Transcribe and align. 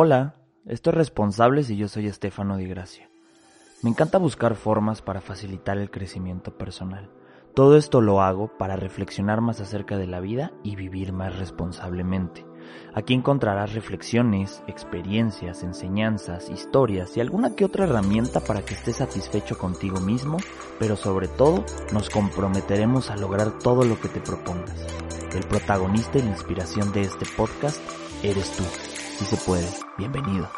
Hola, 0.00 0.36
esto 0.64 0.90
es 0.90 0.96
Responsables 0.96 1.70
y 1.70 1.76
yo 1.76 1.88
soy 1.88 2.06
Estefano 2.06 2.56
Di 2.56 2.68
Gracia. 2.68 3.10
Me 3.82 3.90
encanta 3.90 4.18
buscar 4.18 4.54
formas 4.54 5.02
para 5.02 5.20
facilitar 5.20 5.76
el 5.76 5.90
crecimiento 5.90 6.56
personal. 6.56 7.10
Todo 7.52 7.76
esto 7.76 8.00
lo 8.00 8.22
hago 8.22 8.56
para 8.58 8.76
reflexionar 8.76 9.40
más 9.40 9.58
acerca 9.60 9.98
de 9.98 10.06
la 10.06 10.20
vida 10.20 10.52
y 10.62 10.76
vivir 10.76 11.12
más 11.12 11.36
responsablemente. 11.36 12.46
Aquí 12.94 13.12
encontrarás 13.12 13.74
reflexiones, 13.74 14.62
experiencias, 14.68 15.64
enseñanzas, 15.64 16.48
historias 16.48 17.16
y 17.16 17.20
alguna 17.20 17.56
que 17.56 17.64
otra 17.64 17.82
herramienta 17.82 18.38
para 18.38 18.62
que 18.62 18.74
estés 18.74 18.98
satisfecho 18.98 19.58
contigo 19.58 19.98
mismo, 19.98 20.36
pero 20.78 20.94
sobre 20.94 21.26
todo 21.26 21.64
nos 21.92 22.08
comprometeremos 22.08 23.10
a 23.10 23.16
lograr 23.16 23.58
todo 23.58 23.82
lo 23.82 24.00
que 24.00 24.06
te 24.06 24.20
propongas. 24.20 24.80
El 25.34 25.44
protagonista 25.48 26.18
y 26.18 26.22
la 26.22 26.30
inspiración 26.30 26.92
de 26.92 27.00
este 27.00 27.26
podcast 27.36 27.80
eres 28.22 28.52
tú. 28.52 28.62
Si 29.18 29.24
se 29.24 29.36
puede, 29.36 29.68
bienvenido. 29.96 30.48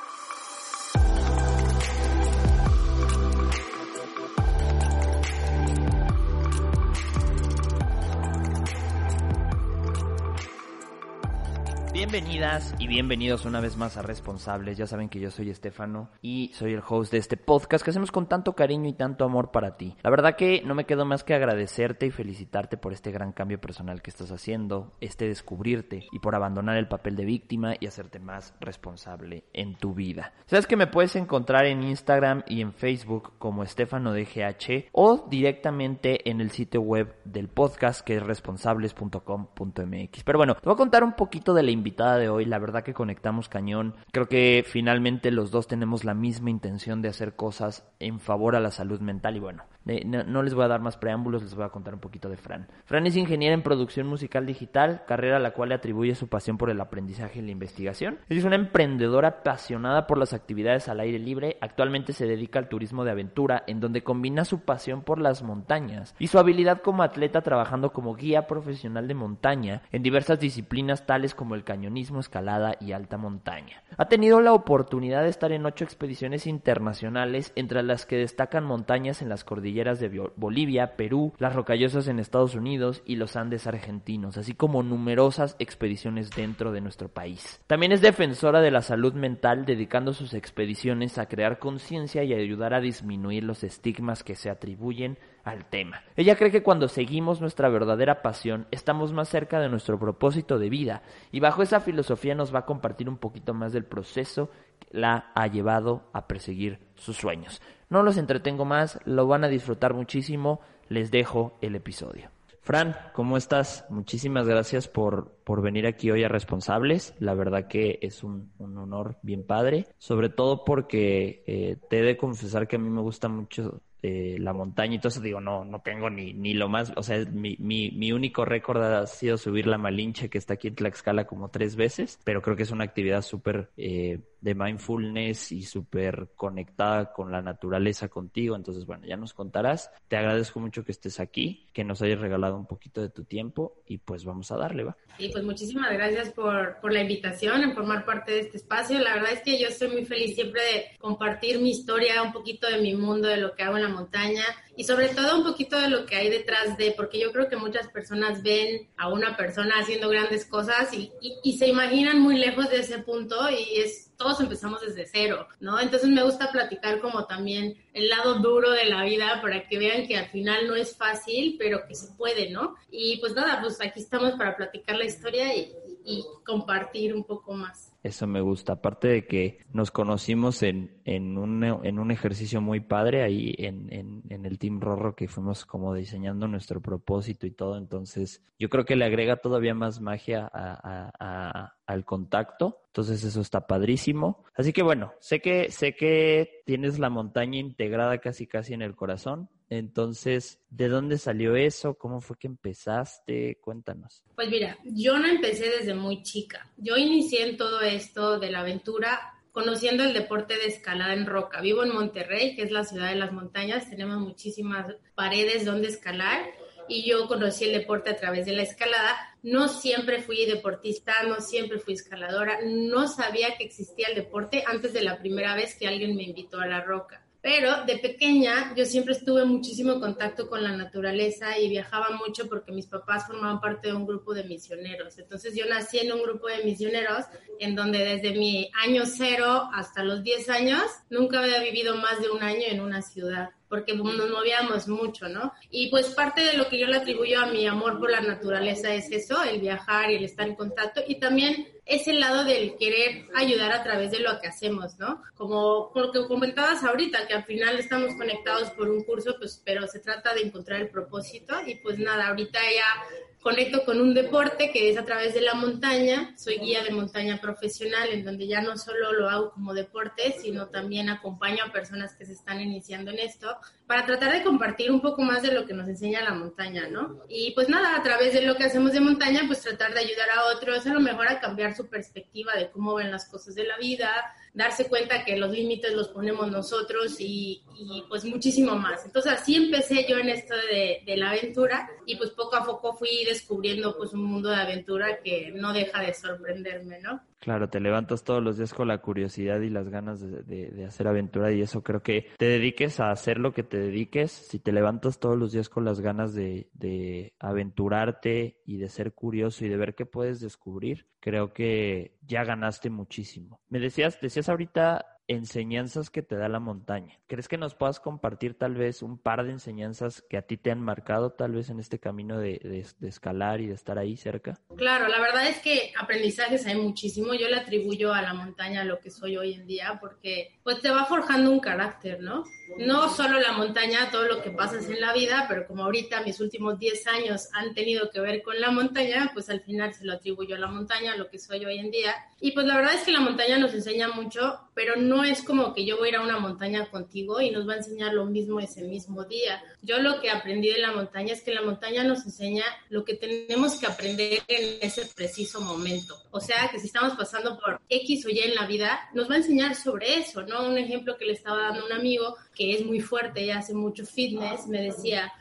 Bienvenidas 12.12 12.74
y 12.80 12.88
bienvenidos 12.88 13.44
una 13.44 13.60
vez 13.60 13.76
más 13.76 13.96
a 13.96 14.02
Responsables. 14.02 14.76
Ya 14.76 14.88
saben 14.88 15.08
que 15.08 15.20
yo 15.20 15.30
soy 15.30 15.48
Estefano 15.48 16.10
y 16.20 16.50
soy 16.54 16.72
el 16.72 16.82
host 16.84 17.12
de 17.12 17.18
este 17.18 17.36
podcast 17.36 17.84
que 17.84 17.90
hacemos 17.90 18.10
con 18.10 18.26
tanto 18.26 18.54
cariño 18.54 18.88
y 18.88 18.94
tanto 18.94 19.24
amor 19.24 19.52
para 19.52 19.76
ti. 19.76 19.94
La 20.02 20.10
verdad 20.10 20.34
que 20.34 20.60
no 20.66 20.74
me 20.74 20.86
quedo 20.86 21.04
más 21.04 21.22
que 21.22 21.34
agradecerte 21.34 22.06
y 22.06 22.10
felicitarte 22.10 22.76
por 22.76 22.92
este 22.92 23.12
gran 23.12 23.30
cambio 23.30 23.60
personal 23.60 24.02
que 24.02 24.10
estás 24.10 24.32
haciendo, 24.32 24.92
este 25.00 25.28
descubrirte 25.28 26.08
y 26.10 26.18
por 26.18 26.34
abandonar 26.34 26.78
el 26.78 26.88
papel 26.88 27.14
de 27.14 27.24
víctima 27.24 27.74
y 27.78 27.86
hacerte 27.86 28.18
más 28.18 28.54
responsable 28.58 29.44
en 29.52 29.76
tu 29.76 29.94
vida. 29.94 30.32
Sabes 30.46 30.66
que 30.66 30.76
me 30.76 30.88
puedes 30.88 31.14
encontrar 31.14 31.66
en 31.66 31.84
Instagram 31.84 32.42
y 32.48 32.60
en 32.60 32.72
Facebook 32.72 33.34
como 33.38 33.62
Estefano 33.62 34.12
DGH 34.12 34.88
o 34.90 35.28
directamente 35.30 36.28
en 36.28 36.40
el 36.40 36.50
sitio 36.50 36.80
web 36.80 37.14
del 37.24 37.46
podcast 37.46 38.00
que 38.00 38.16
es 38.16 38.22
responsables.com.mx. 38.24 40.24
Pero 40.24 40.38
bueno, 40.38 40.56
te 40.56 40.62
voy 40.64 40.74
a 40.74 40.76
contar 40.76 41.04
un 41.04 41.12
poquito 41.12 41.54
de 41.54 41.62
la 41.62 41.70
de 42.00 42.28
hoy. 42.28 42.44
La 42.44 42.58
verdad 42.58 42.82
que 42.82 42.94
conectamos 42.94 43.48
cañón. 43.48 43.94
Creo 44.12 44.26
que 44.26 44.64
finalmente 44.66 45.30
los 45.30 45.50
dos 45.50 45.66
tenemos 45.66 46.04
la 46.04 46.14
misma 46.14 46.50
intención 46.50 47.02
de 47.02 47.08
hacer 47.08 47.36
cosas 47.36 47.86
en 47.98 48.20
favor 48.20 48.56
a 48.56 48.60
la 48.60 48.70
salud 48.70 49.00
mental. 49.00 49.36
Y 49.36 49.40
bueno, 49.40 49.64
no, 50.04 50.42
les 50.42 50.54
voy 50.54 50.64
a 50.64 50.68
dar 50.68 50.80
más 50.80 50.96
preámbulos, 50.96 51.42
les 51.42 51.54
voy 51.54 51.64
a 51.64 51.70
contar 51.70 51.94
un 51.94 52.00
poquito 52.00 52.28
de 52.28 52.36
Fran. 52.36 52.68
Fran 52.84 53.06
es 53.06 53.16
ingeniera 53.16 53.54
en 53.54 53.62
producción 53.62 54.06
musical 54.06 54.46
digital, 54.46 55.02
carrera 55.06 55.36
a 55.36 55.40
la 55.40 55.52
cual 55.52 55.70
le 55.70 55.74
atribuye 55.74 56.14
su 56.14 56.28
pasión 56.28 56.58
por 56.58 56.70
el 56.70 56.80
aprendizaje 56.80 57.40
y 57.40 57.42
la 57.42 57.50
investigación. 57.50 58.18
es 58.28 58.44
una 58.44 58.56
emprendedora 58.56 59.28
apasionada 59.28 60.06
por 60.06 60.18
las 60.18 60.32
actividades 60.32 60.88
al 60.88 61.00
aire 61.00 61.18
libre. 61.18 61.56
Actualmente 61.60 62.12
se 62.12 62.26
dedica 62.26 62.58
al 62.58 62.68
turismo 62.68 63.04
de 63.04 63.10
aventura, 63.10 63.64
en 63.66 63.80
donde 63.80 64.02
combina 64.02 64.44
su 64.44 64.60
pasión 64.60 65.02
por 65.02 65.20
las 65.20 65.42
montañas 65.42 66.14
y 66.18 66.28
su 66.28 66.38
habilidad 66.38 66.82
como 66.82 67.02
atleta 67.02 67.42
trabajando 67.42 67.92
como 67.92 68.14
guía 68.14 68.46
profesional 68.46 69.08
de 69.08 69.14
montaña 69.14 69.82
en 69.92 70.02
diversas 70.02 70.40
disciplinas 70.40 71.06
tales 71.06 71.34
como 71.34 71.54
el 71.54 71.64
cañonismo, 71.90 72.20
escalada 72.20 72.76
y 72.80 72.92
alta 72.92 73.18
montaña. 73.18 73.82
Ha 73.96 74.06
tenido 74.06 74.40
la 74.40 74.52
oportunidad 74.52 75.24
de 75.24 75.28
estar 75.28 75.50
en 75.50 75.66
ocho 75.66 75.84
expediciones 75.84 76.46
internacionales, 76.46 77.52
entre 77.56 77.82
las 77.82 78.06
que 78.06 78.16
destacan 78.16 78.64
montañas 78.64 79.22
en 79.22 79.28
las 79.28 79.42
cordilleras 79.42 79.98
de 79.98 80.30
Bolivia, 80.36 80.96
Perú, 80.96 81.32
las 81.38 81.54
rocallosas 81.54 82.06
en 82.06 82.20
Estados 82.20 82.54
Unidos 82.54 83.02
y 83.04 83.16
los 83.16 83.34
Andes 83.34 83.66
argentinos, 83.66 84.36
así 84.36 84.54
como 84.54 84.84
numerosas 84.84 85.56
expediciones 85.58 86.30
dentro 86.30 86.70
de 86.70 86.80
nuestro 86.80 87.08
país. 87.08 87.60
También 87.66 87.90
es 87.92 88.00
defensora 88.00 88.60
de 88.60 88.70
la 88.70 88.82
salud 88.82 89.14
mental, 89.14 89.64
dedicando 89.64 90.12
sus 90.12 90.34
expediciones 90.34 91.18
a 91.18 91.26
crear 91.26 91.58
conciencia 91.58 92.22
y 92.22 92.32
ayudar 92.32 92.72
a 92.72 92.80
disminuir 92.80 93.42
los 93.42 93.64
estigmas 93.64 94.22
que 94.22 94.36
se 94.36 94.48
atribuyen 94.48 95.18
al 95.44 95.64
tema. 95.64 96.02
Ella 96.16 96.36
cree 96.36 96.50
que 96.50 96.62
cuando 96.62 96.88
seguimos 96.88 97.40
nuestra 97.40 97.68
verdadera 97.68 98.22
pasión 98.22 98.66
estamos 98.70 99.12
más 99.12 99.28
cerca 99.28 99.60
de 99.60 99.68
nuestro 99.68 99.98
propósito 99.98 100.58
de 100.58 100.70
vida 100.70 101.02
y 101.32 101.40
bajo 101.40 101.62
esa 101.62 101.80
filosofía 101.80 102.34
nos 102.34 102.54
va 102.54 102.60
a 102.60 102.66
compartir 102.66 103.08
un 103.08 103.18
poquito 103.18 103.54
más 103.54 103.72
del 103.72 103.84
proceso 103.84 104.50
que 104.78 104.98
la 104.98 105.30
ha 105.34 105.46
llevado 105.46 106.10
a 106.12 106.26
perseguir 106.26 106.78
sus 106.94 107.16
sueños. 107.16 107.60
No 107.88 108.02
los 108.02 108.16
entretengo 108.16 108.64
más, 108.64 109.00
lo 109.04 109.26
van 109.26 109.44
a 109.44 109.48
disfrutar 109.48 109.94
muchísimo, 109.94 110.60
les 110.88 111.10
dejo 111.10 111.58
el 111.60 111.74
episodio. 111.74 112.30
Fran, 112.62 112.94
¿cómo 113.14 113.36
estás? 113.36 113.86
Muchísimas 113.88 114.46
gracias 114.46 114.86
por, 114.86 115.32
por 115.44 115.62
venir 115.62 115.86
aquí 115.86 116.10
hoy 116.10 116.22
a 116.22 116.28
Responsables. 116.28 117.14
La 117.18 117.34
verdad 117.34 117.66
que 117.68 117.98
es 118.02 118.22
un, 118.22 118.52
honor 118.58 119.16
bien 119.22 119.44
padre, 119.44 119.86
sobre 119.98 120.28
todo 120.28 120.64
porque 120.64 121.42
eh, 121.46 121.78
te 121.88 121.98
he 121.98 122.02
de 122.02 122.16
confesar 122.16 122.68
que 122.68 122.76
a 122.76 122.78
mí 122.78 122.90
me 122.90 123.00
gusta 123.00 123.28
mucho 123.28 123.80
eh, 124.02 124.36
la 124.38 124.52
montaña 124.52 124.94
y 124.94 124.98
todo 124.98 125.08
eso, 125.08 125.20
digo, 125.20 125.40
no, 125.40 125.64
no 125.64 125.80
tengo 125.80 126.08
ni, 126.08 126.32
ni 126.32 126.54
lo 126.54 126.68
más, 126.68 126.92
o 126.96 127.02
sea, 127.02 127.18
mi, 127.26 127.56
mi, 127.58 127.90
mi 127.90 128.12
único 128.12 128.44
récord 128.44 128.82
ha 128.82 129.06
sido 129.06 129.36
subir 129.36 129.66
la 129.66 129.78
Malinche 129.78 130.30
que 130.30 130.38
está 130.38 130.54
aquí 130.54 130.68
en 130.68 130.74
Tlaxcala 130.74 131.26
como 131.26 131.50
tres 131.50 131.76
veces, 131.76 132.18
pero 132.24 132.40
creo 132.42 132.56
que 132.56 132.62
es 132.62 132.70
una 132.70 132.84
actividad 132.84 133.22
súper 133.22 133.70
eh, 133.76 134.20
de 134.40 134.54
mindfulness 134.54 135.52
y 135.52 135.62
súper 135.62 136.30
conectada 136.34 137.12
con 137.12 137.30
la 137.30 137.42
naturaleza 137.42 138.08
contigo, 138.08 138.56
entonces 138.56 138.86
bueno, 138.86 139.06
ya 139.06 139.16
nos 139.16 139.34
contarás, 139.34 139.90
te 140.08 140.16
agradezco 140.16 140.60
mucho 140.60 140.84
que 140.84 140.92
estés 140.92 141.20
aquí, 141.20 141.66
que 141.72 141.84
nos 141.84 142.02
hayas 142.02 142.20
regalado 142.20 142.56
un 142.56 142.66
poquito 142.66 143.00
de 143.00 143.10
tu 143.10 143.24
tiempo 143.24 143.82
y 143.86 143.98
pues 143.98 144.24
vamos 144.24 144.50
a 144.50 144.56
darle, 144.56 144.84
va. 144.84 144.96
Sí, 145.18 145.28
pues 145.32 145.44
muchísimas 145.44 145.92
gracias 145.92 146.30
por, 146.30 146.78
por 146.80 146.92
la 146.92 147.02
invitación, 147.02 147.62
en 147.62 147.74
formar 147.74 148.04
parte 148.04 148.32
de 148.32 148.40
este 148.40 148.56
espacio, 148.56 148.98
la 148.98 149.14
verdad 149.14 149.32
es 149.32 149.42
que 149.42 149.58
yo 149.58 149.68
estoy 149.68 149.88
muy 149.88 150.04
feliz 150.04 150.34
siempre 150.34 150.62
de 150.62 150.98
compartir 150.98 151.60
mi 151.60 151.70
historia, 151.70 152.22
un 152.22 152.32
poquito 152.32 152.68
de 152.68 152.80
mi 152.80 152.94
mundo, 152.94 153.28
de 153.28 153.36
lo 153.36 153.54
que 153.54 153.62
hago 153.62 153.76
en 153.76 153.82
la 153.82 153.88
montaña 153.88 154.44
y 154.80 154.84
sobre 154.84 155.10
todo 155.10 155.36
un 155.36 155.44
poquito 155.44 155.78
de 155.78 155.90
lo 155.90 156.06
que 156.06 156.16
hay 156.16 156.30
detrás 156.30 156.78
de, 156.78 156.92
porque 156.92 157.20
yo 157.20 157.30
creo 157.32 157.50
que 157.50 157.56
muchas 157.58 157.88
personas 157.88 158.42
ven 158.42 158.88
a 158.96 159.10
una 159.10 159.36
persona 159.36 159.74
haciendo 159.78 160.08
grandes 160.08 160.46
cosas 160.46 160.88
y, 160.94 161.12
se 161.58 161.68
imaginan 161.68 162.18
muy 162.18 162.38
lejos 162.38 162.70
de 162.70 162.80
ese 162.80 163.00
punto 163.00 163.36
y 163.50 163.78
es 163.78 164.10
todos 164.16 164.40
empezamos 164.40 164.80
desde 164.80 165.06
cero, 165.06 165.46
¿no? 165.60 165.78
Entonces 165.78 166.08
me 166.08 166.22
gusta 166.22 166.50
platicar 166.50 167.00
como 167.00 167.26
también 167.26 167.76
el 167.92 168.08
lado 168.08 168.36
duro 168.36 168.70
de 168.70 168.86
la 168.86 169.04
vida 169.04 169.42
para 169.42 169.68
que 169.68 169.78
vean 169.78 170.06
que 170.06 170.16
al 170.16 170.30
final 170.30 170.66
no 170.66 170.74
es 170.74 170.96
fácil, 170.96 171.56
pero 171.58 171.86
que 171.86 171.94
se 171.94 172.14
puede, 172.14 172.48
¿no? 172.48 172.74
Y 172.90 173.18
pues 173.18 173.34
nada, 173.34 173.60
pues 173.60 173.78
aquí 173.82 174.00
estamos 174.00 174.32
para 174.32 174.56
platicar 174.56 174.96
la 174.96 175.04
historia 175.04 175.54
y, 175.54 175.74
y 176.04 176.24
compartir 176.44 177.14
un 177.14 177.24
poco 177.24 177.52
más. 177.52 177.92
Eso 178.02 178.26
me 178.26 178.40
gusta. 178.40 178.74
Aparte 178.74 179.08
de 179.08 179.26
que 179.26 179.58
nos 179.72 179.90
conocimos 179.90 180.62
en, 180.62 181.00
en, 181.04 181.36
un, 181.36 181.62
en 181.64 181.98
un 181.98 182.10
ejercicio 182.10 182.60
muy 182.60 182.80
padre 182.80 183.22
ahí 183.22 183.54
en, 183.58 183.92
en, 183.92 184.22
en, 184.30 184.46
el 184.46 184.58
Team 184.58 184.80
Rorro 184.80 185.14
que 185.14 185.28
fuimos 185.28 185.66
como 185.66 185.92
diseñando 185.94 186.48
nuestro 186.48 186.80
propósito 186.80 187.46
y 187.46 187.50
todo. 187.50 187.76
Entonces, 187.76 188.42
yo 188.58 188.70
creo 188.70 188.84
que 188.86 188.96
le 188.96 189.04
agrega 189.04 189.36
todavía 189.36 189.74
más 189.74 190.00
magia 190.00 190.50
a, 190.52 191.10
a, 191.18 191.74
al 191.86 192.04
contacto. 192.06 192.78
Entonces, 192.86 193.22
eso 193.22 193.40
está 193.42 193.66
padrísimo. 193.66 194.44
Así 194.54 194.72
que 194.72 194.82
bueno, 194.82 195.12
sé 195.20 195.40
que, 195.40 195.70
sé 195.70 195.94
que 195.94 196.62
tienes 196.64 196.98
la 196.98 197.10
montaña 197.10 197.58
integrada 197.58 198.18
casi 198.18 198.46
casi 198.46 198.72
en 198.72 198.82
el 198.82 198.96
corazón. 198.96 199.50
Entonces, 199.70 200.58
¿de 200.68 200.88
dónde 200.88 201.16
salió 201.16 201.54
eso? 201.54 201.94
¿Cómo 201.94 202.20
fue 202.20 202.36
que 202.36 202.48
empezaste? 202.48 203.58
Cuéntanos. 203.60 204.24
Pues 204.34 204.50
mira, 204.50 204.76
yo 204.84 205.16
no 205.18 205.28
empecé 205.28 205.70
desde 205.70 205.94
muy 205.94 206.24
chica. 206.24 206.68
Yo 206.76 206.96
inicié 206.96 207.48
en 207.48 207.56
todo 207.56 207.80
esto 207.80 208.40
de 208.40 208.50
la 208.50 208.60
aventura 208.60 209.32
conociendo 209.52 210.02
el 210.02 210.12
deporte 210.12 210.54
de 210.58 210.66
escalada 210.66 211.14
en 211.14 211.24
roca. 211.24 211.60
Vivo 211.60 211.84
en 211.84 211.94
Monterrey, 211.94 212.56
que 212.56 212.62
es 212.62 212.72
la 212.72 212.84
ciudad 212.84 213.10
de 213.10 213.16
las 213.16 213.32
montañas. 213.32 213.88
Tenemos 213.88 214.18
muchísimas 214.18 214.92
paredes 215.14 215.64
donde 215.64 215.88
escalar 215.88 216.50
y 216.88 217.08
yo 217.08 217.28
conocí 217.28 217.64
el 217.64 217.72
deporte 217.72 218.10
a 218.10 218.16
través 218.16 218.46
de 218.46 218.52
la 218.52 218.62
escalada. 218.62 219.16
No 219.44 219.68
siempre 219.68 220.20
fui 220.20 220.46
deportista, 220.46 221.14
no 221.28 221.40
siempre 221.40 221.78
fui 221.78 221.94
escaladora, 221.94 222.58
no 222.64 223.06
sabía 223.06 223.56
que 223.56 223.64
existía 223.64 224.08
el 224.08 224.16
deporte 224.16 224.64
antes 224.66 224.92
de 224.92 225.02
la 225.02 225.18
primera 225.18 225.54
vez 225.54 225.76
que 225.76 225.86
alguien 225.86 226.16
me 226.16 226.24
invitó 226.24 226.58
a 226.58 226.66
la 226.66 226.82
roca. 226.82 227.19
Pero 227.42 227.84
de 227.86 227.96
pequeña 227.96 228.74
yo 228.76 228.84
siempre 228.84 229.14
estuve 229.14 229.44
muchísimo 229.44 229.98
contacto 229.98 230.48
con 230.48 230.62
la 230.62 230.76
naturaleza 230.76 231.58
y 231.58 231.68
viajaba 231.68 232.10
mucho 232.10 232.48
porque 232.48 232.72
mis 232.72 232.86
papás 232.86 233.26
formaban 233.26 233.60
parte 233.60 233.88
de 233.88 233.94
un 233.94 234.06
grupo 234.06 234.34
de 234.34 234.44
misioneros. 234.44 235.18
Entonces 235.18 235.54
yo 235.56 235.64
nací 235.66 235.98
en 235.98 236.12
un 236.12 236.22
grupo 236.22 236.48
de 236.48 236.64
misioneros 236.64 237.24
en 237.58 237.74
donde 237.74 237.98
desde 237.98 238.32
mi 238.32 238.70
año 238.84 239.04
cero 239.06 239.70
hasta 239.72 240.04
los 240.04 240.22
10 240.22 240.48
años 240.50 240.82
nunca 241.08 241.40
había 241.40 241.62
vivido 241.62 241.96
más 241.96 242.20
de 242.20 242.30
un 242.30 242.42
año 242.42 242.64
en 242.68 242.80
una 242.80 243.02
ciudad 243.02 243.50
porque 243.70 243.94
nos 243.94 244.28
movíamos 244.28 244.88
mucho, 244.88 245.28
¿no? 245.28 245.52
Y 245.70 245.90
pues 245.90 246.08
parte 246.08 246.42
de 246.42 246.54
lo 246.54 246.68
que 246.68 246.78
yo 246.78 246.88
le 246.88 246.96
atribuyo 246.96 247.40
a 247.40 247.46
mi 247.46 247.68
amor 247.68 248.00
por 248.00 248.10
la 248.10 248.20
naturaleza 248.20 248.92
es 248.92 249.12
eso, 249.12 249.44
el 249.44 249.60
viajar 249.60 250.10
y 250.10 250.16
el 250.16 250.24
estar 250.24 250.48
en 250.48 250.56
contacto 250.56 251.00
y 251.06 251.20
también 251.20 251.68
ese 251.86 252.12
lado 252.12 252.44
del 252.44 252.76
querer 252.76 253.26
ayudar 253.34 253.72
a 253.72 253.82
través 253.82 254.10
de 254.10 254.20
lo 254.20 254.40
que 254.40 254.48
hacemos, 254.48 254.98
¿no? 254.98 255.22
Como, 255.34 255.90
lo 255.94 256.12
que 256.12 256.26
comentabas 256.26 256.84
ahorita, 256.84 257.26
que 257.26 257.34
al 257.34 257.44
final 257.44 257.78
estamos 257.78 258.14
conectados 258.14 258.70
por 258.70 258.88
un 258.88 259.04
curso, 259.04 259.36
pues, 259.38 259.60
pero 259.64 259.86
se 259.86 260.00
trata 260.00 260.34
de 260.34 260.42
encontrar 260.42 260.80
el 260.80 260.88
propósito 260.88 261.54
y 261.66 261.76
pues 261.76 261.98
nada, 261.98 262.28
ahorita 262.28 262.58
ya 262.60 263.29
conecto 263.40 263.84
con 263.84 264.00
un 264.00 264.12
deporte 264.12 264.70
que 264.70 264.90
es 264.90 264.98
a 264.98 265.04
través 265.04 265.34
de 265.34 265.40
la 265.40 265.54
montaña. 265.54 266.34
Soy 266.36 266.58
guía 266.58 266.82
de 266.84 266.90
montaña 266.90 267.40
profesional, 267.40 268.10
en 268.10 268.24
donde 268.24 268.46
ya 268.46 268.60
no 268.60 268.76
solo 268.76 269.12
lo 269.12 269.28
hago 269.28 269.50
como 269.52 269.72
deporte, 269.72 270.34
sino 270.40 270.68
también 270.68 271.08
acompaño 271.08 271.64
a 271.64 271.72
personas 271.72 272.14
que 272.14 272.26
se 272.26 272.32
están 272.32 272.60
iniciando 272.60 273.10
en 273.10 273.18
esto 273.18 273.56
para 273.86 274.06
tratar 274.06 274.32
de 274.32 274.44
compartir 274.44 274.92
un 274.92 275.00
poco 275.00 275.22
más 275.22 275.42
de 275.42 275.52
lo 275.52 275.66
que 275.66 275.74
nos 275.74 275.88
enseña 275.88 276.22
la 276.22 276.34
montaña, 276.34 276.86
¿no? 276.88 277.22
Y 277.28 277.52
pues 277.52 277.68
nada, 277.68 277.96
a 277.96 278.02
través 278.02 278.34
de 278.34 278.42
lo 278.42 278.56
que 278.56 278.64
hacemos 278.64 278.92
de 278.92 279.00
montaña, 279.00 279.42
pues 279.46 279.62
tratar 279.62 279.94
de 279.94 280.00
ayudar 280.00 280.30
a 280.30 280.44
otros 280.54 280.86
a 280.86 280.94
lo 280.94 281.00
mejor 281.00 281.28
a 281.28 281.40
cambiar 281.40 281.74
su 281.74 281.88
perspectiva 281.88 282.52
de 282.54 282.70
cómo 282.70 282.94
ven 282.94 283.10
las 283.10 283.28
cosas 283.28 283.54
de 283.54 283.64
la 283.64 283.78
vida, 283.78 284.10
darse 284.52 284.86
cuenta 284.88 285.24
que 285.24 285.36
los 285.36 285.50
límites 285.50 285.94
los 285.94 286.08
ponemos 286.08 286.50
nosotros 286.50 287.16
y, 287.18 287.64
pues 288.08 288.24
muchísimo 288.24 288.76
más. 288.76 289.04
Entonces 289.06 289.32
así 289.32 289.56
empecé 289.56 290.06
yo 290.08 290.18
en 290.18 290.28
esto 290.28 290.54
de, 290.54 291.02
de, 291.06 291.16
la 291.16 291.30
aventura 291.30 291.88
y 292.04 292.16
pues 292.16 292.30
poco 292.30 292.56
a 292.56 292.64
poco 292.64 292.92
fui 292.92 293.24
descubriendo 293.30 293.96
pues 293.96 294.12
un 294.12 294.24
mundo 294.24 294.50
de 294.50 294.56
aventura 294.56 295.20
que 295.22 295.52
no 295.54 295.72
deja 295.72 296.02
de 296.02 296.14
sorprenderme, 296.14 297.00
¿no? 297.00 297.20
Claro, 297.38 297.70
te 297.70 297.80
levantas 297.80 298.22
todos 298.22 298.42
los 298.42 298.58
días 298.58 298.74
con 298.74 298.88
la 298.88 298.98
curiosidad 298.98 299.60
y 299.60 299.70
las 299.70 299.88
ganas 299.88 300.20
de, 300.20 300.84
hacer 300.86 301.08
aventura 301.08 301.50
y 301.50 301.62
eso 301.62 301.82
creo 301.82 302.02
que 302.02 302.26
te 302.36 302.44
dediques 302.44 303.00
a 303.00 303.10
hacer 303.10 303.38
lo 303.38 303.54
que 303.54 303.62
te 303.62 303.78
dediques, 303.78 304.30
si 304.30 304.58
te 304.58 304.72
levantas 304.72 305.18
todos 305.18 305.38
los 305.38 305.52
días 305.52 305.70
con 305.70 305.86
las 305.86 306.00
ganas 306.00 306.34
de, 306.34 306.68
de 306.74 307.32
aventurarte 307.38 308.60
y 308.66 308.76
de 308.76 308.90
ser 308.90 309.14
curioso 309.14 309.64
y 309.64 309.68
de 309.70 309.78
ver 309.78 309.94
qué 309.94 310.04
puedes 310.04 310.40
descubrir, 310.40 311.06
creo 311.18 311.54
que 311.54 312.18
ya 312.20 312.44
ganaste 312.44 312.90
muchísimo. 312.90 313.62
Me 313.70 313.78
decías, 313.78 314.20
decías 314.20 314.50
ahorita 314.50 315.19
enseñanzas 315.30 316.10
que 316.10 316.22
te 316.22 316.34
da 316.34 316.48
la 316.48 316.58
montaña. 316.58 317.16
¿Crees 317.28 317.46
que 317.46 317.56
nos 317.56 317.76
puedas 317.76 318.00
compartir 318.00 318.54
tal 318.54 318.74
vez 318.74 319.00
un 319.00 319.16
par 319.16 319.44
de 319.44 319.52
enseñanzas 319.52 320.22
que 320.28 320.36
a 320.36 320.42
ti 320.42 320.56
te 320.56 320.72
han 320.72 320.80
marcado 320.80 321.30
tal 321.30 321.52
vez 321.52 321.70
en 321.70 321.78
este 321.78 322.00
camino 322.00 322.40
de, 322.40 322.58
de, 322.98 323.08
escalar 323.08 323.60
y 323.60 323.68
de 323.68 323.74
estar 323.74 323.96
ahí 323.96 324.16
cerca? 324.16 324.58
Claro, 324.76 325.06
la 325.06 325.20
verdad 325.20 325.46
es 325.46 325.58
que 325.60 325.92
aprendizajes 325.96 326.66
hay 326.66 326.74
muchísimo. 326.74 327.32
Yo 327.34 327.48
le 327.48 327.58
atribuyo 327.58 328.12
a 328.12 328.22
la 328.22 328.34
montaña 328.34 328.82
lo 328.82 328.98
que 328.98 329.10
soy 329.10 329.36
hoy 329.36 329.54
en 329.54 329.68
día 329.68 329.98
porque 330.00 330.58
pues 330.64 330.80
te 330.80 330.90
va 330.90 331.04
forjando 331.04 331.52
un 331.52 331.60
carácter, 331.60 332.20
¿no? 332.20 332.42
No 332.78 333.08
solo 333.08 333.38
la 333.38 333.52
montaña, 333.52 334.10
todo 334.10 334.26
lo 334.26 334.42
que 334.42 334.50
pasas 334.50 334.88
en 334.88 335.00
la 335.00 335.12
vida, 335.12 335.46
pero 335.48 335.64
como 335.66 335.84
ahorita 335.84 336.22
mis 336.22 336.40
últimos 336.40 336.78
10 336.78 337.06
años 337.06 337.48
han 337.52 337.72
tenido 337.72 338.10
que 338.10 338.20
ver 338.20 338.42
con 338.42 338.60
la 338.60 338.72
montaña, 338.72 339.30
pues 339.32 339.48
al 339.48 339.60
final 339.60 339.94
se 339.94 340.04
lo 340.04 340.14
atribuyo 340.14 340.56
a 340.56 340.58
la 340.58 340.66
montaña, 340.66 341.16
lo 341.16 341.28
que 341.28 341.38
soy 341.38 341.64
hoy 341.64 341.78
en 341.78 341.92
día. 341.92 342.14
Y 342.40 342.50
pues 342.52 342.66
la 342.66 342.76
verdad 342.76 342.94
es 342.94 343.02
que 343.02 343.12
la 343.12 343.20
montaña 343.20 343.58
nos 343.58 343.74
enseña 343.74 344.08
mucho, 344.08 344.58
pero 344.74 344.96
no 344.96 345.24
es 345.24 345.42
como 345.42 345.74
que 345.74 345.84
yo 345.84 345.96
voy 345.96 346.06
a 346.06 346.10
ir 346.10 346.16
a 346.16 346.22
una 346.22 346.38
montaña 346.38 346.88
contigo 346.90 347.40
y 347.40 347.50
nos 347.50 347.68
va 347.68 347.74
a 347.74 347.78
enseñar 347.78 348.14
lo 348.14 348.24
mismo 348.26 348.60
ese 348.60 348.82
mismo 348.82 349.24
día. 349.24 349.62
Yo 349.82 349.98
lo 349.98 350.20
que 350.20 350.30
aprendí 350.30 350.68
de 350.68 350.78
la 350.78 350.92
montaña 350.92 351.32
es 351.32 351.42
que 351.42 351.52
la 351.52 351.62
montaña 351.62 352.04
nos 352.04 352.24
enseña 352.24 352.64
lo 352.88 353.04
que 353.04 353.14
tenemos 353.14 353.76
que 353.78 353.86
aprender 353.86 354.42
en 354.48 354.78
ese 354.80 355.06
preciso 355.14 355.60
momento. 355.60 356.16
O 356.30 356.40
sea, 356.40 356.68
que 356.70 356.78
si 356.78 356.86
estamos 356.86 357.16
pasando 357.16 357.58
por 357.58 357.80
X 357.88 358.26
o 358.26 358.30
Y 358.30 358.40
en 358.40 358.54
la 358.54 358.66
vida, 358.66 359.08
nos 359.14 359.28
va 359.28 359.34
a 359.34 359.38
enseñar 359.38 359.74
sobre 359.74 360.18
eso, 360.18 360.42
¿no? 360.42 360.66
Un 360.66 360.78
ejemplo 360.78 361.16
que 361.16 361.26
le 361.26 361.32
estaba 361.32 361.62
dando 361.62 361.86
un 361.86 361.92
amigo 361.92 362.36
que 362.54 362.74
es 362.74 362.84
muy 362.84 363.00
fuerte 363.00 363.44
y 363.44 363.50
hace 363.50 363.74
mucho 363.74 364.04
fitness, 364.06 364.66
me 364.66 364.82
decía, 364.82 365.32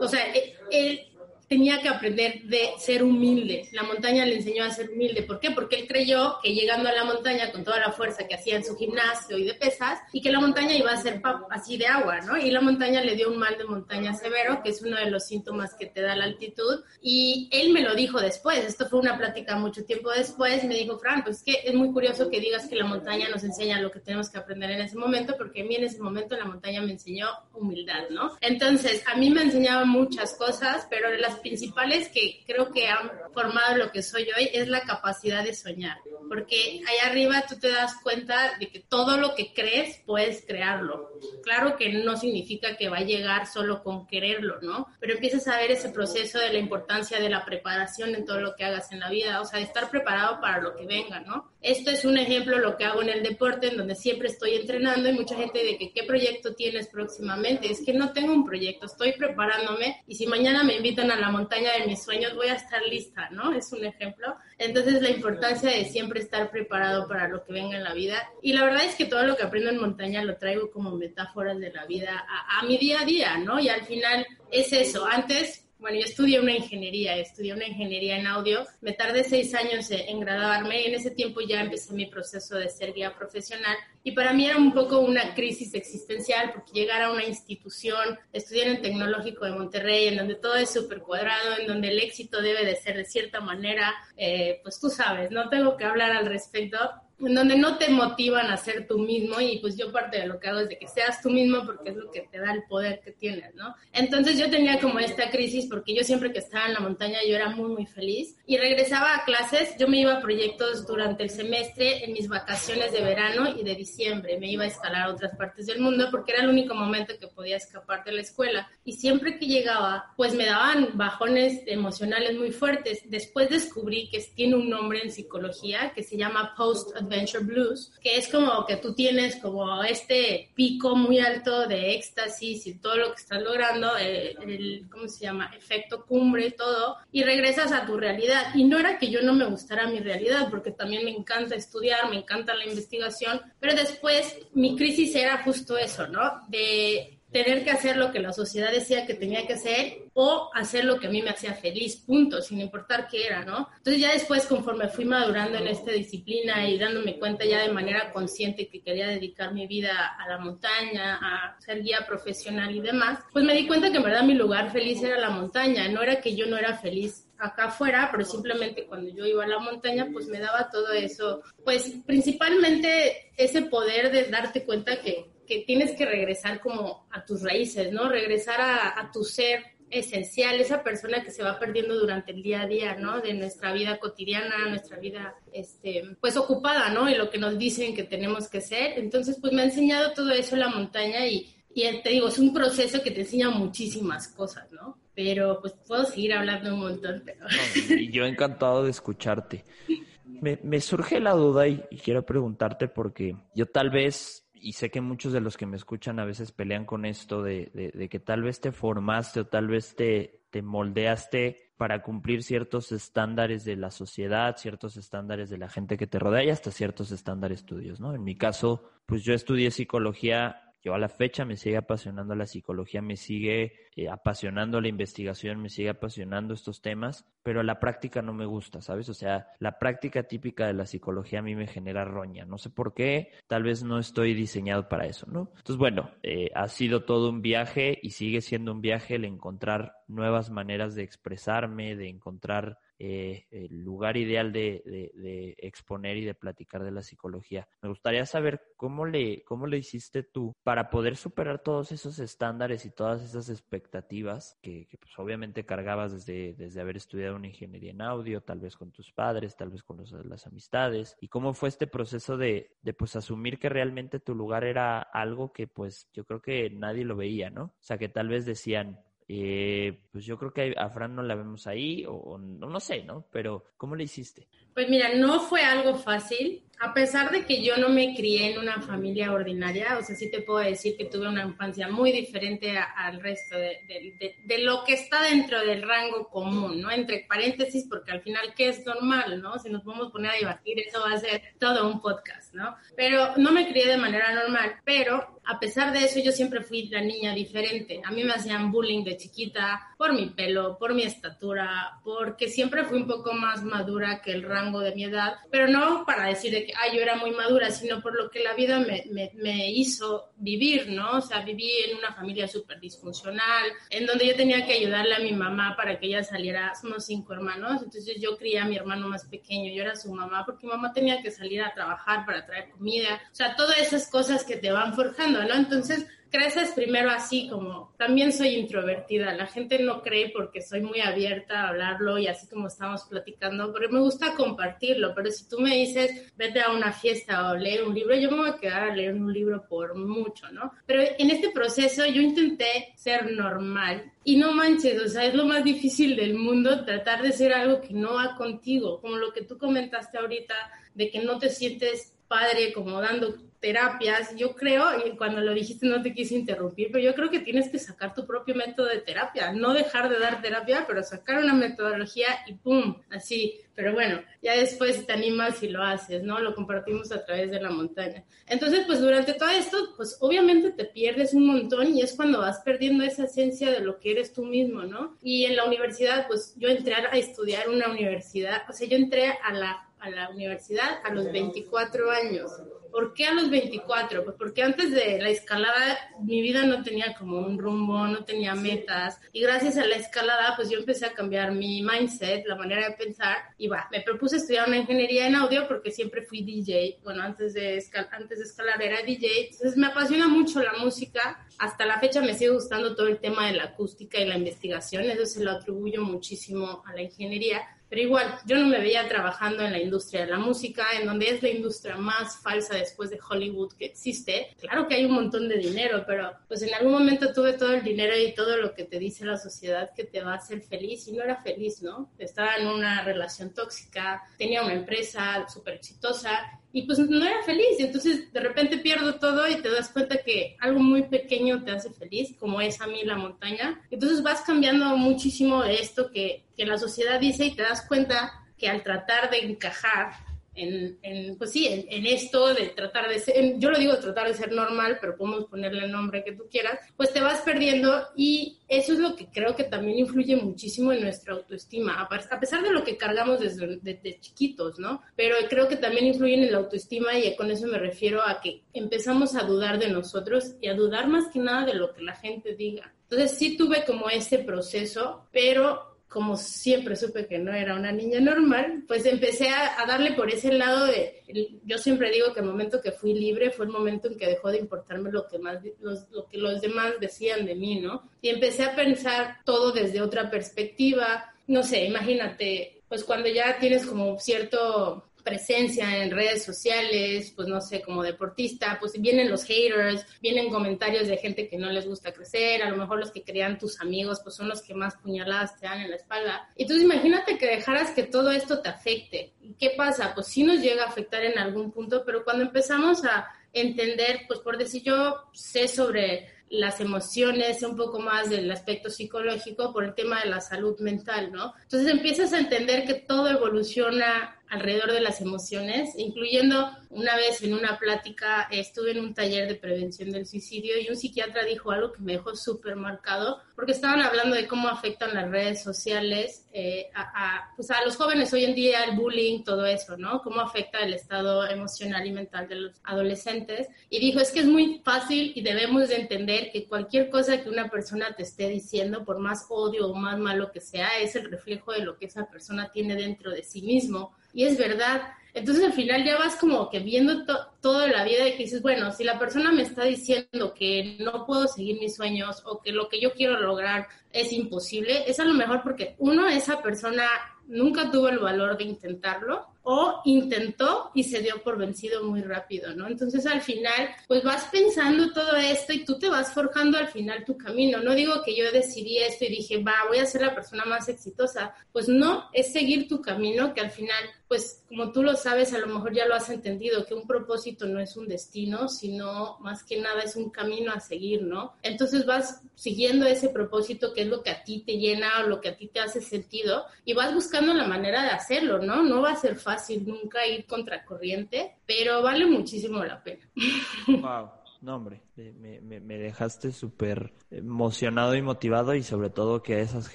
o 0.00 0.08
sea, 0.08 0.24
él 0.70 1.06
tenía 1.48 1.80
que 1.80 1.88
aprender 1.88 2.42
de 2.44 2.70
ser 2.78 3.02
humilde. 3.02 3.68
La 3.72 3.82
montaña 3.82 4.24
le 4.26 4.36
enseñó 4.36 4.64
a 4.64 4.70
ser 4.70 4.90
humilde. 4.90 5.22
¿Por 5.22 5.40
qué? 5.40 5.50
Porque 5.50 5.76
él 5.76 5.86
creyó 5.86 6.36
que 6.42 6.54
llegando 6.54 6.88
a 6.88 6.92
la 6.92 7.04
montaña 7.04 7.52
con 7.52 7.64
toda 7.64 7.78
la 7.78 7.92
fuerza 7.92 8.26
que 8.26 8.34
hacía 8.34 8.56
en 8.56 8.64
su 8.64 8.76
gimnasio 8.76 9.38
y 9.38 9.44
de 9.44 9.54
pesas, 9.54 10.00
y 10.12 10.20
que 10.20 10.32
la 10.32 10.40
montaña 10.40 10.74
iba 10.74 10.92
a 10.92 10.96
ser 10.96 11.20
así 11.50 11.76
de 11.76 11.86
agua, 11.86 12.20
¿no? 12.20 12.36
Y 12.36 12.50
la 12.50 12.60
montaña 12.60 13.00
le 13.02 13.16
dio 13.16 13.30
un 13.30 13.38
mal 13.38 13.56
de 13.58 13.64
montaña 13.64 14.14
severo, 14.14 14.62
que 14.62 14.70
es 14.70 14.82
uno 14.82 14.96
de 14.96 15.10
los 15.10 15.26
síntomas 15.26 15.74
que 15.74 15.86
te 15.86 16.02
da 16.02 16.16
la 16.16 16.24
altitud. 16.24 16.82
Y 17.00 17.48
él 17.52 17.72
me 17.72 17.82
lo 17.82 17.94
dijo 17.94 18.20
después, 18.20 18.58
esto 18.64 18.86
fue 18.88 19.00
una 19.00 19.16
plática 19.16 19.56
mucho 19.56 19.84
tiempo 19.84 20.10
después, 20.10 20.64
me 20.64 20.74
dijo, 20.74 20.98
Fran, 20.98 21.22
pues 21.22 21.38
es 21.38 21.42
que 21.42 21.60
es 21.64 21.74
muy 21.74 21.92
curioso 21.92 22.30
que 22.30 22.40
digas 22.40 22.68
que 22.68 22.76
la 22.76 22.84
montaña 22.84 23.28
nos 23.28 23.44
enseña 23.44 23.80
lo 23.80 23.90
que 23.90 24.00
tenemos 24.00 24.30
que 24.30 24.38
aprender 24.38 24.70
en 24.70 24.80
ese 24.80 24.96
momento, 24.96 25.34
porque 25.36 25.62
a 25.62 25.64
mí 25.64 25.76
en 25.76 25.84
ese 25.84 26.00
momento 26.00 26.36
la 26.36 26.44
montaña 26.44 26.80
me 26.82 26.92
enseñó 26.92 27.28
humildad, 27.52 28.08
¿no? 28.10 28.36
Entonces, 28.40 29.02
a 29.06 29.16
mí 29.16 29.30
me 29.30 29.42
enseñaba 29.42 29.84
muchas 29.84 30.34
cosas, 30.34 30.86
pero 30.90 31.10
de 31.10 31.18
principales 31.36 32.08
que 32.08 32.42
creo 32.46 32.70
que 32.70 32.88
han 32.88 33.10
formado 33.32 33.76
lo 33.76 33.92
que 33.92 34.02
soy 34.02 34.28
hoy 34.36 34.50
es 34.52 34.68
la 34.68 34.82
capacidad 34.82 35.44
de 35.44 35.54
soñar, 35.54 35.98
porque 36.28 36.80
allá 36.86 37.10
arriba 37.10 37.44
tú 37.48 37.58
te 37.58 37.70
das 37.70 37.94
cuenta 38.02 38.56
de 38.58 38.68
que 38.68 38.80
todo 38.80 39.16
lo 39.16 39.34
que 39.34 39.52
crees 39.52 40.00
puedes 40.06 40.44
crearlo. 40.46 41.10
Claro 41.42 41.76
que 41.76 41.90
no 41.90 42.16
significa 42.16 42.76
que 42.76 42.88
va 42.88 42.98
a 42.98 43.04
llegar 43.04 43.46
solo 43.46 43.82
con 43.82 44.06
quererlo, 44.06 44.60
¿no? 44.60 44.88
Pero 45.00 45.14
empiezas 45.14 45.46
a 45.48 45.56
ver 45.56 45.70
ese 45.70 45.90
proceso 45.90 46.38
de 46.38 46.52
la 46.52 46.58
importancia 46.58 47.20
de 47.20 47.30
la 47.30 47.44
preparación 47.44 48.14
en 48.14 48.24
todo 48.24 48.40
lo 48.40 48.54
que 48.54 48.64
hagas 48.64 48.92
en 48.92 49.00
la 49.00 49.10
vida, 49.10 49.40
o 49.40 49.44
sea, 49.44 49.58
de 49.58 49.64
estar 49.64 49.90
preparado 49.90 50.40
para 50.40 50.60
lo 50.60 50.74
que 50.76 50.86
venga, 50.86 51.20
¿no? 51.20 51.53
Esto 51.64 51.90
es 51.90 52.04
un 52.04 52.18
ejemplo 52.18 52.58
lo 52.58 52.76
que 52.76 52.84
hago 52.84 53.00
en 53.00 53.08
el 53.08 53.22
deporte, 53.22 53.68
en 53.68 53.78
donde 53.78 53.94
siempre 53.94 54.28
estoy 54.28 54.54
entrenando 54.54 55.08
y 55.08 55.14
mucha 55.14 55.34
gente 55.34 55.64
de 55.64 55.78
que 55.78 55.92
qué 55.92 56.02
proyecto 56.02 56.54
tienes 56.54 56.88
próximamente. 56.88 57.72
Es 57.72 57.82
que 57.82 57.94
no 57.94 58.12
tengo 58.12 58.34
un 58.34 58.44
proyecto, 58.44 58.84
estoy 58.84 59.12
preparándome 59.12 60.02
y 60.06 60.14
si 60.14 60.26
mañana 60.26 60.62
me 60.62 60.76
invitan 60.76 61.10
a 61.10 61.16
la 61.16 61.30
montaña 61.30 61.72
de 61.72 61.86
mis 61.86 62.04
sueños 62.04 62.34
voy 62.34 62.48
a 62.48 62.56
estar 62.56 62.82
lista, 62.82 63.30
¿no? 63.30 63.54
Es 63.54 63.72
un 63.72 63.82
ejemplo. 63.82 64.36
Entonces 64.58 65.00
la 65.00 65.08
importancia 65.08 65.70
de 65.70 65.86
siempre 65.86 66.20
estar 66.20 66.50
preparado 66.50 67.08
para 67.08 67.28
lo 67.28 67.42
que 67.42 67.54
venga 67.54 67.78
en 67.78 67.84
la 67.84 67.94
vida. 67.94 68.30
Y 68.42 68.52
la 68.52 68.66
verdad 68.66 68.84
es 68.84 68.94
que 68.94 69.06
todo 69.06 69.22
lo 69.22 69.34
que 69.34 69.44
aprendo 69.44 69.70
en 69.70 69.80
montaña 69.80 70.22
lo 70.22 70.36
traigo 70.36 70.70
como 70.70 70.94
metáforas 70.96 71.58
de 71.58 71.72
la 71.72 71.86
vida 71.86 72.26
a, 72.28 72.60
a 72.60 72.66
mi 72.66 72.76
día 72.76 73.00
a 73.00 73.04
día, 73.06 73.38
¿no? 73.38 73.58
Y 73.58 73.70
al 73.70 73.86
final 73.86 74.26
es 74.50 74.70
eso. 74.74 75.06
Antes 75.06 75.63
bueno, 75.84 75.98
yo 75.98 76.06
estudié 76.06 76.40
una 76.40 76.56
ingeniería, 76.56 77.14
estudié 77.18 77.52
una 77.52 77.66
ingeniería 77.66 78.16
en 78.16 78.26
audio. 78.26 78.66
Me 78.80 78.92
tardé 78.92 79.22
seis 79.22 79.54
años 79.54 79.90
en 79.90 80.18
graduarme 80.18 80.80
y 80.80 80.86
en 80.86 80.94
ese 80.94 81.10
tiempo 81.10 81.42
ya 81.42 81.60
empecé 81.60 81.92
mi 81.92 82.06
proceso 82.06 82.56
de 82.56 82.70
ser 82.70 82.94
guía 82.94 83.14
profesional. 83.14 83.76
Y 84.02 84.12
para 84.12 84.32
mí 84.32 84.46
era 84.46 84.56
un 84.56 84.72
poco 84.72 85.00
una 85.00 85.34
crisis 85.34 85.74
existencial 85.74 86.52
porque 86.54 86.72
llegar 86.72 87.02
a 87.02 87.12
una 87.12 87.24
institución, 87.24 88.18
estudiar 88.32 88.68
en 88.68 88.80
Tecnológico 88.80 89.44
de 89.44 89.52
Monterrey, 89.52 90.08
en 90.08 90.16
donde 90.16 90.36
todo 90.36 90.56
es 90.56 90.70
súper 90.70 91.00
cuadrado, 91.00 91.58
en 91.58 91.66
donde 91.66 91.88
el 91.88 91.98
éxito 91.98 92.40
debe 92.40 92.64
de 92.64 92.76
ser 92.76 92.96
de 92.96 93.04
cierta 93.04 93.40
manera, 93.40 93.92
eh, 94.16 94.60
pues 94.62 94.80
tú 94.80 94.88
sabes, 94.88 95.30
no 95.32 95.50
tengo 95.50 95.76
que 95.76 95.84
hablar 95.84 96.12
al 96.12 96.24
respecto, 96.24 96.78
en 97.20 97.34
donde 97.34 97.56
no 97.56 97.78
te 97.78 97.88
motivan 97.88 98.50
a 98.50 98.56
ser 98.56 98.86
tú 98.86 98.98
mismo 98.98 99.40
y 99.40 99.58
pues 99.58 99.76
yo 99.76 99.92
parte 99.92 100.18
de 100.18 100.26
lo 100.26 100.40
que 100.40 100.48
hago 100.48 100.60
es 100.60 100.68
de 100.68 100.78
que 100.78 100.88
seas 100.88 101.22
tú 101.22 101.30
mismo 101.30 101.64
porque 101.64 101.90
es 101.90 101.96
lo 101.96 102.10
que 102.10 102.22
te 102.22 102.38
da 102.38 102.52
el 102.52 102.64
poder 102.64 103.00
que 103.00 103.12
tienes, 103.12 103.54
¿no? 103.54 103.74
Entonces 103.92 104.38
yo 104.38 104.50
tenía 104.50 104.80
como 104.80 104.98
esta 104.98 105.30
crisis 105.30 105.66
porque 105.66 105.94
yo 105.94 106.02
siempre 106.02 106.32
que 106.32 106.40
estaba 106.40 106.66
en 106.66 106.74
la 106.74 106.80
montaña 106.80 107.18
yo 107.26 107.36
era 107.36 107.50
muy 107.50 107.70
muy 107.70 107.86
feliz 107.86 108.36
y 108.46 108.56
regresaba 108.56 109.14
a 109.14 109.24
clases, 109.24 109.76
yo 109.78 109.88
me 109.88 110.00
iba 110.00 110.14
a 110.14 110.20
proyectos 110.20 110.86
durante 110.86 111.22
el 111.22 111.30
semestre 111.30 112.04
en 112.04 112.12
mis 112.12 112.28
vacaciones 112.28 112.92
de 112.92 113.02
verano 113.02 113.48
y 113.56 113.62
de 113.62 113.74
diciembre, 113.74 114.38
me 114.38 114.50
iba 114.50 114.64
a 114.64 114.68
escalar 114.68 115.02
a 115.02 115.12
otras 115.12 115.36
partes 115.36 115.66
del 115.66 115.80
mundo 115.80 116.08
porque 116.10 116.32
era 116.32 116.42
el 116.42 116.50
único 116.50 116.74
momento 116.74 117.14
que 117.18 117.28
podía 117.28 117.56
escapar 117.56 118.04
de 118.04 118.12
la 118.12 118.22
escuela 118.22 118.70
y 118.84 118.92
siempre 118.92 119.38
que 119.38 119.46
llegaba 119.46 120.12
pues 120.16 120.34
me 120.34 120.46
daban 120.46 120.90
bajones 120.94 121.62
emocionales 121.66 122.36
muy 122.36 122.50
fuertes. 122.50 123.02
Después 123.06 123.50
descubrí 123.50 124.08
que 124.10 124.20
tiene 124.34 124.56
un 124.56 124.68
nombre 124.68 125.00
en 125.02 125.10
psicología 125.10 125.92
que 125.94 126.02
se 126.02 126.16
llama 126.16 126.54
post 126.56 126.96
Adventure 127.04 127.44
Blues, 127.44 127.92
que 128.00 128.16
es 128.16 128.28
como 128.28 128.64
que 128.66 128.76
tú 128.76 128.94
tienes 128.94 129.36
como 129.36 129.82
este 129.82 130.50
pico 130.54 130.96
muy 130.96 131.18
alto 131.18 131.66
de 131.66 131.94
éxtasis 131.94 132.66
y 132.66 132.74
todo 132.74 132.96
lo 132.96 133.14
que 133.14 133.20
estás 133.20 133.42
logrando, 133.42 133.96
eh, 133.98 134.36
el, 134.42 134.86
¿cómo 134.90 135.08
se 135.08 135.24
llama? 135.24 135.50
Efecto 135.56 136.04
cumbre, 136.04 136.50
todo, 136.50 136.96
y 137.12 137.22
regresas 137.22 137.72
a 137.72 137.86
tu 137.86 137.96
realidad. 137.96 138.54
Y 138.54 138.64
no 138.64 138.78
era 138.78 138.98
que 138.98 139.10
yo 139.10 139.22
no 139.22 139.32
me 139.32 139.46
gustara 139.46 139.86
mi 139.86 140.00
realidad, 140.00 140.48
porque 140.50 140.70
también 140.70 141.04
me 141.04 141.10
encanta 141.10 141.54
estudiar, 141.54 142.10
me 142.10 142.16
encanta 142.16 142.54
la 142.54 142.66
investigación, 142.66 143.40
pero 143.60 143.74
después 143.74 144.38
mi 144.52 144.76
crisis 144.76 145.14
era 145.14 145.42
justo 145.42 145.76
eso, 145.76 146.06
¿no? 146.08 146.40
De 146.48 147.13
tener 147.34 147.64
que 147.64 147.72
hacer 147.72 147.96
lo 147.96 148.12
que 148.12 148.20
la 148.20 148.32
sociedad 148.32 148.70
decía 148.70 149.06
que 149.06 149.14
tenía 149.14 149.44
que 149.44 149.54
hacer 149.54 150.04
o 150.12 150.52
hacer 150.54 150.84
lo 150.84 151.00
que 151.00 151.08
a 151.08 151.10
mí 151.10 151.20
me 151.20 151.30
hacía 151.30 151.52
feliz, 151.52 151.96
punto, 151.96 152.40
sin 152.40 152.60
importar 152.60 153.08
qué 153.08 153.26
era, 153.26 153.44
¿no? 153.44 153.68
Entonces 153.76 154.00
ya 154.00 154.12
después, 154.12 154.46
conforme 154.46 154.86
fui 154.86 155.04
madurando 155.04 155.58
en 155.58 155.66
esta 155.66 155.90
disciplina 155.90 156.68
y 156.68 156.78
dándome 156.78 157.18
cuenta 157.18 157.44
ya 157.44 157.62
de 157.62 157.72
manera 157.72 158.12
consciente 158.12 158.68
que 158.68 158.80
quería 158.82 159.08
dedicar 159.08 159.52
mi 159.52 159.66
vida 159.66 160.14
a 160.16 160.28
la 160.28 160.38
montaña, 160.38 161.18
a 161.20 161.60
ser 161.60 161.82
guía 161.82 162.06
profesional 162.06 162.72
y 162.72 162.80
demás, 162.80 163.18
pues 163.32 163.44
me 163.44 163.54
di 163.54 163.66
cuenta 163.66 163.90
que 163.90 163.96
en 163.96 164.04
verdad 164.04 164.22
mi 164.22 164.34
lugar 164.34 164.70
feliz 164.70 165.02
era 165.02 165.18
la 165.18 165.30
montaña, 165.30 165.88
no 165.88 166.02
era 166.02 166.20
que 166.20 166.36
yo 166.36 166.46
no 166.46 166.56
era 166.56 166.76
feliz 166.76 167.26
acá 167.36 167.64
afuera, 167.64 168.10
pero 168.12 168.24
simplemente 168.24 168.86
cuando 168.86 169.12
yo 169.12 169.26
iba 169.26 169.42
a 169.42 169.48
la 169.48 169.58
montaña, 169.58 170.06
pues 170.12 170.28
me 170.28 170.38
daba 170.38 170.70
todo 170.70 170.92
eso, 170.92 171.42
pues 171.64 171.94
principalmente 172.06 173.32
ese 173.36 173.62
poder 173.62 174.12
de 174.12 174.30
darte 174.30 174.64
cuenta 174.64 175.00
que 175.00 175.33
que 175.46 175.60
tienes 175.60 175.92
que 175.92 176.06
regresar 176.06 176.60
como 176.60 177.06
a 177.10 177.24
tus 177.24 177.42
raíces, 177.42 177.92
¿no? 177.92 178.08
Regresar 178.08 178.60
a, 178.60 179.10
tu 179.12 179.24
ser 179.24 179.62
esencial, 179.90 180.60
esa 180.60 180.82
persona 180.82 181.22
que 181.22 181.30
se 181.30 181.42
va 181.42 181.58
perdiendo 181.58 181.98
durante 181.98 182.32
el 182.32 182.42
día 182.42 182.62
a 182.62 182.66
día, 182.66 182.96
¿no? 182.96 183.20
De 183.20 183.34
nuestra 183.34 183.72
vida 183.72 183.98
cotidiana, 183.98 184.68
nuestra 184.68 184.98
vida, 184.98 185.34
este, 185.52 186.16
pues 186.20 186.36
ocupada, 186.36 186.90
¿no? 186.90 187.08
Y 187.08 187.14
lo 187.14 187.30
que 187.30 187.38
nos 187.38 187.58
dicen 187.58 187.94
que 187.94 188.04
tenemos 188.04 188.48
que 188.48 188.60
ser. 188.60 188.98
Entonces, 188.98 189.38
pues 189.40 189.52
me 189.52 189.62
ha 189.62 189.66
enseñado 189.66 190.12
todo 190.12 190.30
eso 190.32 190.56
la 190.56 190.68
montaña 190.68 191.26
y, 191.26 191.54
y 191.74 192.02
te 192.02 192.10
digo, 192.10 192.28
es 192.28 192.38
un 192.38 192.54
proceso 192.54 193.02
que 193.02 193.10
te 193.10 193.20
enseña 193.20 193.50
muchísimas 193.50 194.28
cosas, 194.28 194.70
¿no? 194.72 194.98
Pero 195.14 195.60
pues 195.60 195.74
puedo 195.86 196.04
seguir 196.04 196.32
hablando 196.32 196.74
un 196.74 196.80
montón. 196.80 197.22
Pero... 197.24 197.46
y 197.88 198.10
yo 198.10 198.24
encantado 198.24 198.84
de 198.84 198.90
escucharte. 198.90 199.64
Me, 200.40 200.58
me 200.62 200.80
surge 200.80 201.20
la 201.20 201.32
duda 201.32 201.68
y, 201.68 201.78
quiero 202.02 202.24
preguntarte 202.26 202.88
porque 202.88 203.36
yo 203.54 203.66
tal 203.66 203.90
vez, 203.90 204.43
y 204.64 204.72
sé 204.72 204.90
que 204.90 205.02
muchos 205.02 205.34
de 205.34 205.42
los 205.42 205.58
que 205.58 205.66
me 205.66 205.76
escuchan 205.76 206.18
a 206.18 206.24
veces 206.24 206.50
pelean 206.50 206.86
con 206.86 207.04
esto 207.04 207.42
de, 207.42 207.92
de, 207.94 208.08
que 208.08 208.18
tal 208.18 208.42
vez 208.42 208.62
te 208.62 208.72
formaste 208.72 209.40
o 209.40 209.46
tal 209.46 209.68
vez 209.68 209.94
te, 209.94 210.40
te 210.50 210.62
moldeaste 210.62 211.72
para 211.76 212.00
cumplir 212.02 212.42
ciertos 212.42 212.90
estándares 212.90 213.66
de 213.66 213.76
la 213.76 213.90
sociedad, 213.90 214.56
ciertos 214.56 214.96
estándares 214.96 215.50
de 215.50 215.58
la 215.58 215.68
gente 215.68 215.98
que 215.98 216.06
te 216.06 216.18
rodea 216.18 216.44
y 216.44 216.50
hasta 216.50 216.70
ciertos 216.70 217.12
estándares 217.12 217.66
tuyos, 217.66 218.00
¿no? 218.00 218.14
En 218.14 218.24
mi 218.24 218.36
caso, 218.36 218.90
pues 219.04 219.22
yo 219.22 219.34
estudié 219.34 219.70
psicología 219.70 220.63
yo 220.84 220.94
a 220.94 220.98
la 220.98 221.08
fecha 221.08 221.46
me 221.46 221.56
sigue 221.56 221.78
apasionando 221.78 222.34
la 222.34 222.46
psicología, 222.46 223.00
me 223.00 223.16
sigue 223.16 223.88
eh, 223.96 224.10
apasionando 224.10 224.82
la 224.82 224.88
investigación, 224.88 225.62
me 225.62 225.70
sigue 225.70 225.88
apasionando 225.88 226.52
estos 226.52 226.82
temas, 226.82 227.24
pero 227.42 227.62
la 227.62 227.80
práctica 227.80 228.20
no 228.20 228.34
me 228.34 228.44
gusta, 228.44 228.82
¿sabes? 228.82 229.08
O 229.08 229.14
sea, 229.14 229.48
la 229.60 229.78
práctica 229.78 230.24
típica 230.24 230.66
de 230.66 230.74
la 230.74 230.84
psicología 230.84 231.38
a 231.38 231.42
mí 231.42 231.54
me 231.54 231.66
genera 231.66 232.04
roña, 232.04 232.44
no 232.44 232.58
sé 232.58 232.68
por 232.68 232.92
qué, 232.92 233.32
tal 233.46 233.62
vez 233.62 233.82
no 233.82 233.98
estoy 233.98 234.34
diseñado 234.34 234.90
para 234.90 235.06
eso, 235.06 235.26
¿no? 235.26 235.48
Entonces, 235.56 235.76
bueno, 235.76 236.10
eh, 236.22 236.50
ha 236.54 236.68
sido 236.68 237.04
todo 237.04 237.30
un 237.30 237.40
viaje 237.40 237.98
y 238.02 238.10
sigue 238.10 238.42
siendo 238.42 238.72
un 238.72 238.82
viaje 238.82 239.14
el 239.14 239.24
encontrar 239.24 239.94
nuevas 240.06 240.50
maneras 240.50 240.94
de 240.94 241.02
expresarme, 241.02 241.96
de 241.96 242.10
encontrar 242.10 242.78
eh, 242.98 243.46
el 243.50 243.82
lugar 243.82 244.16
ideal 244.16 244.52
de, 244.52 245.54
exponer 245.58 246.16
y 246.16 246.24
de 246.24 246.34
platicar 246.34 246.84
de 246.84 246.90
la 246.90 247.02
psicología. 247.02 247.68
Me 247.82 247.88
gustaría 247.88 248.26
saber 248.26 248.62
cómo 248.76 249.06
le, 249.06 249.42
cómo 249.44 249.66
le 249.66 249.78
hiciste 249.78 250.22
tú 250.22 250.54
para 250.62 250.90
poder 250.90 251.16
superar 251.16 251.58
todos 251.60 251.92
esos 251.92 252.18
estándares 252.18 252.84
y 252.84 252.90
todas 252.90 253.22
esas 253.22 253.48
expectativas 253.48 254.58
que, 254.62 254.86
que 254.86 254.98
pues 254.98 255.18
obviamente 255.18 255.64
cargabas 255.64 256.12
desde, 256.12 256.54
desde 256.54 256.80
haber 256.80 256.96
estudiado 256.96 257.36
una 257.36 257.48
ingeniería 257.48 257.90
en 257.90 258.02
audio, 258.02 258.42
tal 258.42 258.60
vez 258.60 258.76
con 258.76 258.90
tus 258.90 259.12
padres, 259.12 259.56
tal 259.56 259.70
vez 259.70 259.82
con 259.82 259.96
los, 259.96 260.12
las 260.12 260.46
amistades, 260.46 261.16
y 261.20 261.28
cómo 261.28 261.54
fue 261.54 261.68
este 261.68 261.86
proceso 261.86 262.36
de, 262.36 262.76
de 262.82 262.94
pues 262.94 263.16
asumir 263.16 263.58
que 263.58 263.68
realmente 263.68 264.20
tu 264.20 264.34
lugar 264.34 264.64
era 264.64 265.00
algo 265.00 265.52
que 265.52 265.66
pues 265.66 266.08
yo 266.12 266.24
creo 266.24 266.40
que 266.40 266.70
nadie 266.70 267.04
lo 267.04 267.16
veía, 267.16 267.50
¿no? 267.50 267.64
O 267.64 267.82
sea, 267.82 267.98
que 267.98 268.08
tal 268.08 268.28
vez 268.28 268.46
decían, 268.46 269.03
eh, 269.28 270.00
pues 270.12 270.24
yo 270.24 270.38
creo 270.38 270.52
que 270.52 270.74
a 270.76 270.88
Fran 270.90 271.14
no 271.14 271.22
la 271.22 271.34
vemos 271.34 271.66
ahí, 271.66 272.04
o, 272.06 272.38
no, 272.38 272.68
no 272.68 272.80
sé, 272.80 273.02
¿no? 273.04 273.26
Pero, 273.30 273.64
¿cómo 273.76 273.96
le 273.96 274.04
hiciste? 274.04 274.48
Pues 274.74 274.88
mira, 274.88 275.14
no 275.14 275.40
fue 275.40 275.62
algo 275.62 275.94
fácil 275.94 276.64
a 276.80 276.92
pesar 276.92 277.30
de 277.30 277.44
que 277.44 277.62
yo 277.62 277.76
no 277.76 277.88
me 277.88 278.14
crié 278.14 278.52
en 278.52 278.58
una 278.58 278.80
familia 278.82 279.32
ordinaria, 279.32 279.98
o 279.98 280.02
sea, 280.02 280.16
sí 280.16 280.30
te 280.30 280.42
puedo 280.42 280.60
decir 280.60 280.96
que 280.96 281.04
tuve 281.04 281.28
una 281.28 281.44
infancia 281.44 281.88
muy 281.88 282.12
diferente 282.12 282.76
al 282.78 283.20
resto 283.20 283.56
de, 283.56 284.58
lo 284.58 284.84
que 284.84 284.94
está 284.94 285.22
dentro 285.22 285.60
del 285.60 285.82
rango 285.82 286.28
común, 286.28 286.80
¿no? 286.80 286.90
Entre 286.90 287.26
paréntesis, 287.28 287.86
porque 287.88 288.12
al 288.12 288.22
final, 288.22 288.54
¿qué 288.56 288.68
es 288.68 288.84
normal, 288.86 289.40
no? 289.42 289.58
Si 289.58 289.68
nos 289.68 289.82
podemos 289.82 290.10
poner 290.10 290.32
a 290.32 290.36
debatir, 290.36 290.78
eso 290.80 291.00
va 291.00 291.14
a 291.14 291.18
ser 291.18 291.42
todo 291.58 291.88
un 291.88 292.00
podcast, 292.00 292.54
¿no? 292.54 292.76
Pero 292.96 293.36
no 293.36 293.52
me 293.52 293.68
crié 293.68 293.86
de 293.86 293.96
manera 293.96 294.32
normal, 294.34 294.76
pero 294.84 295.40
a 295.46 295.60
pesar 295.60 295.92
de 295.92 296.04
eso, 296.04 296.20
yo 296.20 296.32
siempre 296.32 296.62
fui 296.62 296.88
la 296.88 297.00
niña 297.00 297.34
diferente. 297.34 298.00
A 298.04 298.10
mí 298.10 298.24
me 298.24 298.32
hacían 298.32 298.72
bullying 298.72 299.04
de 299.04 299.16
chiquita 299.16 299.88
por 299.98 300.12
mi 300.14 300.30
pelo, 300.30 300.78
por 300.78 300.94
mi 300.94 301.02
estatura, 301.02 302.00
porque 302.02 302.48
siempre 302.48 302.84
fui 302.84 302.98
un 302.98 303.06
poco 303.06 303.32
más 303.34 303.62
madura 303.62 304.22
que 304.22 304.32
el 304.32 304.42
rango 304.42 304.80
de 304.80 304.94
mi 304.94 305.04
edad, 305.04 305.34
pero 305.50 305.68
no 305.68 306.04
para 306.06 306.26
decir 306.26 306.52
de 306.52 306.63
yo 306.92 307.00
era 307.00 307.16
muy 307.16 307.30
madura, 307.32 307.70
sino 307.70 308.00
por 308.00 308.14
lo 308.14 308.30
que 308.30 308.40
la 308.40 308.54
vida 308.54 308.78
me, 308.78 309.04
me, 309.34 309.70
hizo 309.70 310.30
vivir, 310.36 310.88
¿no? 310.88 311.18
O 311.18 311.20
sea, 311.20 311.40
viví 311.40 311.70
en 311.88 311.96
una 311.96 312.12
familia 312.12 312.48
súper 312.48 312.80
disfuncional, 312.80 313.66
en 313.90 314.06
donde 314.06 314.26
yo 314.26 314.34
tenía 314.34 314.64
que 314.66 314.74
ayudarle 314.74 315.14
a 315.14 315.20
mi 315.20 315.32
mamá 315.32 315.74
para 315.76 315.98
que 315.98 316.06
ella 316.06 316.22
saliera, 316.22 316.74
somos 316.74 317.06
cinco 317.06 317.32
hermanos, 317.32 317.82
entonces 317.82 318.20
yo 318.20 318.36
crié 318.36 318.58
a 318.58 318.64
mi 318.64 318.76
hermano 318.76 319.08
más 319.08 319.24
pequeño, 319.26 319.72
yo 319.72 319.82
era 319.82 319.96
su 319.96 320.12
mamá, 320.12 320.44
porque 320.44 320.66
mi 320.66 320.72
mamá 320.72 320.92
tenía 320.92 321.22
que 321.22 321.30
salir 321.30 321.62
a 321.62 321.74
trabajar 321.74 322.24
para 322.26 322.46
traer 322.46 322.70
comida, 322.70 323.20
o 323.32 323.34
sea, 323.34 323.56
todas 323.56 323.78
esas 323.78 324.08
cosas 324.10 324.44
que 324.44 324.56
te 324.56 324.72
van 324.72 324.94
forjando, 324.94 325.42
¿no? 325.44 325.54
Entonces, 325.54 326.06
creces 326.34 326.72
primero 326.72 327.10
así 327.10 327.48
como, 327.48 327.94
también 327.96 328.32
soy 328.32 328.56
introvertida, 328.56 329.32
la 329.34 329.46
gente 329.46 329.78
no 329.78 330.02
cree 330.02 330.30
porque 330.30 330.62
soy 330.62 330.80
muy 330.80 331.00
abierta 331.00 331.60
a 331.60 331.68
hablarlo 331.68 332.18
y 332.18 332.26
así 332.26 332.48
como 332.48 332.66
estamos 332.66 333.04
platicando, 333.04 333.72
pero 333.72 333.88
me 333.88 334.00
gusta 334.00 334.34
compartirlo, 334.34 335.14
pero 335.14 335.30
si 335.30 335.48
tú 335.48 335.60
me 335.60 335.76
dices, 335.76 336.32
vete 336.36 336.60
a 336.60 336.72
una 336.72 336.92
fiesta 336.92 337.52
o 337.52 337.56
leer 337.56 337.84
un 337.84 337.94
libro, 337.94 338.16
yo 338.16 338.32
me 338.32 338.38
voy 338.38 338.50
a 338.50 338.56
quedar 338.56 338.82
a 338.82 338.96
leer 338.96 339.14
un 339.14 339.32
libro 339.32 339.64
por 339.68 339.94
mucho, 339.94 340.50
¿no? 340.50 340.72
Pero 340.86 341.04
en 341.16 341.30
este 341.30 341.50
proceso 341.50 342.04
yo 342.04 342.20
intenté 342.20 342.92
ser 342.96 343.30
normal 343.30 344.10
y 344.24 344.34
no 344.34 344.50
manches, 344.50 345.00
o 345.00 345.08
sea, 345.08 345.26
es 345.26 345.34
lo 345.34 345.44
más 345.44 345.62
difícil 345.62 346.16
del 346.16 346.34
mundo 346.34 346.84
tratar 346.84 347.22
de 347.22 347.30
ser 347.30 347.52
algo 347.52 347.80
que 347.80 347.94
no 347.94 348.14
va 348.14 348.34
contigo, 348.34 349.00
como 349.00 349.18
lo 349.18 349.32
que 349.32 349.42
tú 349.42 349.56
comentaste 349.56 350.18
ahorita, 350.18 350.54
de 350.94 351.10
que 351.12 351.20
no 351.20 351.38
te 351.38 351.48
sientes 351.48 352.12
padre 352.26 352.72
como 352.72 353.00
dando 353.00 353.36
terapias, 353.64 354.36
yo 354.36 354.54
creo, 354.54 354.84
y 355.06 355.16
cuando 355.16 355.40
lo 355.40 355.54
dijiste 355.54 355.86
no 355.86 356.02
te 356.02 356.12
quise 356.12 356.34
interrumpir, 356.34 356.90
pero 356.92 357.02
yo 357.02 357.14
creo 357.14 357.30
que 357.30 357.38
tienes 357.38 357.70
que 357.70 357.78
sacar 357.78 358.12
tu 358.12 358.26
propio 358.26 358.54
método 358.54 358.88
de 358.88 359.00
terapia, 359.00 359.52
no 359.52 359.72
dejar 359.72 360.10
de 360.10 360.18
dar 360.18 360.42
terapia, 360.42 360.84
pero 360.86 361.02
sacar 361.02 361.42
una 361.42 361.54
metodología 361.54 362.26
y 362.46 362.52
¡pum! 362.52 363.00
Así. 363.08 363.58
Pero 363.74 363.94
bueno, 363.94 364.20
ya 364.42 364.54
después 364.54 365.06
te 365.06 365.14
animas 365.14 365.62
y 365.62 365.68
lo 365.68 365.82
haces, 365.82 366.22
¿no? 366.22 366.40
Lo 366.40 366.54
compartimos 366.54 367.10
a 367.10 367.24
través 367.24 367.50
de 367.50 367.60
la 367.60 367.70
montaña. 367.70 368.22
Entonces, 368.46 368.84
pues 368.86 369.00
durante 369.00 369.32
todo 369.32 369.48
esto, 369.48 369.94
pues 369.96 370.18
obviamente 370.20 370.70
te 370.70 370.84
pierdes 370.84 371.32
un 371.32 371.46
montón 371.46 371.96
y 371.96 372.02
es 372.02 372.14
cuando 372.14 372.40
vas 372.40 372.60
perdiendo 372.60 373.02
esa 373.02 373.24
esencia 373.24 373.70
de 373.70 373.80
lo 373.80 373.98
que 373.98 374.12
eres 374.12 374.34
tú 374.34 374.44
mismo, 374.44 374.82
¿no? 374.82 375.16
Y 375.22 375.46
en 375.46 375.56
la 375.56 375.64
universidad, 375.64 376.26
pues 376.28 376.54
yo 376.58 376.68
entré 376.68 376.94
a 376.96 377.16
estudiar 377.16 377.70
una 377.70 377.88
universidad, 377.88 378.62
o 378.68 378.74
sea, 378.74 378.86
yo 378.86 378.96
entré 378.98 379.28
a 379.42 379.54
la, 379.54 379.88
a 379.98 380.10
la 380.10 380.28
universidad 380.28 381.00
a 381.02 381.14
los 381.14 381.32
24 381.32 382.10
años. 382.10 382.52
¿Por 382.94 383.12
qué 383.12 383.26
a 383.26 383.34
los 383.34 383.50
24? 383.50 384.22
Pues 384.22 384.36
porque 384.38 384.62
antes 384.62 384.92
de 384.92 385.18
la 385.20 385.28
escalada 385.28 385.98
mi 386.20 386.40
vida 386.40 386.64
no 386.64 386.84
tenía 386.84 387.12
como 387.18 387.38
un 387.38 387.58
rumbo, 387.58 388.06
no 388.06 388.24
tenía 388.24 388.54
metas. 388.54 389.18
Y 389.32 389.40
gracias 389.40 389.76
a 389.78 389.84
la 389.84 389.96
escalada, 389.96 390.54
pues 390.54 390.70
yo 390.70 390.78
empecé 390.78 391.06
a 391.06 391.12
cambiar 391.12 391.50
mi 391.50 391.82
mindset, 391.82 392.46
la 392.46 392.54
manera 392.54 392.88
de 392.88 392.94
pensar. 392.94 393.36
Y 393.58 393.66
va, 393.66 393.88
me 393.90 394.00
propuse 394.02 394.36
estudiar 394.36 394.68
una 394.68 394.76
ingeniería 394.76 395.26
en 395.26 395.34
audio 395.34 395.66
porque 395.66 395.90
siempre 395.90 396.22
fui 396.22 396.44
DJ. 396.44 397.00
Bueno, 397.02 397.24
antes 397.24 397.54
de, 397.54 397.84
antes 398.12 398.38
de 398.38 398.44
escalar 398.44 398.80
era 398.80 399.02
DJ. 399.02 399.48
Entonces 399.50 399.76
me 399.76 399.88
apasiona 399.88 400.28
mucho 400.28 400.62
la 400.62 400.74
música. 400.74 401.44
Hasta 401.58 401.86
la 401.86 401.98
fecha 401.98 402.20
me 402.20 402.34
sigue 402.34 402.50
gustando 402.50 402.94
todo 402.94 403.08
el 403.08 403.18
tema 403.18 403.48
de 403.48 403.54
la 403.54 403.64
acústica 403.64 404.20
y 404.20 404.24
la 404.24 404.38
investigación. 404.38 405.10
Eso 405.10 405.26
se 405.26 405.42
lo 405.42 405.50
atribuyo 405.50 406.00
muchísimo 406.02 406.84
a 406.86 406.94
la 406.94 407.02
ingeniería 407.02 407.60
pero 407.94 408.06
igual, 408.06 408.40
yo 408.44 408.56
no 408.56 408.66
me 408.66 408.80
veía 408.80 409.06
trabajando 409.06 409.62
en 409.62 409.70
la 409.70 409.78
industria 409.78 410.22
de 410.22 410.32
la 410.32 410.38
música, 410.40 410.84
en 410.98 411.06
donde 411.06 411.30
es 411.30 411.40
la 411.44 411.50
industria 411.50 411.96
más 411.96 412.38
falsa 412.42 412.74
después 412.74 413.08
de 413.08 413.20
Hollywood 413.20 413.74
que 413.74 413.84
existe. 413.84 414.52
Claro 414.58 414.88
que 414.88 414.96
hay 414.96 415.04
un 415.04 415.12
montón 415.12 415.48
de 415.48 415.58
dinero, 415.58 416.02
pero 416.04 416.32
pues 416.48 416.62
en 416.62 416.74
algún 416.74 416.90
momento 416.90 417.32
tuve 417.32 417.52
todo 417.52 417.72
el 417.72 417.84
dinero 417.84 418.18
y 418.18 418.34
todo 418.34 418.56
lo 418.56 418.74
que 418.74 418.82
te 418.82 418.98
dice 418.98 419.24
la 419.24 419.36
sociedad 419.36 419.92
que 419.94 420.02
te 420.02 420.24
va 420.24 420.32
a 420.32 420.38
hacer 420.38 420.60
feliz 420.60 421.06
y 421.06 421.12
no 421.12 421.22
era 421.22 421.36
feliz, 421.36 421.82
¿no? 421.82 422.10
Estaba 422.18 422.56
en 422.56 422.66
una 422.66 423.04
relación 423.04 423.54
tóxica, 423.54 424.24
tenía 424.38 424.64
una 424.64 424.74
empresa 424.74 425.46
súper 425.48 425.74
exitosa 425.74 426.40
y 426.74 426.82
pues 426.82 426.98
no 426.98 427.24
era 427.24 427.40
feliz. 427.44 427.78
Entonces 427.78 428.32
de 428.32 428.40
repente 428.40 428.78
pierdo 428.78 429.14
todo 429.14 429.48
y 429.48 429.62
te 429.62 429.70
das 429.70 429.88
cuenta 429.90 430.18
que 430.18 430.56
algo 430.60 430.80
muy 430.80 431.04
pequeño 431.04 431.62
te 431.62 431.70
hace 431.70 431.90
feliz, 431.90 432.34
como 432.38 432.60
es 432.60 432.80
a 432.80 432.88
mí 432.88 433.04
la 433.04 433.16
montaña. 433.16 433.80
Entonces 433.90 434.22
vas 434.24 434.42
cambiando 434.42 434.96
muchísimo 434.96 435.62
esto 435.62 436.10
que, 436.10 436.44
que 436.56 436.66
la 436.66 436.76
sociedad 436.76 437.20
dice 437.20 437.46
y 437.46 437.54
te 437.54 437.62
das 437.62 437.86
cuenta 437.86 438.32
que 438.58 438.68
al 438.68 438.82
tratar 438.82 439.30
de 439.30 439.38
encajar 439.38 440.14
en, 440.54 440.98
en, 441.02 441.36
pues 441.36 441.52
sí, 441.52 441.66
en, 441.66 442.06
esto 442.06 442.54
de 442.54 442.68
tratar 442.68 443.08
de 443.08 443.18
ser, 443.18 443.58
yo 443.58 443.70
lo 443.70 443.78
digo 443.78 443.96
tratar 443.98 444.28
de 444.28 444.34
ser 444.34 444.52
normal, 444.52 444.98
pero 445.00 445.16
podemos 445.16 445.46
ponerle 445.46 445.84
el 445.84 445.92
nombre 445.92 446.22
que 446.22 446.32
tú 446.32 446.44
quieras, 446.50 446.78
pues 446.96 447.12
te 447.12 447.20
vas 447.20 447.40
perdiendo 447.40 448.08
y 448.16 448.58
eso 448.68 448.92
es 448.92 448.98
lo 448.98 449.16
que 449.16 449.26
creo 449.26 449.54
que 449.56 449.64
también 449.64 449.98
influye 449.98 450.36
muchísimo 450.36 450.92
en 450.92 451.02
nuestra 451.02 451.34
autoestima, 451.34 452.02
a 452.02 452.40
pesar 452.40 452.62
de 452.62 452.70
lo 452.70 452.84
que 452.84 452.96
cargamos 452.96 453.40
desde, 453.40 454.20
chiquitos, 454.20 454.78
¿no? 454.78 455.02
Pero 455.16 455.36
creo 455.48 455.68
que 455.68 455.76
también 455.76 456.06
influye 456.06 456.34
en 456.34 456.50
la 456.50 456.58
autoestima 456.58 457.18
y 457.18 457.34
con 457.36 457.50
eso 457.50 457.66
me 457.66 457.78
refiero 457.78 458.22
a 458.22 458.40
que 458.40 458.62
empezamos 458.72 459.34
a 459.34 459.42
dudar 459.42 459.78
de 459.78 459.88
nosotros 459.88 460.54
y 460.60 460.68
a 460.68 460.74
dudar 460.74 461.08
más 461.08 461.28
que 461.32 461.38
nada 461.38 461.66
de 461.66 461.74
lo 461.74 461.92
que 461.92 462.02
la 462.02 462.14
gente 462.14 462.54
diga. 462.54 462.92
Entonces 463.08 463.38
sí 463.38 463.56
tuve 463.56 463.84
como 463.84 464.08
ese 464.08 464.38
proceso, 464.38 465.26
pero 465.30 465.93
como 466.14 466.36
siempre 466.36 466.94
supe 466.94 467.26
que 467.26 467.40
no 467.40 467.52
era 467.52 467.74
una 467.74 467.90
niña 467.90 468.20
normal, 468.20 468.84
pues 468.86 469.04
empecé 469.04 469.48
a, 469.48 469.84
darle 469.84 470.12
por 470.12 470.32
ese 470.32 470.52
lado 470.52 470.86
de, 470.86 471.24
yo 471.64 471.76
siempre 471.76 472.12
digo 472.12 472.32
que 472.32 472.38
el 472.38 472.46
momento 472.46 472.80
que 472.80 472.92
fui 472.92 473.14
libre 473.14 473.50
fue 473.50 473.66
el 473.66 473.72
momento 473.72 474.06
en 474.06 474.16
que 474.16 474.28
dejó 474.28 474.52
de 474.52 474.58
importarme 474.58 475.10
lo 475.10 475.26
que, 475.26 475.40
más, 475.40 475.58
los, 475.80 476.08
lo 476.12 476.28
que 476.28 476.38
los 476.38 476.60
demás 476.60 476.92
decían 477.00 477.44
de 477.44 477.56
mí, 477.56 477.80
¿no? 477.80 478.08
Y 478.22 478.28
empecé 478.28 478.62
a 478.62 478.76
pensar 478.76 479.38
todo 479.44 479.72
desde 479.72 480.02
otra 480.02 480.30
perspectiva, 480.30 481.34
no 481.48 481.64
sé, 481.64 481.84
imagínate, 481.84 482.82
pues 482.88 483.02
cuando 483.02 483.28
ya 483.28 483.58
tienes 483.58 483.84
como 483.84 484.20
cierto 484.20 485.08
presencia 485.24 486.04
en 486.04 486.10
redes 486.10 486.44
sociales, 486.44 487.32
pues 487.34 487.48
no 487.48 487.60
sé, 487.60 487.80
como 487.80 488.02
deportista, 488.02 488.76
pues 488.78 489.00
vienen 489.00 489.30
los 489.30 489.44
haters, 489.44 490.06
vienen 490.20 490.50
comentarios 490.50 491.08
de 491.08 491.16
gente 491.16 491.48
que 491.48 491.56
no 491.56 491.70
les 491.70 491.86
gusta 491.86 492.12
crecer, 492.12 492.62
a 492.62 492.70
lo 492.70 492.76
mejor 492.76 493.00
los 493.00 493.10
que 493.10 493.24
crean 493.24 493.58
tus 493.58 493.80
amigos, 493.80 494.20
pues 494.22 494.36
son 494.36 494.48
los 494.48 494.62
que 494.62 494.74
más 494.74 494.96
puñaladas 494.96 495.58
te 495.58 495.66
dan 495.66 495.80
en 495.80 495.90
la 495.90 495.96
espalda. 495.96 496.48
Entonces 496.56 496.84
imagínate 496.84 497.38
que 497.38 497.46
dejaras 497.46 497.90
que 497.92 498.04
todo 498.04 498.30
esto 498.30 498.60
te 498.60 498.68
afecte. 498.68 499.32
¿Qué 499.58 499.72
pasa? 499.76 500.14
Pues 500.14 500.28
sí 500.28 500.42
nos 500.42 500.60
llega 500.60 500.84
a 500.84 500.88
afectar 500.88 501.24
en 501.24 501.38
algún 501.38 501.72
punto, 501.72 502.04
pero 502.04 502.22
cuando 502.22 502.44
empezamos 502.44 503.04
a 503.04 503.26
entender, 503.52 504.22
pues 504.26 504.40
por 504.40 504.58
decir 504.58 504.82
yo 504.82 505.30
sé 505.32 505.68
sobre 505.68 506.28
las 506.50 506.80
emociones, 506.80 507.62
un 507.62 507.76
poco 507.76 507.98
más 507.98 508.30
del 508.30 508.50
aspecto 508.50 508.90
psicológico 508.90 509.72
por 509.72 509.84
el 509.84 509.94
tema 509.94 510.20
de 510.22 510.30
la 510.30 510.40
salud 510.40 510.78
mental, 510.80 511.32
¿no? 511.32 511.54
Entonces 511.62 511.90
empiezas 511.90 512.32
a 512.32 512.38
entender 512.38 512.86
que 512.86 512.94
todo 512.94 513.28
evoluciona 513.28 514.40
alrededor 514.54 514.92
de 514.92 515.00
las 515.00 515.20
emociones, 515.20 515.94
incluyendo 515.96 516.70
una 516.90 517.16
vez 517.16 517.42
en 517.42 517.54
una 517.54 517.76
plática 517.78 518.46
estuve 518.52 518.92
en 518.92 519.00
un 519.00 519.14
taller 519.14 519.48
de 519.48 519.56
prevención 519.56 520.10
del 520.10 520.26
suicidio 520.26 520.78
y 520.80 520.88
un 520.88 520.96
psiquiatra 520.96 521.44
dijo 521.44 521.72
algo 521.72 521.92
que 521.92 522.00
me 522.00 522.12
dejó 522.12 522.36
súper 522.36 522.76
marcado, 522.76 523.40
porque 523.56 523.72
estaban 523.72 524.00
hablando 524.00 524.36
de 524.36 524.46
cómo 524.46 524.68
afectan 524.68 525.12
las 525.12 525.28
redes 525.28 525.62
sociales 525.62 526.46
eh, 526.52 526.88
a, 526.94 527.52
pues 527.56 527.72
a 527.72 527.84
los 527.84 527.96
jóvenes 527.96 528.32
hoy 528.32 528.44
en 528.44 528.54
día, 528.54 528.84
el 528.84 528.96
bullying, 528.96 529.42
todo 529.42 529.66
eso, 529.66 529.96
¿no? 529.96 530.22
Cómo 530.22 530.40
afecta 530.40 530.78
el 530.78 530.94
estado 530.94 531.48
emocional 531.48 532.06
y 532.06 532.12
mental 532.12 532.46
de 532.46 532.54
los 532.54 532.80
adolescentes. 532.84 533.66
Y 533.90 533.98
dijo, 533.98 534.20
es 534.20 534.30
que 534.30 534.40
es 534.40 534.46
muy 534.46 534.80
fácil 534.84 535.32
y 535.34 535.42
debemos 535.42 535.88
de 535.88 535.96
entender 535.96 536.52
que 536.52 536.68
cualquier 536.68 537.10
cosa 537.10 537.42
que 537.42 537.48
una 537.48 537.68
persona 537.68 538.14
te 538.14 538.22
esté 538.22 538.48
diciendo, 538.48 539.04
por 539.04 539.18
más 539.18 539.46
odio 539.48 539.88
o 539.88 539.94
más 539.94 540.16
malo 540.18 540.52
que 540.52 540.60
sea, 540.60 541.00
es 541.00 541.16
el 541.16 541.28
reflejo 541.28 541.72
de 541.72 541.80
lo 541.80 541.98
que 541.98 542.06
esa 542.06 542.26
persona 542.26 542.70
tiene 542.70 542.94
dentro 542.94 543.32
de 543.32 543.42
sí 543.42 543.62
mismo 543.62 544.14
y 544.34 544.44
es 544.44 544.58
verdad. 544.58 545.02
Entonces 545.32 545.64
al 545.64 545.72
final 545.72 546.04
ya 546.04 546.16
vas 546.16 546.36
como 546.36 546.70
que 546.70 546.78
viendo 546.78 547.24
toda 547.60 547.88
la 547.88 548.04
vida 548.04 548.28
y 548.28 548.32
que 548.32 548.44
dices, 548.44 548.62
bueno, 548.62 548.92
si 548.92 549.02
la 549.02 549.18
persona 549.18 549.50
me 549.50 549.62
está 549.62 549.84
diciendo 549.84 550.54
que 550.54 550.96
no 551.00 551.26
puedo 551.26 551.48
seguir 551.48 551.80
mis 551.80 551.96
sueños 551.96 552.42
o 552.44 552.60
que 552.60 552.70
lo 552.70 552.88
que 552.88 553.00
yo 553.00 553.12
quiero 553.12 553.40
lograr 553.40 553.88
es 554.12 554.32
imposible, 554.32 555.08
es 555.08 555.18
a 555.18 555.24
lo 555.24 555.34
mejor 555.34 555.62
porque 555.62 555.96
uno, 555.98 556.28
esa 556.28 556.62
persona 556.62 557.08
nunca 557.46 557.90
tuvo 557.90 558.08
el 558.08 558.18
valor 558.18 558.56
de 558.56 558.64
intentarlo 558.64 559.53
o 559.64 560.02
intentó 560.04 560.90
y 560.94 561.04
se 561.04 561.20
dio 561.20 561.42
por 561.42 561.56
vencido 561.56 562.04
muy 562.04 562.20
rápido, 562.20 562.74
¿no? 562.74 562.86
Entonces 562.86 563.26
al 563.26 563.40
final, 563.40 563.88
pues 564.06 564.22
vas 564.22 564.44
pensando 564.52 565.10
todo 565.12 565.36
esto 565.36 565.72
y 565.72 565.86
tú 565.86 565.98
te 565.98 566.10
vas 566.10 566.32
forjando 566.32 566.76
al 566.76 566.88
final 566.88 567.24
tu 567.24 567.36
camino. 567.38 567.80
No 567.80 567.94
digo 567.94 568.22
que 568.22 568.36
yo 568.36 568.52
decidí 568.52 568.98
esto 568.98 569.24
y 569.24 569.30
dije, 569.30 569.62
va, 569.62 569.74
voy 569.88 569.98
a 569.98 570.06
ser 570.06 570.20
la 570.20 570.34
persona 570.34 570.66
más 570.66 570.88
exitosa. 570.90 571.54
Pues 571.72 571.88
no, 571.88 572.28
es 572.34 572.52
seguir 572.52 572.88
tu 572.88 573.00
camino 573.00 573.54
que 573.54 573.62
al 573.62 573.70
final, 573.70 574.04
pues 574.28 574.62
como 574.68 574.92
tú 574.92 575.02
lo 575.02 575.16
sabes, 575.16 575.54
a 575.54 575.58
lo 575.58 575.66
mejor 575.68 575.94
ya 575.94 576.06
lo 576.06 576.14
has 576.14 576.28
entendido, 576.28 576.84
que 576.84 576.94
un 576.94 577.06
propósito 577.06 577.64
no 577.64 577.80
es 577.80 577.96
un 577.96 578.06
destino, 578.06 578.68
sino 578.68 579.38
más 579.40 579.64
que 579.64 579.80
nada 579.80 580.02
es 580.02 580.14
un 580.14 580.28
camino 580.28 580.72
a 580.72 580.80
seguir, 580.80 581.22
¿no? 581.22 581.54
Entonces 581.62 582.04
vas 582.04 582.42
siguiendo 582.54 583.06
ese 583.06 583.30
propósito 583.30 583.94
que 583.94 584.02
es 584.02 584.08
lo 584.08 584.22
que 584.22 584.30
a 584.30 584.44
ti 584.44 584.62
te 584.66 584.76
llena 584.76 585.20
o 585.24 585.28
lo 585.28 585.40
que 585.40 585.48
a 585.48 585.56
ti 585.56 585.68
te 585.68 585.80
hace 585.80 586.02
sentido 586.02 586.66
y 586.84 586.92
vas 586.92 587.14
buscando 587.14 587.54
la 587.54 587.66
manera 587.66 588.02
de 588.02 588.10
hacerlo, 588.10 588.58
¿no? 588.58 588.82
No 588.82 589.00
va 589.00 589.12
a 589.12 589.16
ser 589.16 589.36
fácil 589.36 589.53
fácil 589.54 589.86
nunca 589.86 590.26
ir 590.26 590.46
contracorriente, 590.46 591.56
pero 591.66 592.02
vale 592.02 592.26
muchísimo 592.26 592.84
la 592.84 593.02
pena. 593.02 593.28
Wow. 593.86 594.30
No, 594.60 594.76
hombre, 594.76 595.02
me, 595.16 595.60
me, 595.60 595.98
dejaste 595.98 596.50
súper 596.50 597.12
emocionado 597.30 598.14
y 598.14 598.22
motivado 598.22 598.74
y 598.74 598.82
sobre 598.82 599.10
todo 599.10 599.42
que 599.42 599.56
a 599.56 599.58
esos, 599.58 599.94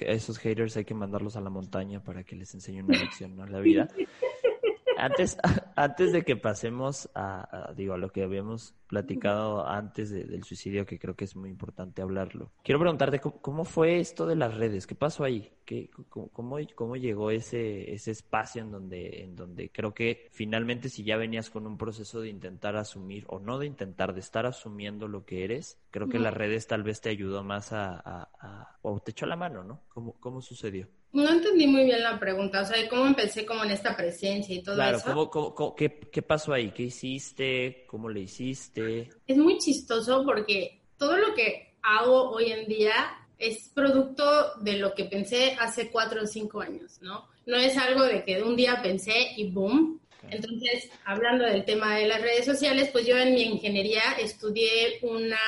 esos 0.00 0.38
haters 0.38 0.76
hay 0.76 0.84
que 0.84 0.94
mandarlos 0.94 1.34
a 1.34 1.40
la 1.40 1.50
montaña 1.50 2.04
para 2.04 2.22
que 2.22 2.36
les 2.36 2.54
enseñe 2.54 2.80
una 2.80 2.96
lección, 2.96 3.34
¿no? 3.34 3.46
La 3.46 3.58
vida. 3.58 3.88
Antes, 4.96 5.38
antes 5.76 6.12
de 6.12 6.22
que 6.22 6.36
pasemos 6.36 7.10
a, 7.14 7.72
digo, 7.74 7.94
a 7.94 7.98
lo 7.98 8.12
que 8.12 8.22
habíamos 8.22 8.74
platicado 8.90 9.64
antes 9.68 10.10
del 10.10 10.42
suicidio, 10.42 10.84
que 10.84 10.98
creo 10.98 11.14
que 11.14 11.24
es 11.24 11.36
muy 11.36 11.48
importante 11.48 12.02
hablarlo, 12.02 12.50
quiero 12.64 12.80
preguntarte 12.80 13.20
cómo, 13.20 13.64
fue 13.64 14.00
esto 14.00 14.26
de 14.26 14.34
las 14.34 14.56
redes, 14.56 14.88
qué 14.88 14.96
pasó 14.96 15.22
ahí, 15.22 15.52
¿Qué, 15.64 15.88
cómo, 16.08 16.58
cómo, 16.74 16.96
llegó 16.96 17.30
ese, 17.30 17.94
ese 17.94 18.10
espacio 18.10 18.62
en 18.62 18.72
donde, 18.72 19.22
en 19.22 19.36
donde 19.36 19.70
creo 19.70 19.94
que 19.94 20.26
finalmente 20.32 20.88
si 20.88 21.04
ya 21.04 21.16
venías 21.16 21.50
con 21.50 21.68
un 21.68 21.78
proceso 21.78 22.20
de 22.20 22.30
intentar 22.30 22.74
asumir, 22.74 23.24
o 23.28 23.38
no 23.38 23.60
de 23.60 23.66
intentar, 23.66 24.12
de 24.12 24.18
estar 24.18 24.46
asumiendo 24.46 25.06
lo 25.06 25.24
que 25.24 25.44
eres, 25.44 25.78
creo 25.92 26.08
que 26.08 26.18
las 26.18 26.34
redes 26.34 26.66
tal 26.66 26.82
vez 26.82 27.00
te 27.00 27.10
ayudó 27.10 27.44
más 27.44 27.72
a, 27.72 28.02
a, 28.04 28.78
o 28.82 28.98
te 28.98 29.12
echó 29.12 29.26
la 29.26 29.36
mano, 29.36 29.62
¿no? 29.62 29.82
¿Cómo, 29.88 30.14
cómo 30.18 30.42
sucedió? 30.42 30.88
No 31.12 31.28
entendí 31.28 31.66
muy 31.66 31.84
bien 31.84 32.02
la 32.04 32.20
pregunta, 32.20 32.60
o 32.60 32.64
sea, 32.64 32.76
¿cómo 32.88 33.04
empecé 33.04 33.44
como 33.44 33.64
en 33.64 33.72
esta 33.72 33.96
presencia 33.96 34.54
y 34.54 34.62
todo 34.62 34.80
eso? 34.80 35.04
Claro, 35.04 35.74
qué, 35.76 35.98
¿qué 36.10 36.22
pasó 36.22 36.52
ahí? 36.52 36.70
¿Qué 36.70 36.84
hiciste? 36.84 37.84
¿Cómo 37.88 38.08
le 38.08 38.20
hiciste? 38.20 38.79
Es 39.26 39.36
muy 39.36 39.58
chistoso 39.58 40.24
porque 40.24 40.80
todo 40.96 41.16
lo 41.16 41.34
que 41.34 41.74
hago 41.82 42.30
hoy 42.30 42.52
en 42.52 42.68
día 42.68 43.16
es 43.38 43.70
producto 43.74 44.54
de 44.60 44.74
lo 44.74 44.94
que 44.94 45.04
pensé 45.04 45.56
hace 45.58 45.90
cuatro 45.90 46.22
o 46.22 46.26
cinco 46.26 46.60
años, 46.60 46.98
¿no? 47.00 47.26
No 47.46 47.56
es 47.56 47.76
algo 47.76 48.04
de 48.04 48.22
que 48.24 48.36
de 48.36 48.42
un 48.42 48.54
día 48.54 48.80
pensé 48.82 49.32
y 49.36 49.50
boom. 49.50 49.98
Entonces, 50.28 50.90
hablando 51.06 51.46
del 51.46 51.64
tema 51.64 51.96
de 51.96 52.06
las 52.06 52.20
redes 52.20 52.44
sociales, 52.44 52.90
pues 52.92 53.06
yo 53.06 53.16
en 53.16 53.34
mi 53.34 53.42
ingeniería 53.42 54.02
estudié 54.20 54.98
una 55.02 55.38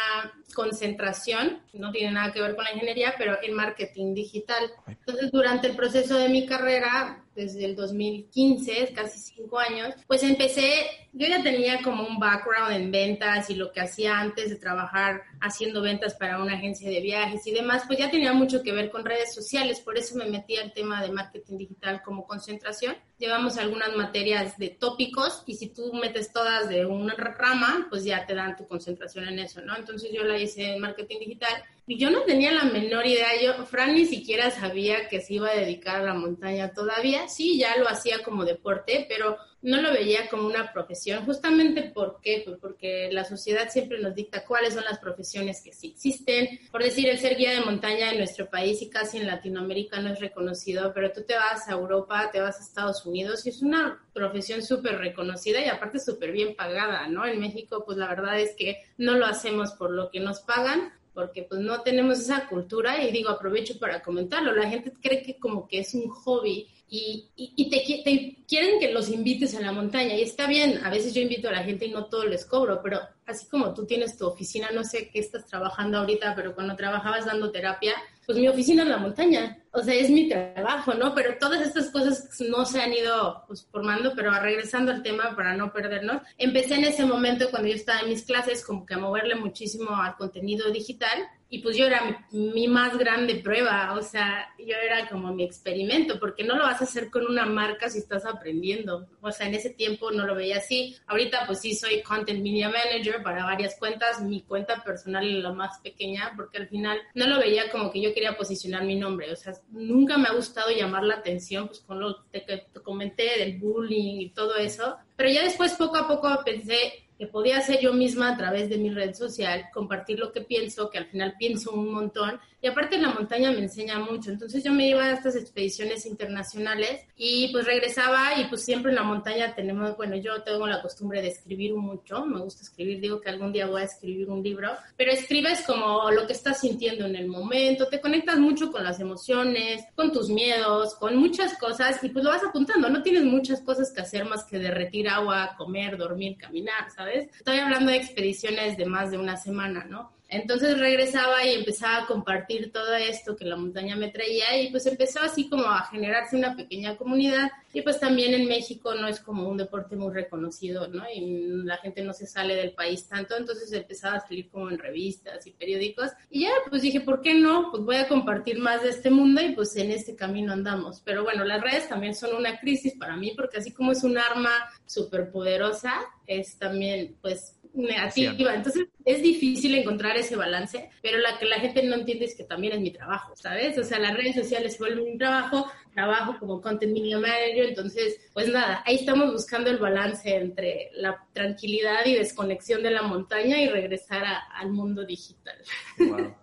concentración, 0.53 1.63
no 1.73 1.91
tiene 1.91 2.13
nada 2.13 2.33
que 2.33 2.41
ver 2.41 2.55
con 2.55 2.65
la 2.65 2.73
ingeniería, 2.73 3.15
pero 3.19 3.39
en 3.43 3.55
marketing 3.55 4.15
digital. 4.15 4.71
Entonces, 4.87 5.31
durante 5.33 5.69
el 5.69 5.77
proceso 5.77 6.19
de 6.19 6.29
mi 6.29 6.47
carrera, 6.47 7.23
desde 7.35 7.65
el 7.65 7.75
2015, 7.77 8.93
casi 8.95 9.19
cinco 9.19 9.59
años, 9.59 9.95
pues 10.07 10.23
empecé, 10.23 10.87
yo 11.13 11.27
ya 11.27 11.43
tenía 11.43 11.81
como 11.83 12.07
un 12.07 12.19
background 12.19 12.73
en 12.73 12.91
ventas 12.91 13.49
y 13.49 13.55
lo 13.55 13.73
que 13.73 13.81
hacía 13.81 14.19
antes 14.19 14.51
de 14.51 14.57
trabajar 14.57 15.23
haciendo 15.41 15.81
ventas 15.81 16.15
para 16.15 16.43
una 16.43 16.55
agencia 16.55 16.91
de 16.91 17.01
viajes 17.01 17.47
y 17.47 17.53
demás, 17.53 17.85
pues 17.87 17.99
ya 17.99 18.11
tenía 18.11 18.33
mucho 18.33 18.63
que 18.63 18.73
ver 18.73 18.91
con 18.91 19.05
redes 19.05 19.35
sociales, 19.35 19.81
por 19.81 19.97
eso 19.97 20.17
me 20.17 20.27
metí 20.27 20.57
al 20.57 20.73
tema 20.73 21.03
de 21.03 21.11
marketing 21.11 21.57
digital 21.57 22.03
como 22.03 22.27
concentración. 22.27 22.97
Llevamos 23.19 23.57
algunas 23.57 23.95
materias 23.97 24.59
de 24.59 24.69
tópicos 24.71 25.45
y 25.47 25.55
si 25.55 25.69
tú 25.69 25.93
metes 25.95 26.33
todas 26.33 26.69
de 26.69 26.85
una 26.85 27.15
rama, 27.15 27.87
pues 27.89 28.05
ya 28.05 28.27
te 28.27 28.35
dan 28.35 28.57
tu 28.57 28.67
concentración 28.67 29.29
en 29.29 29.39
eso, 29.39 29.61
¿no? 29.63 29.77
Entonces 29.77 30.11
yo 30.13 30.25
la 30.25 30.35
hice 30.43 30.77
marketing 30.79 31.19
digital 31.21 31.65
y 31.87 31.99
yo 31.99 32.11
no 32.11 32.23
tenía 32.23 32.53
la 32.53 32.65
menor 32.65 33.07
idea, 33.07 33.41
yo, 33.43 33.67
Fran 33.67 33.95
ni 33.95 34.07
siquiera 34.07 34.51
sabía 34.51 35.09
que 35.09 35.21
se 35.21 35.35
iba 35.35 35.51
a 35.51 35.55
dedicar 35.55 35.97
a 35.97 36.05
la 36.05 36.15
montaña 36.15 36.73
todavía, 36.73 37.29
sí, 37.29 37.59
ya 37.59 37.77
lo 37.77 37.89
hacía 37.89 38.23
como 38.23 38.45
deporte, 38.45 39.07
pero 39.09 39.37
no 39.63 39.81
lo 39.81 39.93
veía 39.93 40.29
como 40.29 40.47
una 40.47 40.73
profesión, 40.73 41.25
justamente 41.25 41.83
¿por? 41.83 42.21
Pues 42.23 42.59
porque 42.61 43.09
la 43.13 43.25
sociedad 43.25 43.69
siempre 43.71 44.01
nos 44.01 44.15
dicta 44.15 44.45
cuáles 44.45 44.75
son 44.75 44.85
las 44.85 44.99
profesiones 44.99 45.61
que 45.63 45.73
sí 45.73 45.89
existen. 45.89 46.61
Por 46.71 46.83
decir, 46.83 47.09
el 47.09 47.19
ser 47.19 47.37
guía 47.37 47.53
de 47.53 47.65
montaña 47.65 48.11
en 48.11 48.19
nuestro 48.19 48.49
país 48.49 48.83
y 48.83 48.91
casi 48.91 49.19
en 49.19 49.27
Latinoamérica 49.27 50.01
no 50.01 50.13
es 50.13 50.21
reconocido, 50.21 50.93
pero 50.95 51.13
tú 51.13 51.23
te 51.23 51.35
vas 51.35 51.69
a 51.69 51.73
Europa, 51.73 52.31
te 52.33 52.41
vas 52.41 52.59
a 52.59 52.63
Estados 52.63 53.05
Unidos 53.07 53.47
y 53.47 53.51
es 53.51 53.63
una 53.63 54.05
profesión 54.13 54.63
súper 54.63 54.99
reconocida 54.99 55.61
y 55.61 55.69
aparte 55.69 55.99
súper 55.99 56.33
bien 56.33 56.55
pagada, 56.55 57.07
¿no? 57.09 57.27
En 57.27 57.41
México, 57.41 57.85
pues 57.85 57.99
la 57.99 58.09
verdad 58.09 58.39
es 58.41 58.55
que 58.57 58.79
no 58.99 59.15
lo 59.15 59.27
hacemos 59.27 59.73
por 59.73 59.91
lo 59.91 60.11
que 60.11 60.21
nos 60.21 60.41
pagan, 60.41 60.93
porque 61.15 61.43
pues 61.43 61.61
no 61.61 61.83
tenemos 61.83 62.21
esa 62.21 62.49
cultura 62.49 63.03
y 63.03 63.13
digo, 63.13 63.31
aprovecho 63.31 63.79
para 63.79 64.03
comentarlo, 64.03 64.55
la 64.55 64.69
gente 64.69 64.93
cree 65.01 65.23
que 65.23 65.39
como 65.39 65.69
que 65.69 65.81
es 65.81 65.95
un 65.95 66.09
hobby 66.09 66.69
y, 66.95 67.31
y, 67.37 67.71
te, 67.71 68.03
te, 68.05 68.45
quieren 68.47 68.79
que 68.79 68.93
los 68.93 69.09
invites 69.09 69.55
a 69.55 69.63
la 69.63 69.73
montaña 69.73 70.15
y 70.15 70.21
está 70.21 70.47
bien, 70.47 70.79
a 70.85 70.91
veces 70.91 71.15
yo 71.15 71.23
invito 71.23 71.49
a 71.49 71.53
la 71.53 71.65
gente 71.65 71.87
y 71.87 71.91
no 71.91 72.05
todo 72.05 72.27
les 72.27 72.45
cobro, 72.45 72.83
pero 72.83 73.01
así 73.25 73.47
como 73.47 73.73
tú 73.73 73.87
tienes 73.87 74.19
tu 74.19 74.27
oficina, 74.27 74.69
no 74.75 74.85
sé 74.85 75.09
qué 75.11 75.21
estás 75.21 75.47
trabajando 75.47 75.97
ahorita, 75.97 76.35
pero 76.35 76.55
cuando 76.55 76.77
trabajabas 76.77 77.25
dando 77.25 77.51
terapia, 77.51 77.95
pues 78.27 78.37
mi 78.37 78.47
oficina 78.47 78.83
es 78.83 78.91
la 78.91 78.99
montaña, 78.99 79.62
o 79.73 79.83
sea, 79.83 79.95
es 79.95 80.11
mi 80.11 80.29
trabajo, 80.29 80.95
¿no? 80.95 81.15
Pero 81.15 81.39
todas 81.39 81.63
estas 81.67 81.91
cosas 81.91 82.29
no 82.41 82.65
se 82.67 82.81
han 82.81 82.93
ido 82.93 83.45
pues, 83.47 83.67
formando, 83.71 84.13
pero 84.15 84.31
regresando 84.39 84.93
al 84.93 85.03
tema 85.03 85.35
para 85.35 85.57
no 85.57 85.73
perdernos, 85.73 86.23
empecé 86.37 86.75
en 86.75 86.85
ese 86.85 87.05
momento 87.05 87.51
cuando 87.51 87.69
yo 87.69 87.75
estaba 87.75 88.01
en 88.01 88.11
mis 88.11 88.23
clases 88.23 88.65
como 88.65 88.85
que 88.85 88.95
a 88.95 88.99
moverle 88.99 89.35
muchísimo 89.35 89.97
al 89.97 90.17
contenido 90.17 90.71
digital 90.71 91.29
y 91.53 91.59
pues 91.59 91.77
yo 91.77 91.85
era 91.85 92.27
mi, 92.31 92.67
más 92.67 92.97
grande 92.97 93.35
prueba, 93.35 93.93
o 93.93 94.01
sea, 94.01 94.49
yo 94.59 94.75
era 94.75 95.07
como 95.11 95.35
mi 95.35 95.45
experimento, 95.45 96.19
porque 96.19 96.45
no 96.45 96.57
lo 96.57 96.63
vas 96.63 96.81
a 96.81 96.85
hacer 96.85 97.11
con 97.11 97.27
una 97.27 97.45
marca 97.45 97.91
si 97.91 97.99
estás 97.99 98.25
aprendiendo, 98.25 99.07
o 99.21 99.31
sea, 99.31 99.49
en 99.49 99.55
ese 99.57 99.69
tiempo 99.69 100.11
no 100.11 100.25
lo 100.27 100.35
veía 100.35 100.57
así, 100.57 100.97
ahorita 101.07 101.45
pues 101.47 101.61
sí 101.61 101.75
soy 101.75 102.03
Content 102.03 102.43
Media 102.43 102.71
Manager 102.71 103.23
para 103.23 103.45
varias 103.45 103.77
cuentas, 103.79 104.23
mi 104.23 104.41
cuenta 104.41 104.83
personal 104.83 105.29
es 105.29 105.43
la 105.43 105.53
más 105.53 105.79
pequeña, 105.81 106.33
porque 106.37 106.57
al 106.57 106.69
final 106.69 106.99
no 107.15 107.27
lo 107.27 107.39
veía 107.39 107.71
como 107.71 107.93
que 107.93 108.01
yo 108.01 108.15
quería 108.15 108.35
posicionar 108.35 108.85
mi 108.85 108.97
nombre, 108.97 109.31
o 109.31 109.37
sea, 109.37 109.53
nunca 109.71 110.19
me 110.19 110.29
ha 110.29 110.35
gustado 110.35 110.71
llamar 110.71 111.05
la 111.05 111.15
atención, 111.15 111.69
pues 111.69 111.81
con 111.81 112.01
lo 112.01 112.25
que 112.31 112.41
te 112.41 112.67
comenté 112.83 113.39
del 113.39 113.59
bullying 113.59 114.21
y 114.21 114.31
todo 114.31 114.57
eso, 114.57 114.97
pero 115.17 115.31
ya 115.31 115.43
después 115.43 115.73
poco 115.75 115.97
a 115.97 116.09
poco 116.09 116.29
pensé 116.45 117.02
que 117.23 117.29
podía 117.29 117.61
ser 117.61 117.79
yo 117.79 117.93
misma 117.93 118.33
a 118.33 118.37
través 118.37 118.69
de 118.69 118.79
mi 118.79 118.91
red 118.91 119.15
social, 119.15 119.67
compartir 119.73 120.19
lo 120.19 120.33
que 120.33 120.41
pienso, 120.41 120.91
que 120.91 120.99
al 120.99 121.07
final 121.07 121.37
pienso 121.39 121.71
un 121.71 121.93
montón. 121.93 122.41
Y 122.61 122.67
aparte 122.67 122.99
la 122.99 123.11
montaña 123.11 123.53
me 123.53 123.59
enseña 123.59 123.99
mucho. 123.99 124.31
Entonces 124.31 124.63
yo 124.65 124.73
me 124.73 124.89
iba 124.89 125.05
a 125.05 125.13
estas 125.13 125.37
expediciones 125.37 126.05
internacionales 126.07 127.05
y 127.17 127.51
pues 127.53 127.65
regresaba 127.65 128.39
y 128.41 128.45
pues 128.47 128.65
siempre 128.65 128.91
en 128.91 128.97
la 128.97 129.03
montaña 129.05 129.55
tenemos, 129.55 129.97
bueno, 129.97 130.17
yo 130.17 130.43
tengo 130.43 130.67
la 130.67 130.83
costumbre 130.83 131.23
de 131.23 131.29
escribir 131.29 131.75
mucho, 131.75 132.25
me 132.25 132.41
gusta 132.41 132.63
escribir, 132.63 133.01
digo 133.01 133.21
que 133.21 133.31
algún 133.31 133.53
día 133.53 133.67
voy 133.67 133.83
a 133.83 133.85
escribir 133.85 134.29
un 134.29 134.43
libro, 134.43 134.71
pero 134.97 135.13
escribes 135.13 135.63
como 135.63 136.11
lo 136.11 136.27
que 136.27 136.33
estás 136.33 136.61
sintiendo 136.61 137.07
en 137.07 137.17
el 137.17 137.29
momento, 137.29 137.89
te 137.89 138.01
conectas 138.01 138.39
mucho 138.39 138.71
con 138.71 138.83
las 138.83 138.99
emociones, 139.01 139.85
con 139.95 140.13
tus 140.13 140.29
miedos, 140.29 140.95
con 140.97 141.17
muchas 141.17 141.57
cosas 141.59 142.03
y 142.03 142.09
pues 142.09 142.25
lo 142.25 142.31
vas 142.31 142.45
apuntando, 142.45 142.89
no 142.89 143.03
tienes 143.03 143.25
muchas 143.25 143.61
cosas 143.61 143.93
que 143.93 144.01
hacer 144.01 144.25
más 144.25 144.45
que 144.45 144.59
derretir 144.59 145.09
agua, 145.09 145.55
comer, 145.57 145.97
dormir, 145.97 146.37
caminar, 146.37 146.91
¿sabes? 146.95 147.12
Estoy 147.13 147.59
hablando 147.59 147.91
de 147.91 147.99
expediciones 147.99 148.77
de 148.77 148.87
más 148.87 149.11
de 149.11 149.19
una 149.19 149.37
semana, 149.37 149.85
¿no? 149.85 150.13
Entonces 150.33 150.79
regresaba 150.79 151.45
y 151.45 151.53
empezaba 151.53 151.99
a 151.99 152.07
compartir 152.07 152.73
todo 152.73 152.95
esto 152.95 153.37
que 153.37 153.45
la 153.45 153.57
montaña 153.57 153.97
me 153.97 154.09
traía 154.09 154.59
y 154.63 154.71
pues 154.71 154.87
empezó 154.87 155.21
así 155.21 155.47
como 155.47 155.67
a 155.67 155.85
generarse 155.91 156.37
una 156.37 156.57
pequeña 156.57 156.97
comunidad 156.97 157.51
y 157.75 157.83
pues 157.83 158.01
también 158.01 158.33
en 158.33 158.49
México 158.49 158.95
no 158.95 159.09
es 159.09 159.21
como 159.21 159.47
un 159.47 159.59
deporte 159.59 159.95
muy 159.95 160.11
reconocido, 160.11 160.89
¿no? 160.89 161.05
Y 161.15 161.21
la 161.65 161.77
gente 161.77 162.03
no 162.03 162.15
se 162.15 162.27
sale 162.27 162.55
del 162.55 162.73
país 162.73 163.07
tanto, 163.07 163.37
entonces 163.37 163.71
empezaba 163.75 164.17
a 164.17 164.21
salir 164.21 164.49
como 164.49 164.71
en 164.71 164.79
revistas 164.79 165.47
y 165.47 165.51
periódicos 165.51 166.11
y 166.31 166.45
ya 166.45 166.53
pues 166.71 166.81
dije, 166.81 167.03
¿por 167.03 167.21
qué 167.21 167.35
no? 167.35 167.71
Pues 167.71 167.83
voy 167.83 167.97
a 167.97 168.09
compartir 168.09 168.59
más 168.59 168.83
de 168.83 168.89
este 168.89 169.11
mundo 169.11 169.43
y 169.43 169.55
pues 169.55 169.77
en 169.77 169.91
este 169.91 170.17
camino 170.17 170.55
andamos. 170.55 171.03
Pero 171.05 171.25
bueno, 171.25 171.45
las 171.45 171.61
redes 171.61 171.91
también 171.91 172.15
son 172.15 172.35
una 172.35 172.59
crisis 172.59 172.95
para 172.99 173.19
mí 173.19 173.35
porque 173.37 173.59
así 173.59 173.71
como 173.71 173.93
es 173.93 174.03
un 174.03 174.17
arma 174.17 174.51
súper 174.87 175.31
poderosa, 175.31 175.93
es 176.27 176.59
también 176.59 177.17
pues 177.21 177.59
negativa. 177.75 178.55
Entonces 178.55 178.89
es 179.05 179.23
difícil 179.23 179.75
encontrar 179.75 180.17
ese 180.17 180.37
balance, 180.37 180.91
pero 181.03 181.19
la 181.19 181.39
que 181.39 181.47
la 181.47 181.61
gente 181.61 181.83
no 181.83 181.95
entiende 181.95 182.27
es 182.27 182.37
que 182.37 182.45
también 182.45 182.75
es 182.75 182.81
mi 182.81 182.91
trabajo, 182.91 183.35
¿sabes? 183.37 183.79
O 183.79 183.85
sea, 183.85 183.99
las 183.99 184.17
redes 184.17 184.37
sociales 184.37 184.75
se 184.75 184.79
vuelven 184.79 185.05
mi 185.05 185.19
trabajo, 185.19 185.71
trabajo 185.95 186.37
como 186.39 186.61
content 186.61 186.93
media 186.93 187.19
manager, 187.19 187.67
entonces, 187.69 188.21
pues 188.33 188.49
nada, 188.49 188.83
ahí 188.87 188.97
estamos 188.97 189.33
buscando 189.33 189.71
el 189.71 189.79
balance 189.79 190.35
entre 190.35 190.91
la 190.95 191.27
tranquilidad 191.33 192.05
y 192.07 192.15
desconexión 192.15 192.83
de 192.83 192.91
la 192.91 193.03
montaña 193.03 193.61
y 193.61 193.69
regresar 193.69 194.25
al 194.55 194.71
mundo 194.71 195.05
digital. 195.05 195.57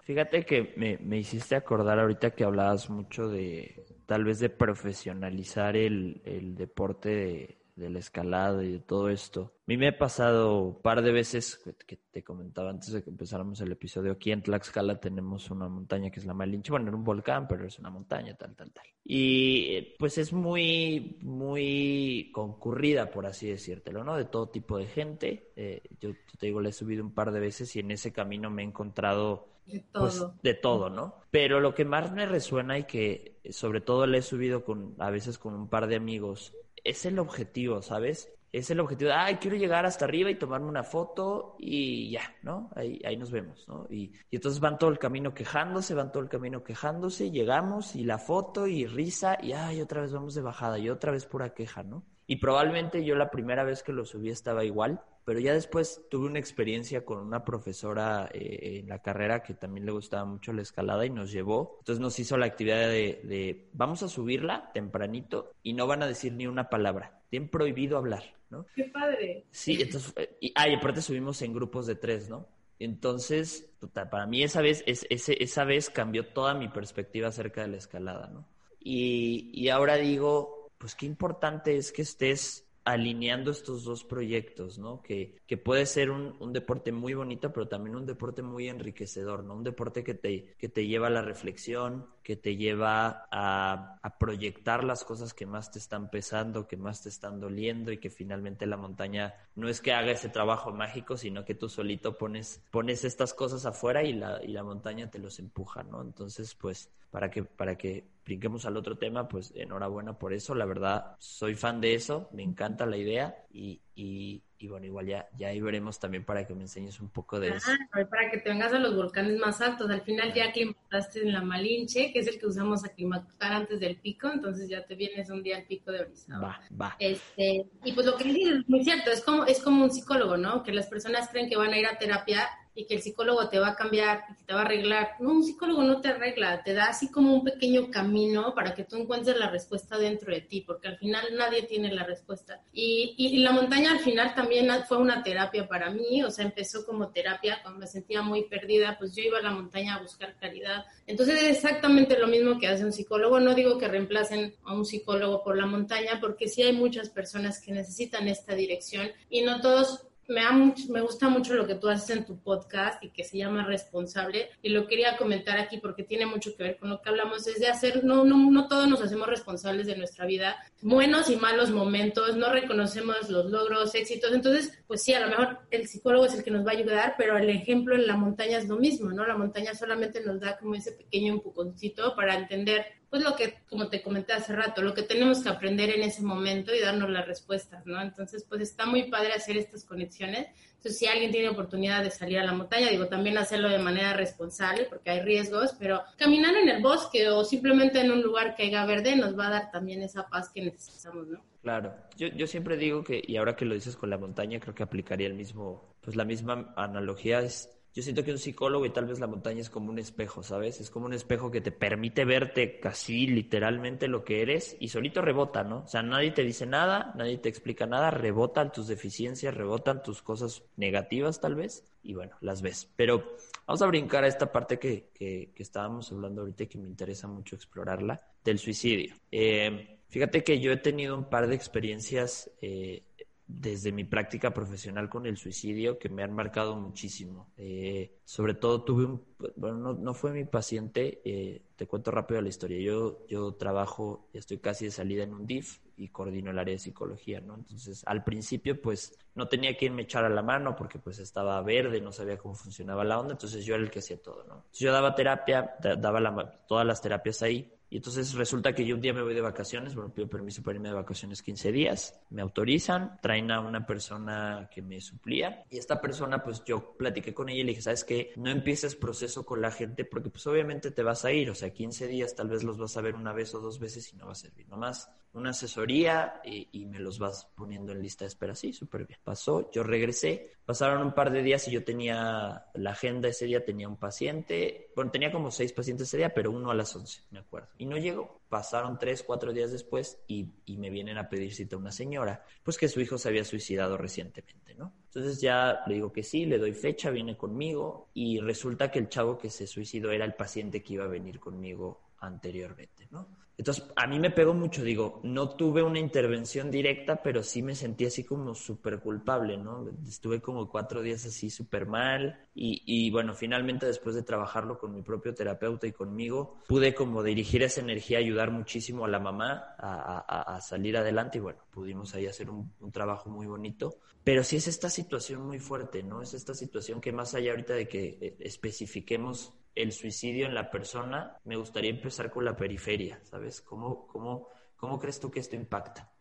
Fíjate 0.03 0.45
que 0.45 0.73
me, 0.75 0.97
me 0.97 1.17
hiciste 1.17 1.55
acordar 1.55 1.99
ahorita 1.99 2.31
que 2.31 2.43
hablabas 2.43 2.89
mucho 2.89 3.27
de 3.27 3.85
tal 4.05 4.23
vez 4.23 4.39
de 4.39 4.49
profesionalizar 4.49 5.77
el, 5.77 6.21
el 6.25 6.55
deporte 6.55 7.09
de 7.09 7.58
de 7.79 7.89
la 7.89 7.99
escalada 7.99 8.63
y 8.63 8.73
de 8.73 8.79
todo 8.79 9.09
esto. 9.09 9.53
A 9.61 9.63
mí 9.67 9.77
me 9.77 9.87
ha 9.87 9.97
pasado 9.97 10.61
un 10.61 10.81
par 10.81 11.01
de 11.01 11.11
veces, 11.11 11.63
que 11.87 11.97
te 12.11 12.23
comentaba 12.23 12.69
antes 12.69 12.91
de 12.91 13.03
que 13.03 13.09
empezáramos 13.09 13.61
el 13.61 13.71
episodio, 13.71 14.11
aquí 14.11 14.31
en 14.31 14.41
Tlaxcala 14.41 14.99
tenemos 14.99 15.49
una 15.49 15.69
montaña 15.69 16.11
que 16.11 16.19
es 16.19 16.25
la 16.25 16.33
Malinche, 16.33 16.71
bueno, 16.71 16.87
era 16.87 16.97
un 16.97 17.03
volcán, 17.03 17.47
pero 17.47 17.65
es 17.65 17.79
una 17.79 17.89
montaña, 17.89 18.35
tal, 18.35 18.55
tal, 18.55 18.71
tal. 18.71 18.85
Y 19.03 19.95
pues 19.97 20.17
es 20.17 20.33
muy, 20.33 21.17
muy 21.21 22.29
concurrida, 22.33 23.09
por 23.09 23.25
así 23.25 23.47
decírtelo, 23.47 24.03
¿no? 24.03 24.15
De 24.15 24.25
todo 24.25 24.49
tipo 24.49 24.77
de 24.77 24.85
gente. 24.85 25.51
Eh, 25.55 25.81
yo 25.99 26.11
te 26.37 26.47
digo, 26.47 26.61
le 26.61 26.69
he 26.69 26.73
subido 26.73 27.03
un 27.03 27.13
par 27.13 27.31
de 27.31 27.39
veces 27.39 27.75
y 27.75 27.79
en 27.79 27.91
ese 27.91 28.11
camino 28.11 28.51
me 28.51 28.61
he 28.61 28.65
encontrado 28.65 29.47
de 29.65 29.83
pues, 29.91 30.17
todo. 30.17 30.35
de 30.41 30.53
todo, 30.53 30.89
¿no? 30.89 31.15
Pero 31.31 31.59
lo 31.59 31.73
que 31.73 31.85
más 31.85 32.11
me 32.11 32.25
resuena 32.25 32.77
y 32.77 32.83
que 32.83 33.39
sobre 33.51 33.81
todo 33.81 34.05
le 34.05 34.19
he 34.19 34.21
subido 34.21 34.63
con 34.63 34.95
a 34.99 35.09
veces 35.09 35.37
con 35.37 35.53
un 35.53 35.69
par 35.69 35.87
de 35.87 35.95
amigos 35.95 36.53
es 36.83 37.05
el 37.05 37.19
objetivo, 37.19 37.81
¿sabes? 37.81 38.31
Es 38.51 38.71
el 38.71 38.79
objetivo 38.79 39.11
ay, 39.13 39.35
quiero 39.35 39.57
llegar 39.57 39.85
hasta 39.85 40.05
arriba 40.05 40.31
y 40.31 40.35
tomarme 40.35 40.67
una 40.67 40.83
foto 40.83 41.55
y 41.59 42.09
ya, 42.09 42.35
¿no? 42.41 42.71
Ahí, 42.75 42.99
ahí 43.05 43.15
nos 43.15 43.29
vemos, 43.29 43.67
¿no? 43.67 43.85
Y, 43.89 44.11
y 44.31 44.37
entonces 44.37 44.59
van 44.59 44.79
todo 44.79 44.89
el 44.89 44.97
camino 44.97 45.33
quejándose, 45.33 45.93
van 45.93 46.11
todo 46.11 46.23
el 46.23 46.29
camino 46.29 46.63
quejándose, 46.63 47.29
llegamos 47.29 47.95
y 47.95 48.03
la 48.03 48.17
foto 48.17 48.65
y 48.65 48.87
risa 48.87 49.37
y, 49.41 49.51
ay, 49.51 49.81
otra 49.81 50.01
vez 50.01 50.11
vamos 50.11 50.33
de 50.33 50.41
bajada 50.41 50.79
y 50.79 50.89
otra 50.89 51.11
vez 51.11 51.25
pura 51.25 51.53
queja, 51.53 51.83
¿no? 51.83 52.03
Y 52.25 52.35
probablemente 52.35 53.03
yo 53.03 53.15
la 53.15 53.31
primera 53.31 53.63
vez 53.63 53.81
que 53.81 53.91
lo 53.91 54.05
subí 54.05 54.29
estaba 54.29 54.63
igual, 54.63 55.01
pero 55.29 55.41
ya 55.41 55.53
después 55.53 56.07
tuve 56.09 56.25
una 56.25 56.39
experiencia 56.39 57.05
con 57.05 57.19
una 57.19 57.45
profesora 57.45 58.31
eh, 58.33 58.79
en 58.79 58.89
la 58.89 59.03
carrera 59.03 59.43
que 59.43 59.53
también 59.53 59.85
le 59.85 59.91
gustaba 59.91 60.25
mucho 60.25 60.53
la 60.53 60.63
escalada 60.63 61.05
y 61.05 61.11
nos 61.11 61.31
llevó. 61.31 61.75
Entonces 61.81 62.01
nos 62.01 62.17
hizo 62.17 62.35
la 62.35 62.47
actividad 62.47 62.87
de, 62.87 63.21
de 63.23 63.69
vamos 63.73 64.01
a 64.01 64.07
subirla 64.07 64.71
tempranito 64.73 65.53
y 65.61 65.73
no 65.73 65.85
van 65.85 66.01
a 66.01 66.07
decir 66.07 66.33
ni 66.33 66.47
una 66.47 66.67
palabra. 66.67 67.21
Tienen 67.29 67.47
prohibido 67.47 67.99
hablar, 67.99 68.23
¿no? 68.49 68.65
Qué 68.73 68.85
padre. 68.85 69.45
Sí, 69.51 69.79
entonces, 69.79 70.11
eh, 70.17 70.35
y, 70.41 70.51
ah, 70.55 70.67
y 70.67 70.73
aparte 70.73 70.99
subimos 70.99 71.39
en 71.43 71.53
grupos 71.53 71.85
de 71.85 71.93
tres, 71.93 72.27
¿no? 72.27 72.47
Entonces, 72.79 73.69
para 73.93 74.25
mí 74.25 74.41
esa 74.41 74.63
vez, 74.63 74.83
es, 74.87 75.05
ese, 75.11 75.43
esa 75.43 75.63
vez 75.63 75.91
cambió 75.91 76.25
toda 76.29 76.55
mi 76.55 76.69
perspectiva 76.69 77.27
acerca 77.27 77.61
de 77.61 77.67
la 77.67 77.77
escalada, 77.77 78.31
¿no? 78.33 78.47
Y, 78.79 79.51
y 79.53 79.69
ahora 79.69 79.97
digo, 79.97 80.71
pues 80.79 80.95
qué 80.95 81.05
importante 81.05 81.77
es 81.77 81.91
que 81.91 82.01
estés 82.01 82.65
alineando 82.85 83.51
estos 83.51 83.83
dos 83.83 84.03
proyectos, 84.03 84.77
¿no? 84.77 85.01
Que, 85.01 85.37
que 85.45 85.57
puede 85.57 85.85
ser 85.85 86.09
un, 86.11 86.35
un, 86.39 86.53
deporte 86.53 86.91
muy 86.91 87.13
bonito, 87.13 87.51
pero 87.53 87.67
también 87.67 87.95
un 87.95 88.05
deporte 88.05 88.41
muy 88.41 88.67
enriquecedor, 88.67 89.43
¿no? 89.43 89.55
Un 89.55 89.63
deporte 89.63 90.03
que 90.03 90.13
te, 90.13 90.55
que 90.57 90.69
te 90.69 90.87
lleva 90.87 91.07
a 91.07 91.11
la 91.11 91.21
reflexión, 91.21 92.07
que 92.29 92.35
te 92.35 92.57
lleva 92.57 93.27
a, 93.31 93.99
proyectar 94.19 94.83
las 94.83 95.03
cosas 95.03 95.33
que 95.33 95.47
más 95.47 95.71
te 95.71 95.79
están 95.79 96.11
pesando, 96.11 96.67
que 96.67 96.77
más 96.77 97.01
te 97.01 97.09
están 97.09 97.39
doliendo 97.39 97.91
y 97.91 97.97
que 97.97 98.11
finalmente 98.11 98.67
la 98.67 98.77
montaña 98.77 99.33
no 99.55 99.67
es 99.67 99.81
que 99.81 99.93
haga 99.93 100.11
ese 100.11 100.29
trabajo 100.29 100.71
mágico, 100.71 101.17
sino 101.17 101.43
que 101.43 101.55
tú 101.55 101.69
solito 101.69 102.19
pones, 102.19 102.63
pones 102.69 103.03
estas 103.03 103.33
cosas 103.33 103.65
afuera 103.65 104.03
y 104.03 104.13
la, 104.13 104.43
y 104.43 104.49
la 104.49 104.63
montaña 104.63 105.09
te 105.09 105.17
los 105.17 105.39
empuja, 105.39 105.81
¿no? 105.81 106.03
Entonces, 106.03 106.53
pues, 106.53 106.91
para 107.09 107.31
que, 107.31 107.45
para 107.45 107.75
que 107.75 108.05
brinquemos 108.23 108.63
al 108.67 108.77
otro 108.77 108.95
tema, 108.95 109.27
pues 109.27 109.51
enhorabuena 109.55 110.19
por 110.19 110.31
eso. 110.31 110.53
La 110.53 110.65
verdad, 110.65 111.15
soy 111.17 111.55
fan 111.55 111.81
de 111.81 111.95
eso, 111.95 112.29
me 112.31 112.43
encanta 112.43 112.85
la 112.85 112.97
idea 112.97 113.43
y, 113.51 113.81
y, 114.01 114.41
y 114.57 114.69
bueno, 114.69 114.85
igual 114.85 115.07
ya, 115.07 115.27
ya 115.37 115.49
ahí 115.49 115.59
veremos 115.59 115.99
también 115.99 116.23
para 116.23 116.47
que 116.47 116.53
me 116.53 116.61
enseñes 116.61 117.01
un 117.01 117.09
poco 117.09 117.37
de 117.37 117.49
eso. 117.49 117.69
para 117.91 118.31
que 118.31 118.37
te 118.37 118.47
vengas 118.49 118.71
a 118.71 118.79
los 118.79 118.95
volcanes 118.95 119.37
más 119.37 119.59
altos. 119.59 119.89
Al 119.89 120.03
final 120.03 120.33
ya 120.33 120.45
aclimataste 120.45 121.21
en 121.21 121.33
la 121.33 121.41
Malinche, 121.41 122.13
que 122.13 122.19
es 122.19 122.27
el 122.27 122.39
que 122.39 122.47
usamos 122.47 122.85
aclimatar 122.85 123.51
antes 123.51 123.81
del 123.81 123.97
pico, 123.97 124.29
entonces 124.31 124.69
ya 124.69 124.85
te 124.85 124.95
vienes 124.95 125.29
un 125.29 125.43
día 125.43 125.57
al 125.57 125.65
pico 125.65 125.91
de 125.91 125.99
Orizaba. 125.99 126.47
Va, 126.47 126.61
va. 126.81 126.95
Este, 126.97 127.65
y 127.83 127.91
pues 127.91 128.05
lo 128.05 128.15
que 128.15 128.23
dices 128.23 128.59
es 128.59 128.69
muy 128.69 128.85
cierto, 128.85 129.11
es 129.11 129.21
como, 129.21 129.43
es 129.43 129.61
como 129.61 129.83
un 129.83 129.91
psicólogo, 129.91 130.37
¿no? 130.37 130.63
Que 130.63 130.71
las 130.71 130.87
personas 130.87 131.27
creen 131.29 131.49
que 131.49 131.57
van 131.57 131.73
a 131.73 131.77
ir 131.77 131.85
a 131.85 131.97
terapia 131.97 132.47
y 132.79 132.85
que 132.85 132.95
el 132.95 133.01
psicólogo 133.01 133.49
te 133.49 133.59
va 133.59 133.69
a 133.69 133.75
cambiar 133.75 134.23
y 134.39 134.45
te 134.45 134.53
va 134.53 134.61
a 134.61 134.63
arreglar. 134.63 135.15
No, 135.19 135.31
un 135.31 135.43
psicólogo 135.43 135.83
no 135.83 135.99
te 135.99 136.07
arregla, 136.07 136.63
te 136.63 136.73
da 136.73 136.85
así 136.85 137.11
como 137.11 137.33
un 137.33 137.43
pequeño 137.43 137.91
camino 137.91 138.55
para 138.55 138.73
que 138.73 138.85
tú 138.85 138.95
encuentres 138.95 139.37
la 139.37 139.49
respuesta 139.49 139.97
dentro 139.97 140.33
de 140.33 140.39
ti, 140.39 140.61
porque 140.61 140.87
al 140.87 140.97
final 140.97 141.25
nadie 141.37 141.63
tiene 141.63 141.93
la 141.93 142.05
respuesta. 142.05 142.61
Y, 142.71 143.15
y, 143.17 143.35
y 143.35 143.37
la 143.39 143.51
montaña 143.51 143.91
al 143.91 143.99
final 143.99 144.33
también 144.33 144.69
fue 144.87 144.97
una 144.97 145.21
terapia 145.21 145.67
para 145.67 145.89
mí, 145.89 146.23
o 146.23 146.31
sea, 146.31 146.45
empezó 146.45 146.85
como 146.85 147.09
terapia 147.09 147.59
cuando 147.61 147.81
me 147.81 147.87
sentía 147.87 148.21
muy 148.21 148.45
perdida, 148.45 148.95
pues 148.97 149.13
yo 149.13 149.23
iba 149.23 149.39
a 149.39 149.41
la 149.41 149.51
montaña 149.51 149.95
a 149.95 150.01
buscar 150.01 150.35
claridad. 150.37 150.85
Entonces 151.05 151.41
es 151.41 151.57
exactamente 151.57 152.17
lo 152.17 152.27
mismo 152.27 152.57
que 152.59 152.67
hace 152.67 152.85
un 152.85 152.93
psicólogo. 152.93 153.41
No 153.41 153.55
digo 153.55 153.77
que 153.77 153.89
reemplacen 153.89 154.55
a 154.63 154.73
un 154.73 154.85
psicólogo 154.85 155.43
por 155.43 155.57
la 155.57 155.65
montaña, 155.65 156.19
porque 156.21 156.47
sí 156.47 156.61
hay 156.61 156.71
muchas 156.71 157.09
personas 157.09 157.59
que 157.59 157.73
necesitan 157.73 158.29
esta 158.29 158.55
dirección 158.55 159.11
y 159.29 159.41
no 159.41 159.59
todos 159.59 160.05
me, 160.29 160.41
me 160.89 161.01
gusta 161.01 161.27
mucho 161.27 161.55
lo 161.55 161.65
que 161.65 161.75
tú 161.75 161.89
haces 161.89 162.15
en 162.15 162.25
tu 162.25 162.39
podcast 162.39 163.03
y 163.03 163.09
que 163.09 163.23
se 163.23 163.37
llama 163.37 163.65
Responsable 163.65 164.49
y 164.61 164.69
lo 164.69 164.87
quería 164.87 165.17
comentar 165.17 165.57
aquí 165.57 165.79
porque 165.79 166.03
tiene 166.03 166.25
mucho 166.25 166.55
que 166.55 166.63
ver 166.63 166.77
con 166.77 166.89
lo 166.89 167.01
que 167.01 167.09
hablamos, 167.09 167.47
es 167.47 167.59
de 167.59 167.67
hacer, 167.67 168.03
no, 168.03 168.23
no, 168.23 168.51
no 168.51 168.67
todos 168.67 168.87
nos 168.87 169.01
hacemos 169.01 169.27
responsables 169.27 169.87
de 169.87 169.97
nuestra 169.97 170.25
vida, 170.25 170.57
buenos 170.81 171.29
y 171.29 171.35
malos 171.35 171.71
momentos, 171.71 172.37
no 172.37 172.51
reconocemos 172.51 173.29
los 173.29 173.49
logros, 173.49 173.95
éxitos, 173.95 174.31
entonces, 174.31 174.77
pues 174.87 175.01
sí, 175.01 175.13
a 175.13 175.19
lo 175.19 175.29
mejor 175.29 175.59
el 175.71 175.87
psicólogo 175.87 176.25
es 176.25 176.35
el 176.35 176.43
que 176.43 176.51
nos 176.51 176.65
va 176.65 176.71
a 176.71 176.75
ayudar, 176.75 177.15
pero 177.17 177.37
el 177.37 177.49
ejemplo 177.49 177.95
en 177.95 178.05
la 178.05 178.15
montaña 178.15 178.59
es 178.59 178.67
lo 178.67 178.77
mismo, 178.77 179.11
¿no? 179.11 179.25
La 179.25 179.35
montaña 179.35 179.73
solamente 179.73 180.21
nos 180.21 180.39
da 180.39 180.57
como 180.57 180.75
ese 180.75 180.91
pequeño 180.91 181.33
empujoncito 181.33 182.15
para 182.15 182.35
entender 182.35 182.98
pues 183.09 183.23
lo 183.23 183.35
que, 183.35 183.59
como 183.69 183.87
te 183.87 184.01
comenté 184.01 184.33
hace 184.33 184.55
rato, 184.55 184.81
lo 184.81 184.93
que 184.93 185.03
tenemos 185.03 185.41
que 185.41 185.49
aprender 185.49 185.89
en 185.89 186.03
ese 186.03 186.21
momento 186.21 186.73
y 186.73 186.79
darnos 186.79 187.09
las 187.09 187.25
respuestas, 187.25 187.85
¿no? 187.85 188.01
Entonces, 188.01 188.45
pues 188.47 188.61
está 188.61 188.85
muy 188.85 189.09
padre 189.09 189.33
hacer 189.33 189.57
estas 189.57 189.83
conexiones. 189.83 190.47
Entonces, 190.77 190.97
si 190.97 191.07
alguien 191.07 191.31
tiene 191.31 191.49
oportunidad 191.49 192.03
de 192.03 192.11
salir 192.11 192.39
a 192.39 192.45
la 192.45 192.53
montaña, 192.53 192.89
digo, 192.89 193.07
también 193.07 193.37
hacerlo 193.37 193.67
de 193.67 193.79
manera 193.79 194.13
responsable, 194.13 194.85
porque 194.85 195.09
hay 195.09 195.21
riesgos, 195.21 195.75
pero 195.77 196.03
caminar 196.17 196.55
en 196.55 196.69
el 196.69 196.81
bosque 196.81 197.27
o 197.29 197.43
simplemente 197.43 197.99
en 197.99 198.11
un 198.11 198.21
lugar 198.21 198.55
que 198.55 198.63
haya 198.63 198.85
verde 198.85 199.15
nos 199.15 199.37
va 199.37 199.47
a 199.47 199.51
dar 199.51 199.71
también 199.71 200.01
esa 200.03 200.29
paz 200.29 200.49
que 200.53 200.61
necesitamos, 200.61 201.27
¿no? 201.27 201.41
Claro, 201.61 201.93
yo, 202.15 202.27
yo 202.27 202.47
siempre 202.47 202.77
digo 202.77 203.03
que, 203.03 203.21
y 203.25 203.35
ahora 203.35 203.55
que 203.55 203.65
lo 203.65 203.73
dices 203.73 203.97
con 203.97 204.09
la 204.09 204.17
montaña, 204.17 204.59
creo 204.59 204.73
que 204.73 204.83
aplicaría 204.83 205.27
el 205.27 205.33
mismo, 205.33 205.93
pues 205.99 206.15
la 206.15 206.23
misma 206.23 206.73
analogía 206.77 207.39
es 207.39 207.69
Yo 207.93 208.03
siento 208.03 208.23
que 208.23 208.31
un 208.31 208.37
psicólogo 208.37 208.85
y 208.85 208.91
tal 208.91 209.05
vez 209.05 209.19
la 209.19 209.27
montaña 209.27 209.61
es 209.61 209.69
como 209.69 209.89
un 209.89 209.97
espejo, 209.97 210.43
¿sabes? 210.43 210.79
Es 210.79 210.89
como 210.91 211.07
un 211.07 211.13
espejo 211.13 211.49
que 211.49 211.59
te 211.59 211.71
permite 211.71 212.23
verte 212.23 212.79
casi 212.79 213.25
literalmente 213.27 214.07
lo 214.07 214.23
que 214.23 214.41
eres 214.41 214.77
y 214.79 214.89
solito 214.89 215.21
rebota, 215.21 215.63
¿no? 215.63 215.79
O 215.79 215.87
sea, 215.87 216.03
nadie 216.03 216.31
te 216.31 216.43
dice 216.43 216.67
nada, 216.67 217.13
nadie 217.15 217.39
te 217.39 217.49
explica 217.49 217.87
nada, 217.87 218.11
rebotan 218.11 218.71
tus 218.71 218.87
deficiencias, 218.87 219.55
rebotan 219.55 220.03
tus 220.03 220.21
cosas 220.21 220.63
negativas 220.77 221.41
tal 221.41 221.55
vez 221.55 221.83
y 222.03 222.13
bueno, 222.13 222.35
las 222.41 222.61
ves. 222.61 222.87
Pero 222.95 223.35
vamos 223.65 223.81
a 223.81 223.87
brincar 223.87 224.23
a 224.23 224.27
esta 224.27 224.51
parte 224.51 224.77
que, 224.77 225.09
que, 225.13 225.51
estábamos 225.57 226.11
hablando 226.11 226.41
ahorita 226.41 226.63
y 226.63 226.67
que 226.67 226.77
me 226.77 226.87
interesa 226.87 227.27
mucho 227.27 227.55
explorarla, 227.55 228.21
del 228.43 228.59
suicidio. 228.59 229.15
Eh, 229.31 229.99
fíjate 230.09 230.43
que 230.43 230.59
yo 230.59 230.71
he 230.71 230.77
tenido 230.77 231.17
un 231.17 231.25
par 231.25 231.47
de 231.47 231.55
experiencias 231.55 232.51
eh, 232.61 233.03
desde 233.49 233.91
mi 233.91 234.03
práctica 234.03 234.53
profesional 234.53 235.09
con 235.09 235.25
el 235.25 235.35
suicidio 235.35 235.97
que 235.97 236.07
me 236.07 236.21
han 236.21 236.33
marcado 236.33 236.75
muchísimo. 236.75 237.51
Eh, 237.57 238.19
sobre 238.23 238.53
todo 238.53 238.83
tuve 238.83 239.05
un, 239.05 239.23
bueno, 239.55 239.93
no, 239.93 240.13
fue 240.13 240.31
mi 240.31 240.45
paciente, 240.45 241.19
eh, 241.25 241.63
te 241.75 241.87
cuento 241.87 242.11
rápido 242.11 242.41
la 242.41 242.49
historia. 242.49 242.79
Yo, 242.79 243.25
yo 243.27 243.55
trabajo, 243.55 244.29
estoy 244.33 244.59
casi 244.59 244.85
de 244.85 244.91
salida 244.91 245.23
en 245.23 245.33
un 245.33 245.47
DIF 245.47 245.79
y 245.97 246.09
coordino 246.09 246.51
el 246.51 246.59
área 246.59 246.73
de 246.73 246.79
psicología, 246.79 247.41
¿no? 247.41 247.55
Entonces, 247.55 248.03
al 248.05 248.23
principio, 248.23 248.79
pues, 248.79 249.17
no 249.35 249.47
tenía 249.47 249.75
quien 249.77 249.95
me 249.95 250.03
echara 250.03 250.29
la 250.29 250.41
mano 250.41 250.75
porque, 250.75 250.99
pues, 250.99 251.19
estaba 251.19 251.61
verde, 251.61 252.01
no 252.01 252.11
sabía 252.11 252.37
cómo 252.37 252.55
funcionaba 252.55 253.03
la 253.03 253.19
onda, 253.19 253.33
entonces 253.33 253.65
yo 253.65 253.75
era 253.75 253.83
el 253.83 253.91
que 253.91 253.99
hacía 253.99 254.21
todo, 254.21 254.43
¿no? 254.45 254.65
Yo 254.73 254.91
daba 254.91 255.15
terapia, 255.15 255.75
daba 255.79 256.59
todas 256.67 256.85
las 256.85 257.01
terapias 257.01 257.41
ahí, 257.41 257.71
y 257.91 257.97
entonces 257.97 258.33
resulta 258.35 258.73
que 258.73 258.85
yo 258.85 258.95
un 258.95 259.01
día 259.01 259.13
me 259.13 259.23
voy 259.23 259.33
de 259.33 259.41
vacaciones, 259.41 259.95
bueno, 259.95 260.13
pido 260.13 260.27
permiso 260.27 260.61
para 260.61 260.75
irme 260.75 260.89
de 260.89 260.95
vacaciones 260.95 261.41
15 261.41 261.71
días, 261.71 262.19
me 262.29 262.43
autorizan, 262.43 263.19
traen 263.19 263.49
a 263.49 263.61
una 263.61 263.85
persona 263.85 264.69
que 264.71 264.83
me 264.83 265.01
suplía 265.01 265.65
y 265.71 265.79
esta 265.79 265.99
persona 265.99 266.43
pues 266.43 266.63
yo 266.63 266.95
platiqué 266.95 267.33
con 267.33 267.49
ella 267.49 267.61
y 267.61 267.63
le 267.63 267.69
dije, 267.69 267.81
¿sabes 267.81 268.03
qué? 268.03 268.31
No 268.35 268.51
empieces 268.51 268.95
proceso 268.95 269.43
con 269.43 269.61
la 269.61 269.71
gente 269.71 270.05
porque 270.05 270.29
pues 270.29 270.45
obviamente 270.45 270.91
te 270.91 271.01
vas 271.01 271.25
a 271.25 271.31
ir, 271.31 271.49
o 271.49 271.55
sea, 271.55 271.71
15 271.71 272.07
días 272.07 272.35
tal 272.35 272.49
vez 272.49 272.63
los 272.63 272.77
vas 272.77 272.95
a 272.95 273.01
ver 273.01 273.15
una 273.15 273.33
vez 273.33 273.55
o 273.55 273.59
dos 273.59 273.79
veces 273.79 274.13
y 274.13 274.17
no 274.17 274.27
va 274.27 274.33
a 274.33 274.35
servir, 274.35 274.69
nomás 274.69 275.09
una 275.33 275.51
asesoría 275.51 276.41
y, 276.43 276.85
me 276.85 276.99
los 276.99 277.19
vas 277.19 277.47
poniendo 277.55 277.91
en 277.91 278.01
lista 278.01 278.25
de 278.25 278.29
espera, 278.29 278.55
sí, 278.55 278.73
súper 278.73 279.05
bien. 279.05 279.18
Pasó, 279.23 279.69
yo 279.71 279.83
regresé, 279.83 280.53
pasaron 280.69 281.01
un 281.01 281.13
par 281.13 281.31
de 281.31 281.41
días 281.41 281.67
y 281.67 281.71
yo 281.71 281.83
tenía 281.83 282.65
la 282.75 282.91
agenda 282.91 283.27
ese 283.27 283.45
día, 283.45 283.65
tenía 283.65 283.87
un 283.87 283.97
paciente, 283.97 284.91
bueno, 284.95 285.09
tenía 285.09 285.31
como 285.31 285.49
seis 285.49 285.73
pacientes 285.73 286.07
ese 286.07 286.17
día, 286.17 286.33
pero 286.33 286.51
uno 286.51 286.69
a 286.69 286.75
las 286.75 286.95
11, 286.95 287.23
me 287.31 287.39
acuerdo 287.39 287.69
y 287.79 287.87
no 287.87 287.97
llegó. 287.97 288.39
Pasaron 288.49 288.99
tres, 288.99 289.23
cuatro 289.23 289.51
días 289.51 289.71
después 289.71 290.19
y, 290.27 290.53
me 290.77 290.91
vienen 290.91 291.17
a 291.17 291.27
pedir 291.27 291.53
cita 291.55 291.75
una 291.75 291.91
señora, 291.91 292.45
pues 292.63 292.77
que 292.77 292.87
su 292.87 293.01
hijo 293.01 293.17
se 293.17 293.29
había 293.29 293.43
suicidado 293.43 293.97
recientemente, 293.97 294.75
¿no? 294.75 294.93
Entonces 295.05 295.41
ya 295.41 295.79
le 295.87 295.95
digo 295.95 296.11
que 296.13 296.21
sí, 296.21 296.45
le 296.45 296.59
doy 296.59 296.73
fecha, 296.73 297.09
viene 297.09 297.35
conmigo 297.35 298.09
y 298.13 298.39
resulta 298.39 298.91
que 298.91 298.99
el 298.99 299.09
chavo 299.09 299.37
que 299.37 299.49
se 299.49 299.65
suicidó 299.65 300.11
era 300.11 300.23
el 300.23 300.35
paciente 300.35 300.83
que 300.83 300.93
iba 300.93 301.05
a 301.05 301.07
venir 301.07 301.39
conmigo 301.39 302.11
anteriormente, 302.19 303.07
¿no? 303.11 303.27
Entonces, 303.59 303.83
a 303.97 304.07
mí 304.07 304.19
me 304.19 304.31
pegó 304.31 304.53
mucho, 304.53 304.85
digo, 304.85 305.19
no 305.21 305.49
tuve 305.49 305.83
una 305.83 305.99
intervención 305.99 306.71
directa, 306.71 307.21
pero 307.21 307.43
sí 307.43 307.61
me 307.61 307.75
sentí 307.75 308.05
así 308.05 308.23
como 308.23 308.55
súper 308.55 309.01
culpable, 309.01 309.57
¿no? 309.57 309.85
Estuve 310.07 310.39
como 310.39 310.69
cuatro 310.69 311.01
días 311.01 311.25
así 311.25 311.49
súper 311.49 311.85
mal 311.85 312.47
y, 312.55 312.81
y, 312.85 313.11
bueno, 313.11 313.33
finalmente 313.35 313.85
después 313.85 314.15
de 314.15 314.23
trabajarlo 314.23 314.79
con 314.79 314.93
mi 314.93 315.01
propio 315.01 315.33
terapeuta 315.33 315.87
y 315.87 315.91
conmigo, 315.91 316.61
pude 316.69 316.95
como 316.95 317.21
dirigir 317.21 317.61
esa 317.61 317.81
energía, 317.81 318.19
ayudar 318.19 318.49
muchísimo 318.49 319.03
a 319.03 319.09
la 319.09 319.19
mamá 319.19 319.75
a, 319.77 320.55
a, 320.55 320.61
salir 320.61 320.95
adelante 320.95 321.39
y 321.39 321.41
bueno, 321.41 321.59
pudimos 321.69 322.15
ahí 322.15 322.27
hacer 322.27 322.49
un, 322.49 322.71
un, 322.79 322.91
trabajo 322.93 323.29
muy 323.29 323.45
bonito. 323.45 323.97
Pero 324.23 324.45
sí 324.45 324.55
es 324.55 324.69
esta 324.69 324.89
situación 324.89 325.45
muy 325.45 325.59
fuerte, 325.59 326.01
¿no? 326.01 326.21
Es 326.21 326.33
esta 326.33 326.53
situación 326.53 327.01
que 327.01 327.11
más 327.11 327.35
allá 327.35 327.51
ahorita 327.51 327.73
de 327.73 327.89
que 327.89 328.17
eh, 328.21 328.37
especifiquemos 328.39 329.53
el 329.81 329.93
suicidio 329.93 330.45
en 330.45 330.53
la 330.53 330.69
persona, 330.69 331.37
me 331.45 331.55
gustaría 331.55 331.89
empezar 331.89 332.29
con 332.29 332.43
la 332.43 332.55
periferia, 332.55 333.19
¿sabes? 333.23 333.61
¿Cómo, 333.61 334.05
cómo, 334.07 334.47
cómo 334.75 334.99
crees 334.99 335.19
tú 335.19 335.31
que 335.31 335.39
esto 335.39 335.55
impacta? 335.55 336.11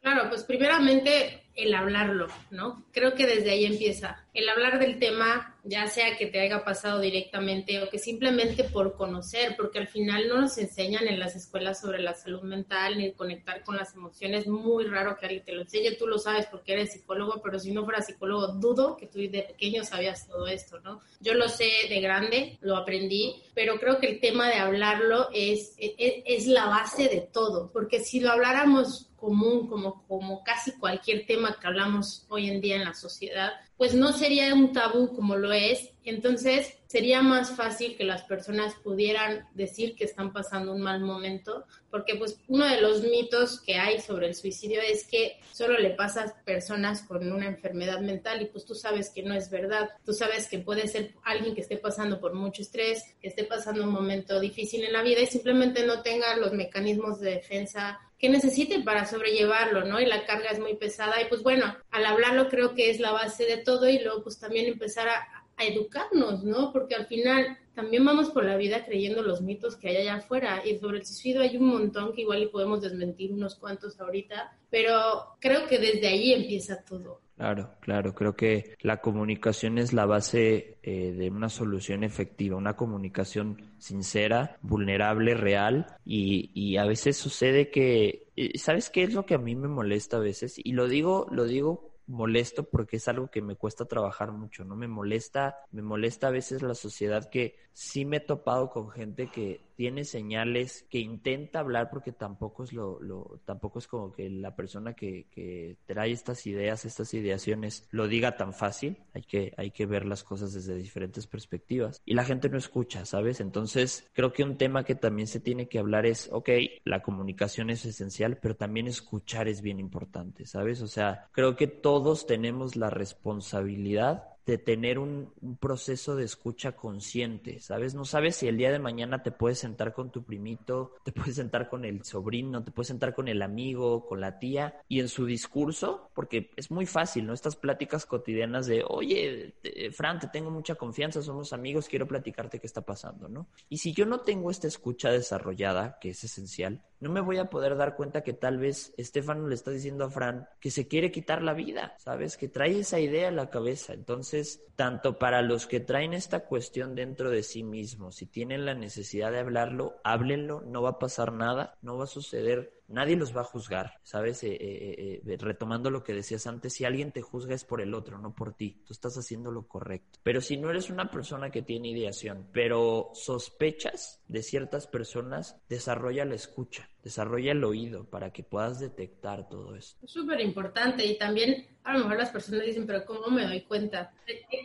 Claro, 0.00 0.28
pues 0.28 0.44
primeramente 0.44 1.48
el 1.58 1.74
hablarlo, 1.74 2.28
¿no? 2.52 2.84
Creo 2.92 3.14
que 3.14 3.26
desde 3.26 3.50
ahí 3.50 3.64
empieza. 3.64 4.24
El 4.32 4.48
hablar 4.48 4.78
del 4.78 5.00
tema, 5.00 5.58
ya 5.64 5.88
sea 5.88 6.16
que 6.16 6.26
te 6.26 6.40
haya 6.40 6.64
pasado 6.64 7.00
directamente 7.00 7.82
o 7.82 7.90
que 7.90 7.98
simplemente 7.98 8.62
por 8.62 8.94
conocer, 8.96 9.56
porque 9.56 9.80
al 9.80 9.88
final 9.88 10.28
no 10.28 10.40
nos 10.40 10.56
enseñan 10.58 11.08
en 11.08 11.18
las 11.18 11.34
escuelas 11.34 11.80
sobre 11.80 11.98
la 11.98 12.14
salud 12.14 12.42
mental 12.42 12.96
ni 12.96 13.12
conectar 13.12 13.64
con 13.64 13.76
las 13.76 13.92
emociones. 13.96 14.46
Muy 14.46 14.84
raro 14.84 15.16
que 15.18 15.26
alguien 15.26 15.44
te 15.44 15.52
lo 15.52 15.62
enseñe, 15.62 15.96
tú 15.98 16.06
lo 16.06 16.18
sabes 16.18 16.46
porque 16.46 16.74
eres 16.74 16.92
psicólogo, 16.92 17.42
pero 17.42 17.58
si 17.58 17.72
no 17.72 17.84
fuera 17.84 18.02
psicólogo, 18.02 18.52
dudo 18.52 18.96
que 18.96 19.08
tú 19.08 19.18
de 19.18 19.42
pequeño 19.42 19.82
sabías 19.82 20.28
todo 20.28 20.46
esto, 20.46 20.78
¿no? 20.78 21.00
Yo 21.18 21.34
lo 21.34 21.48
sé 21.48 21.68
de 21.88 22.00
grande, 22.00 22.56
lo 22.60 22.76
aprendí, 22.76 23.42
pero 23.52 23.80
creo 23.80 23.98
que 23.98 24.06
el 24.06 24.20
tema 24.20 24.48
de 24.48 24.58
hablarlo 24.58 25.28
es, 25.34 25.74
es, 25.76 25.92
es 25.98 26.46
la 26.46 26.66
base 26.66 27.08
de 27.08 27.20
todo, 27.32 27.72
porque 27.72 27.98
si 27.98 28.20
lo 28.20 28.30
habláramos 28.30 29.07
común 29.18 29.68
como, 29.68 30.06
como 30.06 30.42
casi 30.42 30.72
cualquier 30.72 31.26
tema 31.26 31.58
que 31.60 31.66
hablamos 31.66 32.24
hoy 32.28 32.48
en 32.48 32.60
día 32.60 32.76
en 32.76 32.84
la 32.84 32.94
sociedad, 32.94 33.52
pues 33.76 33.94
no 33.94 34.12
sería 34.12 34.52
un 34.54 34.72
tabú 34.72 35.14
como 35.14 35.36
lo 35.36 35.52
es. 35.52 35.90
Entonces 36.04 36.74
sería 36.86 37.22
más 37.22 37.50
fácil 37.50 37.96
que 37.96 38.04
las 38.04 38.22
personas 38.22 38.74
pudieran 38.82 39.46
decir 39.54 39.94
que 39.94 40.04
están 40.04 40.32
pasando 40.32 40.72
un 40.72 40.80
mal 40.80 41.00
momento, 41.00 41.66
porque 41.90 42.16
pues 42.16 42.40
uno 42.48 42.66
de 42.66 42.80
los 42.80 43.02
mitos 43.02 43.60
que 43.60 43.74
hay 43.74 44.00
sobre 44.00 44.26
el 44.26 44.34
suicidio 44.34 44.80
es 44.80 45.06
que 45.06 45.38
solo 45.52 45.78
le 45.78 45.90
pasa 45.90 46.24
a 46.24 46.44
personas 46.44 47.02
con 47.02 47.30
una 47.30 47.46
enfermedad 47.46 48.00
mental 48.00 48.42
y 48.42 48.46
pues 48.46 48.64
tú 48.64 48.74
sabes 48.74 49.10
que 49.10 49.22
no 49.22 49.34
es 49.34 49.50
verdad. 49.50 49.90
Tú 50.04 50.12
sabes 50.12 50.48
que 50.48 50.58
puede 50.58 50.88
ser 50.88 51.14
alguien 51.24 51.54
que 51.54 51.60
esté 51.60 51.76
pasando 51.76 52.20
por 52.20 52.34
mucho 52.34 52.62
estrés, 52.62 53.04
que 53.20 53.28
esté 53.28 53.44
pasando 53.44 53.84
un 53.84 53.92
momento 53.92 54.40
difícil 54.40 54.82
en 54.82 54.94
la 54.94 55.02
vida 55.02 55.20
y 55.20 55.26
simplemente 55.26 55.86
no 55.86 56.02
tenga 56.02 56.36
los 56.36 56.52
mecanismos 56.52 57.20
de 57.20 57.32
defensa 57.32 58.00
que 58.18 58.28
necesite 58.28 58.80
para 58.80 59.06
sobrellevarlo, 59.06 59.84
¿no? 59.84 60.00
Y 60.00 60.06
la 60.06 60.26
carga 60.26 60.50
es 60.50 60.58
muy 60.58 60.74
pesada 60.74 61.22
y 61.22 61.26
pues 61.26 61.42
bueno, 61.42 61.76
al 61.90 62.04
hablarlo 62.04 62.48
creo 62.48 62.74
que 62.74 62.90
es 62.90 62.98
la 62.98 63.12
base 63.12 63.44
de 63.44 63.58
todo 63.58 63.88
y 63.88 64.00
luego 64.00 64.22
pues 64.24 64.38
también 64.38 64.66
empezar 64.66 65.08
a, 65.08 65.26
educarnos, 65.60 66.44
¿no? 66.44 66.72
Porque 66.72 66.94
al 66.94 67.06
final 67.06 67.58
también 67.74 68.04
vamos 68.04 68.30
por 68.30 68.44
la 68.44 68.56
vida 68.56 68.84
creyendo 68.84 69.22
los 69.22 69.40
mitos 69.42 69.74
que 69.74 69.88
hay 69.88 69.96
allá 69.96 70.14
afuera 70.14 70.62
y 70.64 70.78
sobre 70.78 70.98
el 70.98 71.04
suicidio 71.04 71.40
hay 71.40 71.56
un 71.56 71.66
montón 71.66 72.12
que 72.12 72.20
igual 72.20 72.44
y 72.44 72.46
podemos 72.46 72.80
desmentir 72.80 73.32
unos 73.32 73.56
cuantos 73.56 73.98
ahorita, 73.98 74.56
pero 74.70 75.34
creo 75.40 75.66
que 75.66 75.80
desde 75.80 76.06
ahí 76.06 76.32
empieza 76.32 76.84
todo. 76.84 77.20
Claro, 77.38 77.70
claro, 77.78 78.16
creo 78.16 78.34
que 78.34 78.74
la 78.80 79.00
comunicación 79.00 79.78
es 79.78 79.92
la 79.92 80.06
base 80.06 80.78
eh, 80.82 81.12
de 81.12 81.30
una 81.30 81.48
solución 81.48 82.02
efectiva, 82.02 82.56
una 82.56 82.74
comunicación 82.74 83.62
sincera, 83.78 84.58
vulnerable, 84.60 85.34
real 85.34 85.86
y, 86.04 86.50
y 86.52 86.78
a 86.78 86.84
veces 86.84 87.16
sucede 87.16 87.70
que, 87.70 88.26
eh, 88.34 88.58
¿sabes 88.58 88.90
qué 88.90 89.04
es 89.04 89.14
lo 89.14 89.24
que 89.24 89.36
a 89.36 89.38
mí 89.38 89.54
me 89.54 89.68
molesta 89.68 90.16
a 90.16 90.20
veces? 90.20 90.54
Y 90.58 90.72
lo 90.72 90.88
digo, 90.88 91.28
lo 91.30 91.44
digo 91.44 91.94
molesto 92.08 92.64
porque 92.64 92.96
es 92.96 93.06
algo 93.06 93.30
que 93.30 93.40
me 93.40 93.54
cuesta 93.54 93.84
trabajar 93.84 94.32
mucho, 94.32 94.64
¿no? 94.64 94.74
Me 94.74 94.88
molesta, 94.88 95.58
me 95.70 95.82
molesta 95.82 96.26
a 96.26 96.32
veces 96.32 96.62
la 96.62 96.74
sociedad 96.74 97.30
que 97.30 97.54
sí 97.72 98.04
me 98.04 98.16
he 98.16 98.20
topado 98.20 98.68
con 98.68 98.90
gente 98.90 99.28
que 99.28 99.67
tiene 99.78 100.02
señales, 100.02 100.84
que 100.90 100.98
intenta 100.98 101.60
hablar 101.60 101.88
porque 101.88 102.10
tampoco 102.10 102.64
es 102.64 102.72
lo, 102.72 103.00
lo 103.00 103.40
tampoco 103.44 103.78
es 103.78 103.86
como 103.86 104.10
que 104.10 104.28
la 104.28 104.56
persona 104.56 104.94
que, 104.94 105.28
que 105.30 105.76
trae 105.86 106.10
estas 106.10 106.48
ideas, 106.48 106.84
estas 106.84 107.14
ideaciones, 107.14 107.86
lo 107.92 108.08
diga 108.08 108.36
tan 108.36 108.52
fácil. 108.52 108.96
Hay 109.14 109.22
que, 109.22 109.54
hay 109.56 109.70
que 109.70 109.86
ver 109.86 110.04
las 110.04 110.24
cosas 110.24 110.52
desde 110.52 110.74
diferentes 110.74 111.28
perspectivas. 111.28 112.02
Y 112.04 112.14
la 112.14 112.24
gente 112.24 112.48
no 112.48 112.58
escucha, 112.58 113.06
¿sabes? 113.06 113.38
Entonces, 113.38 114.10
creo 114.14 114.32
que 114.32 114.42
un 114.42 114.56
tema 114.56 114.82
que 114.82 114.96
también 114.96 115.28
se 115.28 115.38
tiene 115.38 115.68
que 115.68 115.78
hablar 115.78 116.06
es, 116.06 116.28
ok, 116.32 116.48
la 116.82 117.00
comunicación 117.00 117.70
es 117.70 117.84
esencial, 117.84 118.36
pero 118.42 118.56
también 118.56 118.88
escuchar 118.88 119.46
es 119.46 119.62
bien 119.62 119.78
importante, 119.78 120.44
¿sabes? 120.44 120.82
O 120.82 120.88
sea, 120.88 121.28
creo 121.30 121.54
que 121.54 121.68
todos 121.68 122.26
tenemos 122.26 122.74
la 122.74 122.90
responsabilidad 122.90 124.24
de 124.48 124.56
tener 124.56 124.98
un, 124.98 125.34
proceso 125.60 126.16
de 126.16 126.24
escucha 126.24 126.72
consciente, 126.72 127.60
¿sabes? 127.60 127.94
No 127.94 128.06
sabes 128.06 128.36
si 128.36 128.48
el 128.48 128.56
día 128.56 128.72
de 128.72 128.78
mañana 128.78 129.22
te 129.22 129.30
puedes 129.30 129.58
sentar 129.58 129.92
con 129.92 130.10
tu 130.10 130.24
primito, 130.24 130.94
te 131.04 131.12
puedes 131.12 131.34
sentar 131.34 131.68
con 131.68 131.84
el 131.84 132.02
sobrino, 132.04 132.64
te 132.64 132.70
puedes 132.70 132.88
sentar 132.88 133.14
con 133.14 133.28
el 133.28 133.42
amigo, 133.42 134.06
con 134.06 134.20
la 134.20 134.38
tía, 134.38 134.80
y 134.88 135.00
en 135.00 135.08
su 135.08 135.26
discurso, 135.26 136.10
porque 136.14 136.50
es 136.56 136.70
muy 136.70 136.86
fácil, 136.86 137.26
¿no? 137.26 137.34
Estas 137.34 137.56
pláticas 137.56 138.06
cotidianas 138.06 138.66
de, 138.66 138.84
oye, 138.88 139.54
Fran, 139.92 140.18
te 140.18 140.28
tengo 140.28 140.50
mucha 140.50 140.76
confianza, 140.76 141.20
somos 141.20 141.52
amigos, 141.52 141.88
quiero 141.88 142.08
platicarte 142.08 142.58
qué 142.58 142.66
está 142.66 142.80
pasando, 142.80 143.28
¿no? 143.28 143.48
Y 143.68 143.78
si 143.78 143.92
yo 143.92 144.06
no 144.06 144.20
tengo 144.20 144.50
esta 144.50 144.66
escucha 144.66 145.10
desarrollada, 145.10 145.98
que 146.00 146.10
es 146.10 146.24
esencial, 146.24 146.82
no 147.00 147.10
me 147.10 147.20
voy 147.20 147.38
a 147.38 147.50
poder 147.50 147.76
dar 147.76 147.96
cuenta 147.96 148.22
que 148.22 148.32
tal 148.32 148.58
vez 148.58 148.92
Estefano 148.96 149.46
le 149.48 149.54
está 149.54 149.70
diciendo 149.70 150.04
a 150.04 150.10
Fran 150.10 150.48
que 150.60 150.70
se 150.70 150.88
quiere 150.88 151.10
quitar 151.10 151.42
la 151.42 151.54
vida, 151.54 151.94
¿sabes? 151.98 152.36
Que 152.36 152.48
trae 152.48 152.80
esa 152.80 152.98
idea 153.00 153.28
a 153.28 153.32
la 153.32 153.50
cabeza. 153.50 153.92
Entonces, 153.92 154.62
tanto 154.76 155.18
para 155.18 155.42
los 155.42 155.66
que 155.66 155.80
traen 155.80 156.14
esta 156.14 156.40
cuestión 156.40 156.94
dentro 156.94 157.30
de 157.30 157.42
sí 157.42 157.62
mismos, 157.62 158.16
si 158.16 158.26
tienen 158.26 158.64
la 158.64 158.74
necesidad 158.74 159.30
de 159.32 159.40
hablarlo, 159.40 160.00
háblenlo, 160.04 160.62
no 160.62 160.82
va 160.82 160.90
a 160.90 160.98
pasar 160.98 161.32
nada, 161.32 161.76
no 161.82 161.96
va 161.96 162.04
a 162.04 162.08
suceder 162.08 162.77
nadie 162.88 163.16
los 163.16 163.36
va 163.36 163.42
a 163.42 163.44
juzgar, 163.44 164.00
¿sabes? 164.02 164.42
Eh, 164.42 164.56
eh, 164.60 165.22
eh, 165.24 165.36
retomando 165.38 165.90
lo 165.90 166.02
que 166.02 166.14
decías 166.14 166.46
antes, 166.46 166.72
si 166.72 166.84
alguien 166.84 167.12
te 167.12 167.22
juzga 167.22 167.54
es 167.54 167.64
por 167.64 167.80
el 167.80 167.94
otro, 167.94 168.18
no 168.18 168.34
por 168.34 168.54
ti. 168.54 168.82
Tú 168.86 168.92
estás 168.92 169.16
haciendo 169.16 169.50
lo 169.50 169.68
correcto. 169.68 170.18
Pero 170.22 170.40
si 170.40 170.56
no 170.56 170.70
eres 170.70 170.90
una 170.90 171.10
persona 171.10 171.50
que 171.50 171.62
tiene 171.62 171.90
ideación, 171.90 172.48
pero 172.52 173.10
sospechas 173.14 174.22
de 174.28 174.42
ciertas 174.42 174.86
personas, 174.86 175.60
desarrolla 175.68 176.24
la 176.24 176.34
escucha, 176.34 176.90
desarrolla 177.08 177.52
el 177.52 177.64
oído 177.64 178.04
para 178.04 178.32
que 178.32 178.42
puedas 178.42 178.80
detectar 178.80 179.48
todo 179.48 179.74
esto. 179.74 179.98
Es 180.04 180.12
súper 180.12 180.40
importante 180.40 181.04
y 181.04 181.16
también 181.16 181.66
a 181.84 181.94
lo 181.94 182.00
mejor 182.00 182.18
las 182.18 182.28
personas 182.28 182.66
dicen, 182.66 182.86
pero 182.86 183.06
¿cómo 183.06 183.28
me 183.28 183.46
doy 183.46 183.62
cuenta? 183.62 184.12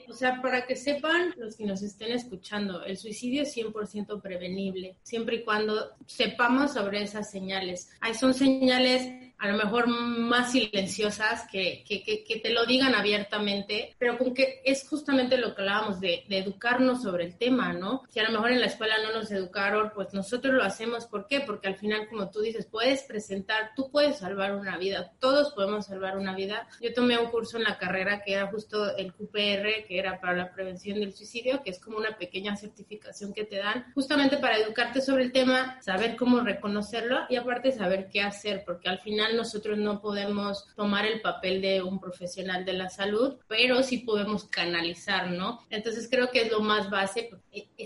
O 0.10 0.13
sea, 0.13 0.41
para 0.41 0.65
que 0.67 0.75
sepan 0.75 1.34
los 1.38 1.56
que 1.56 1.65
nos 1.65 1.82
estén 1.82 2.12
escuchando, 2.12 2.84
el 2.84 2.97
suicidio 2.97 3.43
es 3.43 3.56
100% 3.56 4.21
prevenible, 4.21 4.97
siempre 5.03 5.38
y 5.38 5.43
cuando 5.43 5.91
sepamos 6.06 6.73
sobre 6.73 7.01
esas 7.01 7.32
señales. 7.32 7.89
Hay 8.01 8.13
son 8.13 8.34
señales 8.34 9.22
a 9.43 9.47
lo 9.49 9.58
mejor 9.58 9.88
más 9.88 10.53
silenciosas, 10.53 11.45
que, 11.51 11.84
que, 11.86 12.01
que, 12.01 12.39
te 12.39 12.49
lo 12.51 12.65
digan 12.65 12.95
abiertamente, 12.95 13.93
pero 13.99 14.17
con 14.17 14.34
que 14.34 14.62
es 14.63 14.88
justamente 14.88 15.38
lo 15.38 15.53
que 15.53 15.63
hablábamos 15.63 15.99
de, 15.99 16.23
de, 16.29 16.38
educarnos 16.38 17.03
sobre 17.03 17.25
el 17.25 17.38
tema, 17.38 17.73
¿no? 17.73 18.03
Si 18.08 18.21
a 18.21 18.23
lo 18.23 18.32
mejor 18.32 18.53
en 18.53 18.62
la 18.62 18.67
escuela 18.67 18.95
no 19.03 19.12
nos 19.12 19.29
educaron, 19.32 19.91
pues 19.93 20.13
nosotros 20.13 20.53
lo 20.53 20.63
hacemos, 20.63 21.08
¿por 21.08 21.27
qué? 21.27 21.41
Porque 21.41 21.67
al 21.67 21.75
final, 21.75 22.08
como 22.08 22.32
tú 22.32 22.39
dices, 22.39 22.67
puedes 22.67 23.03
presentar, 23.03 23.71
tú 23.75 23.91
puedes 23.91 24.19
salvar 24.19 24.56
una 24.56 24.77
vida, 24.77 25.12
todos 25.19 25.51
podemos 25.51 25.88
salvar 25.88 26.17
una 26.17 26.34
vida. 26.34 26.69
Yo 26.79 26.93
tomé 26.93 27.17
un 27.17 27.29
curso 27.29 27.58
en 27.58 27.63
la 27.65 27.77
carrera 27.77 28.21
que 28.23 28.36
era 28.36 28.47
justo 28.47 28.95
el 28.95 29.13
QPR, 29.13 29.86
que 29.86 29.99
era 29.99 30.21
para 30.21 30.38
la 30.38 30.53
prevención 30.53 31.01
del 31.01 31.12
suicidio, 31.12 31.62
que 31.63 31.71
es 31.71 31.79
como 31.79 31.97
una 31.97 32.17
pequeña 32.17 32.56
certificación 32.56 33.34
que 33.34 33.43
te 33.43 33.58
dan, 33.58 33.91
justamente 33.93 34.38
para 34.38 34.58
educarte 34.58 35.01
sobre 35.01 35.23
el 35.23 35.34
tema, 35.34 35.82
saber 35.82 36.15
cómo 36.15 36.39
reconocerlo 36.39 37.25
y 37.27 37.36
aparte 37.36 37.73
saber 37.73 38.08
qué 38.10 38.21
hacer, 38.21 38.63
porque 38.65 38.88
al 38.88 38.99
final 38.99 39.33
nosotros 39.34 39.78
no 39.78 40.02
podemos 40.02 40.67
tomar 40.76 41.06
el 41.06 41.22
papel 41.22 41.62
de 41.62 41.82
un 41.82 42.00
profesional 42.00 42.65
de 42.65 42.74
la 42.74 42.89
salud, 42.89 43.36
pero 43.48 43.84
sí 43.84 44.00
podemos 44.00 44.46
canalizar, 44.46 45.32
¿no? 45.32 45.60
Entonces 45.69 46.08
creo 46.10 46.30
que 46.30 46.43
es 46.43 46.52
lo 46.52 46.62
más 46.62 46.89
base, 46.89 47.30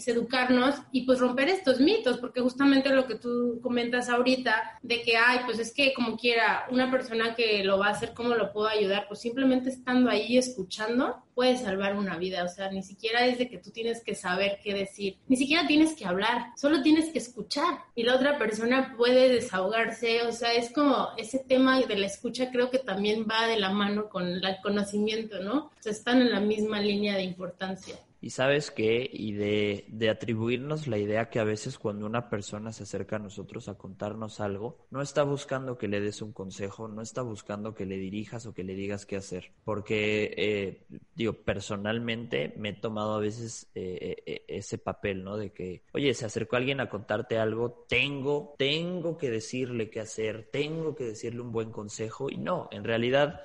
educarnos 0.07 0.75
y 0.91 1.03
pues 1.03 1.19
romper 1.19 1.47
estos 1.49 1.79
mitos, 1.79 2.17
porque 2.17 2.41
justamente 2.41 2.89
lo 2.89 3.07
que 3.07 3.15
tú 3.15 3.59
comentas 3.61 4.09
ahorita, 4.09 4.79
de 4.81 5.01
que, 5.01 5.15
ay, 5.15 5.39
pues 5.45 5.59
es 5.59 5.73
que 5.73 5.93
como 5.93 6.17
quiera, 6.17 6.65
una 6.69 6.91
persona 6.91 7.35
que 7.35 7.63
lo 7.63 7.79
va 7.79 7.87
a 7.87 7.91
hacer, 7.91 8.13
¿cómo 8.13 8.35
lo 8.35 8.51
puedo 8.51 8.67
ayudar? 8.67 9.05
Pues 9.07 9.21
simplemente 9.21 9.69
estando 9.69 10.09
ahí 10.09 10.37
escuchando, 10.37 11.23
puede 11.37 11.55
salvar 11.55 11.95
una 11.95 12.17
vida, 12.17 12.43
o 12.43 12.47
sea, 12.47 12.71
ni 12.71 12.81
siquiera 12.81 13.25
es 13.27 13.37
de 13.37 13.47
que 13.47 13.59
tú 13.59 13.69
tienes 13.69 14.03
que 14.03 14.15
saber 14.15 14.59
qué 14.63 14.73
decir, 14.73 15.17
ni 15.27 15.37
siquiera 15.37 15.67
tienes 15.67 15.95
que 15.95 16.05
hablar, 16.05 16.47
solo 16.55 16.81
tienes 16.81 17.11
que 17.11 17.19
escuchar 17.19 17.77
y 17.93 18.01
la 18.01 18.15
otra 18.15 18.39
persona 18.39 18.95
puede 18.97 19.29
desahogarse, 19.29 20.23
o 20.23 20.31
sea, 20.31 20.53
es 20.53 20.71
como 20.71 21.09
ese 21.15 21.37
tema 21.37 21.79
de 21.79 21.95
la 21.95 22.07
escucha 22.07 22.49
creo 22.49 22.71
que 22.71 22.79
también 22.79 23.27
va 23.29 23.45
de 23.45 23.59
la 23.59 23.69
mano 23.69 24.09
con 24.09 24.27
el 24.27 24.57
conocimiento, 24.63 25.39
¿no? 25.39 25.65
O 25.65 25.71
sea, 25.79 25.91
están 25.91 26.21
en 26.21 26.31
la 26.31 26.39
misma 26.39 26.81
línea 26.81 27.15
de 27.15 27.23
importancia. 27.23 27.95
Y 28.19 28.31
sabes 28.31 28.71
qué, 28.71 29.09
y 29.11 29.33
de, 29.33 30.09
atribuirnos 30.09 30.87
la 30.87 30.97
idea 30.97 31.29
que 31.29 31.39
a 31.39 31.43
veces 31.43 31.77
cuando 31.77 32.05
una 32.05 32.29
persona 32.29 32.71
se 32.71 32.83
acerca 32.83 33.17
a 33.17 33.19
nosotros 33.19 33.67
a 33.67 33.77
contarnos 33.77 34.39
algo, 34.39 34.77
no 34.89 35.01
está 35.01 35.23
buscando 35.23 35.77
que 35.77 35.87
le 35.87 35.99
des 35.99 36.21
un 36.21 36.31
consejo, 36.31 36.87
no 36.87 37.01
está 37.01 37.21
buscando 37.21 37.75
que 37.75 37.85
le 37.85 37.97
dirijas 37.97 38.45
o 38.45 38.53
que 38.53 38.63
le 38.63 38.73
digas 38.75 39.05
qué 39.05 39.17
hacer. 39.17 39.51
Porque, 39.63 40.33
eh, 40.37 40.85
digo, 41.15 41.33
personalmente 41.33 42.53
me 42.57 42.69
he 42.69 42.73
tomado 42.73 43.15
a 43.15 43.19
veces 43.19 43.67
eh, 43.75 44.15
eh, 44.25 44.45
ese 44.47 44.77
papel, 44.77 45.23
¿no? 45.23 45.37
De 45.37 45.51
que, 45.51 45.83
oye, 45.93 46.13
se 46.13 46.25
acercó 46.25 46.55
alguien 46.55 46.79
a 46.79 46.89
contarte 46.89 47.37
algo, 47.37 47.85
tengo, 47.87 48.55
tengo 48.57 49.17
que 49.17 49.29
decirle 49.29 49.89
qué 49.89 49.99
hacer, 49.99 50.49
tengo 50.51 50.95
que 50.95 51.05
decirle 51.05 51.41
un 51.41 51.51
buen 51.51 51.71
consejo. 51.71 52.29
Y 52.31 52.37
no, 52.37 52.67
en 52.71 52.83
realidad, 52.83 53.41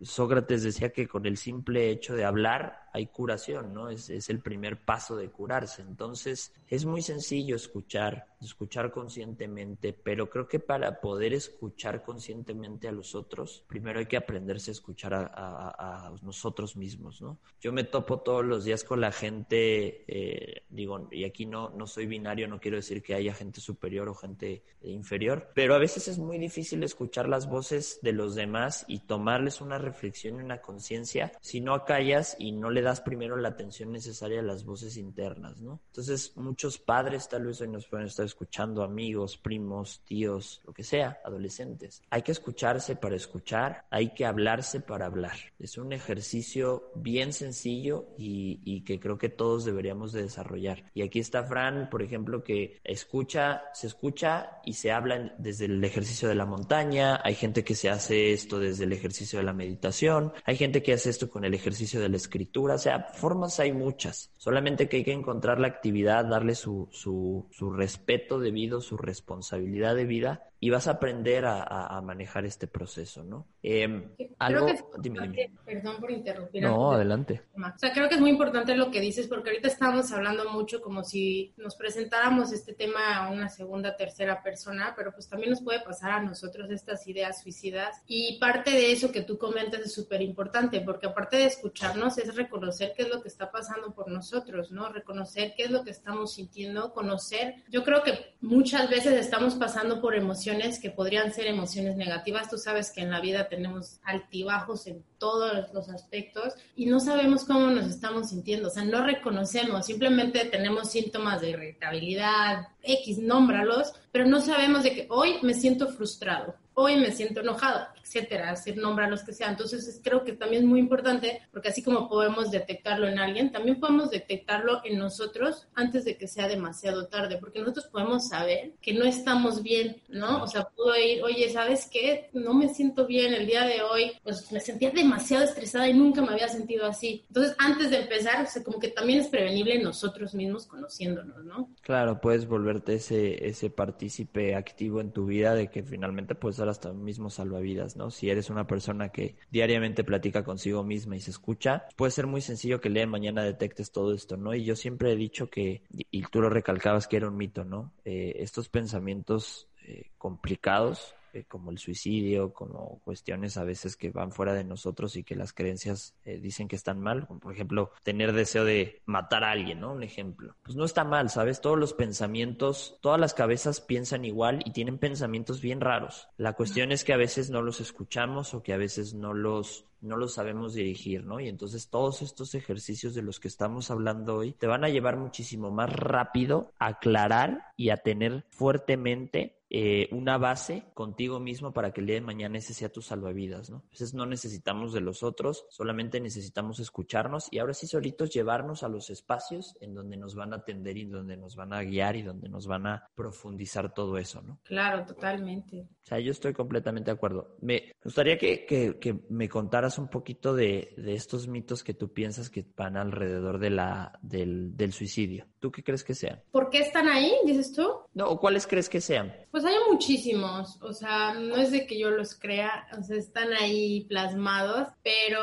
Sócrates 0.00 0.62
decía 0.62 0.90
que 0.90 1.06
con 1.06 1.26
el 1.26 1.36
simple 1.36 1.90
hecho 1.90 2.14
de 2.14 2.24
hablar, 2.24 2.88
hay 2.92 3.06
curación, 3.06 3.67
¿no? 3.68 3.88
Es, 3.90 4.10
es, 4.10 4.30
el 4.30 4.40
primer 4.40 4.84
paso 4.84 5.16
de 5.16 5.30
curarse. 5.30 5.82
Entonces, 5.82 6.52
es 6.68 6.84
muy 6.84 7.02
sencillo 7.02 7.56
escuchar, 7.56 8.26
escuchar 8.40 8.90
conscientemente, 8.90 9.92
pero 9.92 10.28
creo 10.28 10.48
que 10.48 10.60
para 10.60 11.00
poder 11.00 11.32
escuchar 11.32 12.02
conscientemente 12.02 12.88
a 12.88 12.92
los 12.92 13.14
otros, 13.14 13.64
primero 13.66 13.98
hay 13.98 14.06
que 14.06 14.16
aprenderse 14.16 14.70
a 14.70 14.72
escuchar 14.72 15.14
a, 15.14 15.26
a, 15.34 16.12
nosotros 16.22 16.76
mismos, 16.76 17.20
¿no? 17.22 17.38
Yo 17.60 17.72
me 17.72 17.84
topo 17.84 18.20
todos 18.20 18.44
los 18.44 18.64
días 18.64 18.84
con 18.84 19.00
la 19.00 19.12
gente, 19.12 20.04
eh, 20.06 20.62
digo, 20.68 21.08
y 21.10 21.24
aquí 21.24 21.46
no, 21.46 21.70
no 21.70 21.86
soy 21.86 22.06
binario, 22.06 22.48
no 22.48 22.60
quiero 22.60 22.76
decir 22.76 23.02
que 23.02 23.14
haya 23.14 23.34
gente 23.34 23.60
superior 23.60 24.08
o 24.08 24.14
gente 24.14 24.62
inferior, 24.82 25.50
pero 25.54 25.74
a 25.74 25.78
veces 25.78 26.08
es 26.08 26.18
muy 26.18 26.38
difícil 26.38 26.82
escuchar 26.82 27.28
las 27.28 27.48
voces 27.48 27.98
de 28.02 28.12
los 28.12 28.34
demás 28.34 28.84
y 28.88 29.00
tomarles 29.00 29.60
una 29.60 29.78
reflexión 29.78 30.36
y 30.36 30.44
una 30.44 30.60
conciencia 30.60 31.32
si 31.40 31.60
no 31.60 31.74
acallas 31.74 32.36
y 32.38 32.52
no 32.52 32.70
le 32.70 32.82
das 32.82 33.00
primero 33.00 33.36
la 33.36 33.56
atención 33.58 33.92
necesaria 33.92 34.38
a 34.38 34.42
las 34.42 34.64
voces 34.64 34.96
internas, 34.96 35.60
¿no? 35.60 35.80
Entonces, 35.88 36.32
muchos 36.36 36.78
padres 36.78 37.28
tal 37.28 37.46
vez 37.46 37.60
hoy 37.60 37.68
nos 37.68 37.86
pueden 37.86 38.06
estar 38.06 38.24
escuchando, 38.24 38.82
amigos, 38.82 39.36
primos, 39.36 40.00
tíos, 40.04 40.62
lo 40.64 40.72
que 40.72 40.84
sea, 40.84 41.18
adolescentes. 41.24 42.02
Hay 42.10 42.22
que 42.22 42.32
escucharse 42.32 42.94
para 42.94 43.16
escuchar, 43.16 43.84
hay 43.90 44.14
que 44.14 44.24
hablarse 44.24 44.80
para 44.80 45.06
hablar. 45.06 45.36
Es 45.58 45.76
un 45.76 45.92
ejercicio 45.92 46.92
bien 46.94 47.32
sencillo 47.32 48.06
y, 48.16 48.60
y 48.64 48.82
que 48.82 49.00
creo 49.00 49.18
que 49.18 49.28
todos 49.28 49.64
deberíamos 49.64 50.12
de 50.12 50.22
desarrollar. 50.22 50.84
Y 50.94 51.02
aquí 51.02 51.18
está 51.18 51.42
Fran, 51.42 51.88
por 51.90 52.02
ejemplo, 52.02 52.44
que 52.44 52.80
escucha, 52.84 53.64
se 53.74 53.88
escucha 53.88 54.60
y 54.64 54.74
se 54.74 54.92
habla 54.92 55.34
desde 55.38 55.64
el 55.64 55.82
ejercicio 55.82 56.28
de 56.28 56.34
la 56.34 56.46
montaña, 56.46 57.20
hay 57.24 57.34
gente 57.34 57.64
que 57.64 57.74
se 57.74 57.90
hace 57.90 58.32
esto 58.32 58.58
desde 58.60 58.84
el 58.84 58.92
ejercicio 58.92 59.38
de 59.38 59.44
la 59.44 59.52
meditación, 59.52 60.32
hay 60.44 60.56
gente 60.56 60.82
que 60.82 60.92
hace 60.92 61.10
esto 61.10 61.28
con 61.28 61.44
el 61.44 61.54
ejercicio 61.54 62.00
de 62.00 62.08
la 62.08 62.16
escritura, 62.16 62.74
o 62.74 62.78
sea, 62.78 63.08
formas 63.14 63.47
hay 63.58 63.72
muchas, 63.72 64.32
solamente 64.36 64.88
que 64.88 64.98
hay 64.98 65.04
que 65.04 65.12
encontrar 65.12 65.58
la 65.60 65.68
actividad, 65.68 66.24
darle 66.24 66.54
su, 66.54 66.88
su, 66.90 67.46
su 67.50 67.70
respeto 67.70 68.38
debido, 68.38 68.80
su 68.80 68.96
responsabilidad 68.96 69.94
de 69.94 70.04
vida 70.04 70.47
y 70.60 70.70
vas 70.70 70.88
a 70.88 70.92
aprender 70.92 71.44
a, 71.46 72.00
manejar 72.02 72.44
este 72.44 72.66
proceso, 72.66 73.22
¿no? 73.22 73.46
Eh, 73.62 74.08
algo, 74.38 74.66
dime, 74.98 75.50
Perdón 75.64 75.96
por 76.00 76.10
interrumpir. 76.10 76.62
No, 76.62 76.92
adelante. 76.92 77.42
O 77.54 77.78
sea, 77.78 77.92
creo 77.92 78.08
que 78.08 78.14
es 78.14 78.20
muy 78.20 78.30
importante 78.30 78.74
lo 78.74 78.90
que 78.90 79.00
dices 79.00 79.26
porque 79.26 79.50
ahorita 79.50 79.68
estamos 79.68 80.10
hablando 80.12 80.50
mucho 80.50 80.80
como 80.80 81.04
si 81.04 81.52
nos 81.56 81.76
presentáramos 81.76 82.52
este 82.52 82.72
tema 82.72 83.16
a 83.16 83.30
una 83.30 83.48
segunda, 83.48 83.96
tercera 83.96 84.42
persona, 84.42 84.94
pero 84.96 85.12
pues 85.12 85.28
también 85.28 85.50
nos 85.50 85.62
puede 85.62 85.80
pasar 85.80 86.12
a 86.12 86.22
nosotros 86.22 86.70
estas 86.70 87.06
ideas 87.06 87.42
suicidas 87.42 88.02
y 88.06 88.38
parte 88.38 88.70
de 88.70 88.92
eso 88.92 89.12
que 89.12 89.22
tú 89.22 89.38
comentas 89.38 89.80
es 89.80 89.92
súper 89.92 90.22
importante 90.22 90.80
porque 90.80 91.06
aparte 91.06 91.36
de 91.36 91.46
escucharnos 91.46 92.18
es 92.18 92.34
reconocer 92.34 92.94
qué 92.96 93.02
es 93.02 93.08
lo 93.10 93.22
que 93.22 93.28
está 93.28 93.50
pasando 93.50 93.92
por 93.92 94.10
nosotros, 94.10 94.70
¿no? 94.72 94.88
Reconocer 94.88 95.54
qué 95.56 95.64
es 95.64 95.70
lo 95.70 95.84
que 95.84 95.90
estamos 95.90 96.34
sintiendo, 96.34 96.92
conocer. 96.92 97.56
Yo 97.68 97.84
creo 97.84 98.02
que 98.02 98.34
muchas 98.40 98.88
veces 98.88 99.14
estamos 99.14 99.54
pasando 99.54 100.00
por 100.00 100.14
emociones 100.14 100.47
que 100.80 100.90
podrían 100.90 101.32
ser 101.32 101.46
emociones 101.46 101.96
negativas. 101.96 102.48
Tú 102.48 102.56
sabes 102.56 102.90
que 102.90 103.02
en 103.02 103.10
la 103.10 103.20
vida 103.20 103.48
tenemos 103.48 104.00
altibajos 104.02 104.86
en 104.86 105.04
todos 105.18 105.70
los 105.74 105.90
aspectos 105.90 106.54
y 106.74 106.86
no 106.86 107.00
sabemos 107.00 107.44
cómo 107.44 107.70
nos 107.70 107.86
estamos 107.86 108.30
sintiendo, 108.30 108.68
o 108.68 108.70
sea, 108.70 108.84
no 108.84 109.04
reconocemos, 109.04 109.86
simplemente 109.86 110.46
tenemos 110.46 110.90
síntomas 110.90 111.40
de 111.42 111.50
irritabilidad, 111.50 112.68
X, 112.82 113.18
nómbralos, 113.18 113.92
pero 114.10 114.26
no 114.26 114.40
sabemos 114.40 114.84
de 114.84 114.94
que 114.94 115.06
hoy 115.10 115.36
me 115.42 115.52
siento 115.52 115.88
frustrado, 115.88 116.54
hoy 116.80 116.94
me 116.96 117.10
siento 117.10 117.40
enojado, 117.40 117.88
etcétera, 118.00 118.52
hacer 118.52 118.76
nombra 118.76 119.06
a 119.06 119.10
los 119.10 119.24
que 119.24 119.32
sea. 119.32 119.50
Entonces 119.50 120.00
creo 120.02 120.22
que 120.22 120.32
también 120.32 120.62
es 120.62 120.68
muy 120.68 120.78
importante 120.78 121.42
porque 121.50 121.70
así 121.70 121.82
como 121.82 122.08
podemos 122.08 122.52
detectarlo 122.52 123.08
en 123.08 123.18
alguien, 123.18 123.50
también 123.50 123.80
podemos 123.80 124.10
detectarlo 124.10 124.80
en 124.84 124.96
nosotros 124.96 125.66
antes 125.74 126.04
de 126.04 126.16
que 126.16 126.28
sea 126.28 126.46
demasiado 126.46 127.08
tarde, 127.08 127.38
porque 127.38 127.58
nosotros 127.58 127.86
podemos 127.86 128.28
saber 128.28 128.74
que 128.80 128.94
no 128.94 129.04
estamos 129.04 129.60
bien, 129.60 130.00
¿no? 130.08 130.44
O 130.44 130.46
sea, 130.46 130.68
puedo 130.68 130.96
ir, 130.96 131.20
oye, 131.24 131.50
¿sabes 131.50 131.88
qué? 131.90 132.30
No 132.32 132.54
me 132.54 132.68
siento 132.68 133.06
bien 133.06 133.34
el 133.34 133.46
día 133.46 133.64
de 133.64 133.82
hoy, 133.82 134.12
pues 134.22 134.52
me 134.52 134.60
sentía 134.60 134.90
demasiado 134.90 135.44
estresada 135.44 135.88
y 135.88 135.94
nunca 135.94 136.22
me 136.22 136.28
había 136.28 136.48
sentido 136.48 136.86
así. 136.86 137.24
Entonces, 137.26 137.56
antes 137.58 137.90
de 137.90 138.02
empezar, 138.02 138.44
o 138.44 138.48
sea, 138.48 138.62
como 138.62 138.78
que 138.78 138.88
también 138.88 139.18
es 139.18 139.26
prevenible 139.26 139.82
nosotros 139.82 140.32
mismos 140.32 140.66
conociéndonos, 140.66 141.44
¿no? 141.44 141.70
Claro, 141.82 142.20
puedes 142.20 142.46
volverte 142.46 142.94
ese, 142.94 143.48
ese 143.48 143.68
partícipe 143.68 144.54
activo 144.54 145.00
en 145.00 145.10
tu 145.10 145.26
vida 145.26 145.54
de 145.54 145.68
que 145.68 145.82
finalmente 145.82 146.36
puedes 146.36 146.60
hasta 146.70 146.92
mismo 146.92 147.30
salvavidas, 147.30 147.96
¿no? 147.96 148.10
Si 148.10 148.30
eres 148.30 148.50
una 148.50 148.66
persona 148.66 149.10
que 149.10 149.36
diariamente 149.50 150.04
platica 150.04 150.44
consigo 150.44 150.82
misma 150.84 151.16
y 151.16 151.20
se 151.20 151.30
escucha, 151.30 151.86
puede 151.96 152.12
ser 152.12 152.26
muy 152.26 152.40
sencillo 152.40 152.80
que 152.80 152.88
el 152.88 152.94
día 152.94 153.02
de 153.02 153.08
mañana 153.08 153.42
detectes 153.42 153.92
todo 153.92 154.14
esto, 154.14 154.36
¿no? 154.36 154.54
Y 154.54 154.64
yo 154.64 154.76
siempre 154.76 155.12
he 155.12 155.16
dicho 155.16 155.48
que, 155.48 155.82
y 155.90 156.22
tú 156.22 156.40
lo 156.40 156.50
recalcabas 156.50 157.08
que 157.08 157.16
era 157.16 157.28
un 157.28 157.36
mito, 157.36 157.64
¿no? 157.64 157.92
Eh, 158.04 158.36
estos 158.38 158.68
pensamientos 158.68 159.68
eh, 159.84 160.10
complicados 160.18 161.14
como 161.44 161.70
el 161.70 161.78
suicidio, 161.78 162.52
como 162.52 163.00
cuestiones 163.04 163.56
a 163.56 163.64
veces 163.64 163.96
que 163.96 164.10
van 164.10 164.32
fuera 164.32 164.54
de 164.54 164.64
nosotros 164.64 165.16
y 165.16 165.24
que 165.24 165.36
las 165.36 165.52
creencias 165.52 166.14
eh, 166.24 166.38
dicen 166.38 166.68
que 166.68 166.76
están 166.76 167.00
mal, 167.00 167.26
como 167.26 167.40
por 167.40 167.52
ejemplo 167.52 167.92
tener 168.02 168.32
deseo 168.32 168.64
de 168.64 169.02
matar 169.06 169.44
a 169.44 169.50
alguien, 169.50 169.80
¿no? 169.80 169.92
Un 169.92 170.02
ejemplo. 170.02 170.56
Pues 170.62 170.76
no 170.76 170.84
está 170.84 171.04
mal, 171.04 171.30
¿sabes? 171.30 171.60
Todos 171.60 171.78
los 171.78 171.94
pensamientos, 171.94 172.98
todas 173.00 173.20
las 173.20 173.34
cabezas 173.34 173.80
piensan 173.80 174.24
igual 174.24 174.62
y 174.64 174.72
tienen 174.72 174.98
pensamientos 174.98 175.60
bien 175.60 175.80
raros. 175.80 176.28
La 176.36 176.54
cuestión 176.54 176.92
es 176.92 177.04
que 177.04 177.12
a 177.12 177.18
veces 177.18 177.50
no 177.50 177.62
los 177.62 177.80
escuchamos 177.80 178.54
o 178.54 178.62
que 178.62 178.72
a 178.72 178.78
veces 178.78 179.14
no 179.14 179.34
los 179.34 179.88
no 180.00 180.16
lo 180.16 180.28
sabemos 180.28 180.74
dirigir, 180.74 181.24
¿no? 181.24 181.40
Y 181.40 181.48
entonces 181.48 181.88
todos 181.88 182.22
estos 182.22 182.54
ejercicios 182.54 183.14
de 183.14 183.22
los 183.22 183.40
que 183.40 183.48
estamos 183.48 183.90
hablando 183.90 184.36
hoy 184.36 184.52
te 184.52 184.66
van 184.66 184.84
a 184.84 184.88
llevar 184.88 185.16
muchísimo 185.16 185.70
más 185.70 185.92
rápido 185.92 186.72
a 186.78 186.86
aclarar 186.88 187.72
y 187.76 187.90
a 187.90 187.98
tener 187.98 188.44
fuertemente 188.50 189.58
eh, 189.70 190.08
una 190.12 190.38
base 190.38 190.84
contigo 190.94 191.40
mismo 191.40 191.72
para 191.72 191.92
que 191.92 192.00
el 192.00 192.06
día 192.06 192.14
de 192.14 192.22
mañana 192.22 192.56
ese 192.56 192.72
sea 192.72 192.88
tu 192.88 193.02
salvavidas, 193.02 193.68
¿no? 193.68 193.82
Entonces 193.84 194.14
no 194.14 194.24
necesitamos 194.24 194.94
de 194.94 195.02
los 195.02 195.22
otros, 195.22 195.66
solamente 195.68 196.20
necesitamos 196.20 196.80
escucharnos 196.80 197.48
y 197.50 197.58
ahora 197.58 197.74
sí 197.74 197.86
solitos 197.86 198.30
llevarnos 198.30 198.82
a 198.82 198.88
los 198.88 199.10
espacios 199.10 199.76
en 199.82 199.94
donde 199.94 200.16
nos 200.16 200.34
van 200.34 200.54
a 200.54 200.56
atender 200.56 200.96
y 200.96 201.04
donde 201.04 201.36
nos 201.36 201.54
van 201.54 201.74
a 201.74 201.82
guiar 201.82 202.16
y 202.16 202.22
donde 202.22 202.48
nos 202.48 202.66
van 202.66 202.86
a 202.86 203.10
profundizar 203.14 203.92
todo 203.92 204.16
eso, 204.16 204.40
¿no? 204.40 204.58
Claro, 204.64 205.04
totalmente. 205.04 205.86
O 206.02 206.06
sea, 206.06 206.18
yo 206.18 206.30
estoy 206.30 206.54
completamente 206.54 207.10
de 207.10 207.16
acuerdo. 207.16 207.56
Me 207.60 207.92
gustaría 208.02 208.38
que, 208.38 208.64
que, 208.64 208.98
que 208.98 209.20
me 209.28 209.50
contaras 209.50 209.87
un 209.96 210.08
poquito 210.08 210.54
de, 210.54 210.92
de, 210.98 211.14
estos 211.14 211.48
mitos 211.48 211.82
que 211.82 211.94
tú 211.94 212.12
piensas 212.12 212.50
que 212.50 212.66
van 212.76 212.98
alrededor 212.98 213.58
de 213.58 213.70
la, 213.70 214.18
del, 214.20 214.76
del 214.76 214.92
suicidio. 214.92 215.46
¿Tú 215.60 215.72
qué 215.72 215.82
crees 215.82 216.04
que 216.04 216.14
sean? 216.14 216.40
¿Por 216.52 216.70
qué 216.70 216.78
están 216.78 217.08
ahí, 217.08 217.32
dices 217.44 217.72
tú? 217.72 217.88
No, 218.14 218.38
¿cuáles 218.38 218.66
crees 218.66 218.88
que 218.88 219.00
sean? 219.00 219.34
Pues 219.50 219.64
hay 219.64 219.74
muchísimos, 219.90 220.78
o 220.82 220.92
sea, 220.92 221.34
no 221.34 221.56
es 221.56 221.72
de 221.72 221.86
que 221.86 221.98
yo 221.98 222.10
los 222.10 222.34
crea, 222.34 222.86
o 222.96 223.02
sea, 223.02 223.16
están 223.16 223.52
ahí 223.54 224.04
plasmados, 224.04 224.88
pero 225.02 225.40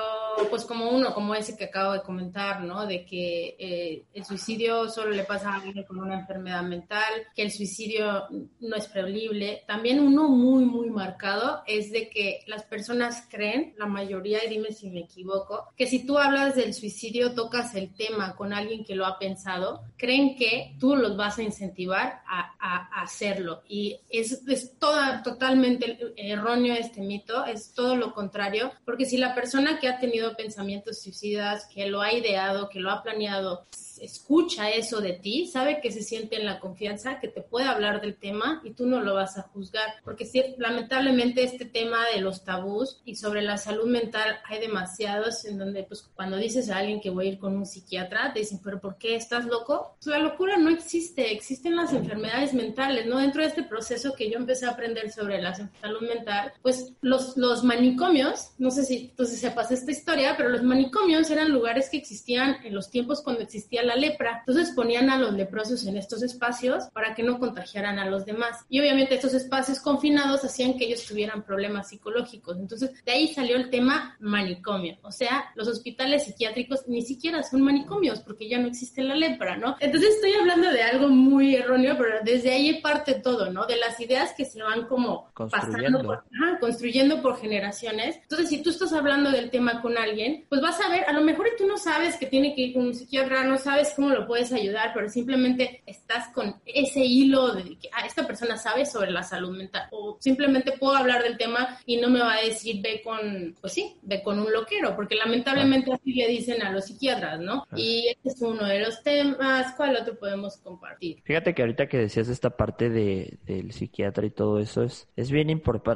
pues 0.50 0.64
como 0.64 0.90
uno, 0.90 1.14
como 1.14 1.36
ese 1.36 1.58
que 1.58 1.66
acabo 1.66 1.94
de 1.94 2.02
comentar, 2.02 2.62
¿no? 2.62 2.86
De 2.86 3.06
que 3.06 3.56
eh, 3.60 4.06
el 4.14 4.26
suicidio 4.26 4.90
solo 4.90 5.12
le 5.12 5.24
pasa 5.24 5.52
a 5.52 5.56
alguien 5.56 5.84
con 5.84 6.00
una 6.00 6.20
enfermedad 6.20 6.64
mental, 6.64 7.14
que 7.36 7.42
el 7.42 7.52
suicidio 7.52 8.28
no 8.60 8.76
es 8.76 8.88
previsible. 8.88 9.64
También 9.68 10.00
uno 10.00 10.30
muy, 10.30 10.66
muy 10.66 10.90
marcado 10.90 11.64
es 11.68 11.92
de 11.92 12.10
que 12.10 12.42
las 12.48 12.64
personas 12.64 13.28
creen, 13.30 13.74
la 13.78 13.86
mayoría, 13.86 14.46
y 14.46 14.50
dime 14.50 14.72
si 14.72 14.90
me 14.90 15.02
equivoco, 15.02 15.70
que 15.76 15.88
si 15.88 16.06
tú 16.06 16.18
hablas 16.18 16.56
del 16.56 16.74
suicidio, 16.74 17.34
tocas 17.34 17.76
el 17.76 17.94
tema 17.94 18.36
con 18.36 18.54
alguien 18.54 18.86
que 18.86 18.96
lo 18.96 19.06
ha 19.06 19.20
pensado, 19.20 19.84
creen 20.06 20.36
que 20.36 20.76
tú 20.80 20.96
los 20.96 21.18
vas 21.18 21.40
a 21.40 21.44
incentivar 21.44 22.22
a, 22.28 22.56
a, 22.60 23.00
a 23.00 23.02
hacerlo. 23.02 23.64
Y 23.68 24.00
es, 24.08 24.44
es 24.48 24.78
toda, 24.78 25.24
totalmente 25.24 26.14
erróneo 26.16 26.76
este 26.76 27.02
mito, 27.02 27.44
es 27.44 27.74
todo 27.74 27.96
lo 27.96 28.14
contrario, 28.14 28.72
porque 28.86 29.06
si 29.06 29.18
la 29.18 29.34
persona 29.34 29.80
que 29.80 29.88
ha 29.88 30.00
tenido 30.00 30.36
pensamientos 30.36 31.02
suicidas, 31.02 31.68
que 31.74 31.88
lo 31.88 32.02
ha 32.02 32.14
ideado, 32.14 32.70
que 32.70 32.80
lo 32.80 32.92
ha 32.92 33.02
planeado, 33.02 33.66
escucha 34.00 34.70
eso 34.70 35.02
de 35.02 35.14
ti, 35.14 35.48
sabe 35.48 35.80
que 35.82 35.92
se 35.92 36.02
siente 36.02 36.36
en 36.38 36.46
la 36.46 36.60
confianza, 36.60 37.20
que 37.20 37.28
te 37.28 37.42
puede 37.42 37.68
hablar 37.68 38.02
del 38.02 38.16
tema 38.16 38.62
y 38.64 38.72
tú 38.72 38.86
no 38.86 39.02
lo 39.02 39.16
vas 39.16 39.38
a 39.38 39.44
juzgar. 39.44 39.96
Porque 40.04 40.26
si, 40.26 40.44
lamentablemente 40.58 41.44
este 41.44 41.66
tema 41.66 42.06
de 42.14 42.22
los 42.22 42.44
tabús 42.44 43.02
y 43.06 43.16
sobre 43.16 43.42
la 43.42 43.58
salud 43.58 43.88
mental 43.88 44.40
hay 44.46 44.60
demasiados 44.60 45.46
en 45.46 45.58
donde 45.58 45.84
pues 45.84 46.10
cuando 46.14 46.38
dices 46.38 46.70
a 46.70 46.78
alguien 46.78 47.02
que 47.02 47.10
voy 47.10 47.26
a 47.28 47.30
ir 47.30 47.40
con 47.40 47.56
un 47.56 47.66
psiquiatra, 47.66 48.34
te 48.34 48.40
dicen, 48.40 48.60
pero 48.64 48.80
¿por 48.80 48.98
qué 48.98 49.16
estás 49.16 49.46
loco? 49.46 49.96
Pues, 49.96 50.08
la 50.08 50.20
locura 50.20 50.58
no 50.58 50.70
existe, 50.70 51.32
existen 51.32 51.76
las 51.76 51.94
enfermedades 51.94 52.54
mentales, 52.54 53.06
¿no? 53.06 53.20
Dentro 53.20 53.42
de 53.42 53.50
este 53.50 53.64
proceso 53.64 54.14
que 54.14 54.30
yo 54.30 54.38
empecé 54.38 54.66
a 54.66 54.72
aprender 54.72 55.12
sobre 55.12 55.42
la 55.42 55.54
salud 55.54 56.02
mental, 56.02 56.54
pues 56.62 56.94
los, 57.02 57.38
los 57.38 57.64
manicomios, 57.64 58.52
no 58.58 58.72
sé 58.72 58.84
si 58.84 59.14
tú 59.16 59.26
sepas 59.26 59.72
esta 59.72 59.92
historia, 59.92 60.36
pero 60.38 60.50
los 60.50 60.64
manicomios 60.64 61.30
eran 61.30 61.52
lugares 61.52 61.90
que 61.90 61.98
existían 61.98 62.58
en 62.64 62.74
los 62.74 62.90
tiempos 62.90 63.22
cuando 63.22 63.42
existía 63.42 63.84
la 63.86 63.96
lepra. 63.96 64.44
Entonces 64.46 64.74
ponían 64.76 65.10
a 65.10 65.18
los 65.18 65.34
leprosos 65.34 65.86
en 65.86 65.98
estos 65.98 66.22
espacios 66.24 66.86
para 66.94 67.16
que 67.16 67.24
no 67.24 67.40
contagiaran 67.40 68.00
a 68.00 68.10
los 68.10 68.26
demás. 68.26 68.66
Y 68.70 68.80
obviamente 68.80 69.16
estos 69.16 69.34
espacios 69.34 69.80
confinados 69.80 70.44
hacían 70.44 70.78
que 70.78 70.86
ellos 70.86 71.06
tuvieran 71.06 71.44
problemas 71.44 71.90
psicológicos. 71.90 72.58
Entonces 72.58 72.92
de 73.04 73.12
ahí 73.12 73.34
salió 73.34 73.56
el 73.56 73.70
tema 73.70 74.16
manicomio. 74.20 74.98
O 75.04 75.12
sea, 75.12 75.52
los 75.56 75.68
hospitales 75.68 76.26
psiquiátricos 76.26 76.88
ni 76.88 77.02
siquiera 77.02 77.44
son 77.44 77.62
manicomios 77.62 78.20
porque 78.20 78.50
ya 78.50 78.60
no 78.60 78.68
existe 78.68 79.04
la 79.04 79.16
lepra, 79.16 79.58
¿no? 79.58 79.76
Entonces 79.80 80.16
estoy 80.16 80.34
hablando 80.34 80.70
de 80.72 80.84
algo 80.84 81.10
muy 81.10 81.56
erróneo, 81.56 81.96
pero 81.98 82.18
desde 82.24 82.52
ahí 82.52 82.82
parte 82.82 83.16
todo, 83.16 83.52
¿no? 83.52 83.66
De 83.66 83.78
las 83.78 84.00
ideas 84.00 84.34
que 84.36 84.46
se 84.46 84.62
van 84.62 84.88
como 84.88 85.32
pasando, 85.34 86.02
por, 86.04 86.16
ajá, 86.18 86.60
construyendo 86.60 87.22
por 87.22 87.38
generaciones. 87.38 88.18
Entonces, 88.22 88.50
si 88.50 88.62
tú 88.62 88.70
estás 88.70 88.94
hablando 88.94 89.32
del 89.32 89.50
tema 89.50 89.82
con 89.82 89.98
alguien, 89.98 90.46
pues 90.50 90.62
vas 90.62 90.80
a 90.82 90.90
ver, 90.90 91.04
a 91.06 91.14
lo 91.14 91.22
mejor 91.22 91.48
tú 91.58 91.66
no 91.68 91.78
sabes 91.78 92.18
que 92.18 92.26
tiene 92.26 92.56
que 92.56 92.62
ir 92.62 92.74
con 92.74 92.88
un 92.88 92.94
psiquiatra, 92.94 93.44
no 93.44 93.58
sabes 93.58 93.75
sabes 93.76 93.94
cómo 93.94 94.10
lo 94.10 94.26
puedes 94.26 94.54
ayudar, 94.54 94.92
pero 94.94 95.10
simplemente 95.10 95.82
estás 95.86 96.30
con 96.30 96.56
ese 96.66 97.04
hilo 97.04 97.54
de 97.54 97.78
que 97.78 97.90
ah, 97.92 98.06
esta 98.06 98.26
persona 98.26 98.56
sabe 98.56 98.86
sobre 98.86 99.12
la 99.12 99.22
salud 99.22 99.56
mental. 99.56 99.90
O 99.92 100.18
simplemente 100.22 100.72
puedo 100.80 100.96
hablar 100.96 101.24
del 101.24 101.38
tema 101.38 101.78
y 101.86 101.98
no 101.98 102.10
me 102.10 102.22
va 102.22 102.36
a 102.36 102.42
decir 102.42 102.82
ve 102.82 103.02
con, 103.04 103.54
pues 103.60 103.74
sí, 103.74 103.98
ve 104.04 104.24
con 104.24 104.40
un 104.40 104.52
loquero, 104.52 104.96
porque 104.96 105.16
lamentablemente 105.16 105.92
así 105.92 106.14
le 106.14 106.28
dicen 106.30 106.62
a 106.62 106.72
los 106.72 106.86
psiquiatras, 106.86 107.40
¿no? 107.42 107.68
Y 107.76 108.08
este 108.08 108.30
es 108.30 108.42
uno 108.42 108.66
de 108.66 108.80
los 108.80 109.04
temas. 109.04 109.74
¿Cuál 109.76 109.98
otro 109.98 110.18
podemos 110.18 110.56
compartir? 110.58 111.22
Fíjate 111.24 111.54
que 111.54 111.62
ahorita 111.62 111.88
que 111.88 111.98
decías 111.98 112.30
esta 112.30 112.52
parte 112.52 112.90
de, 112.90 113.40
del 113.46 113.74
psiquiatra 113.74 114.26
y 114.26 114.30
todo 114.32 114.60
eso, 114.60 114.84
es, 114.84 115.10
es, 115.18 115.32
bien 115.32 115.50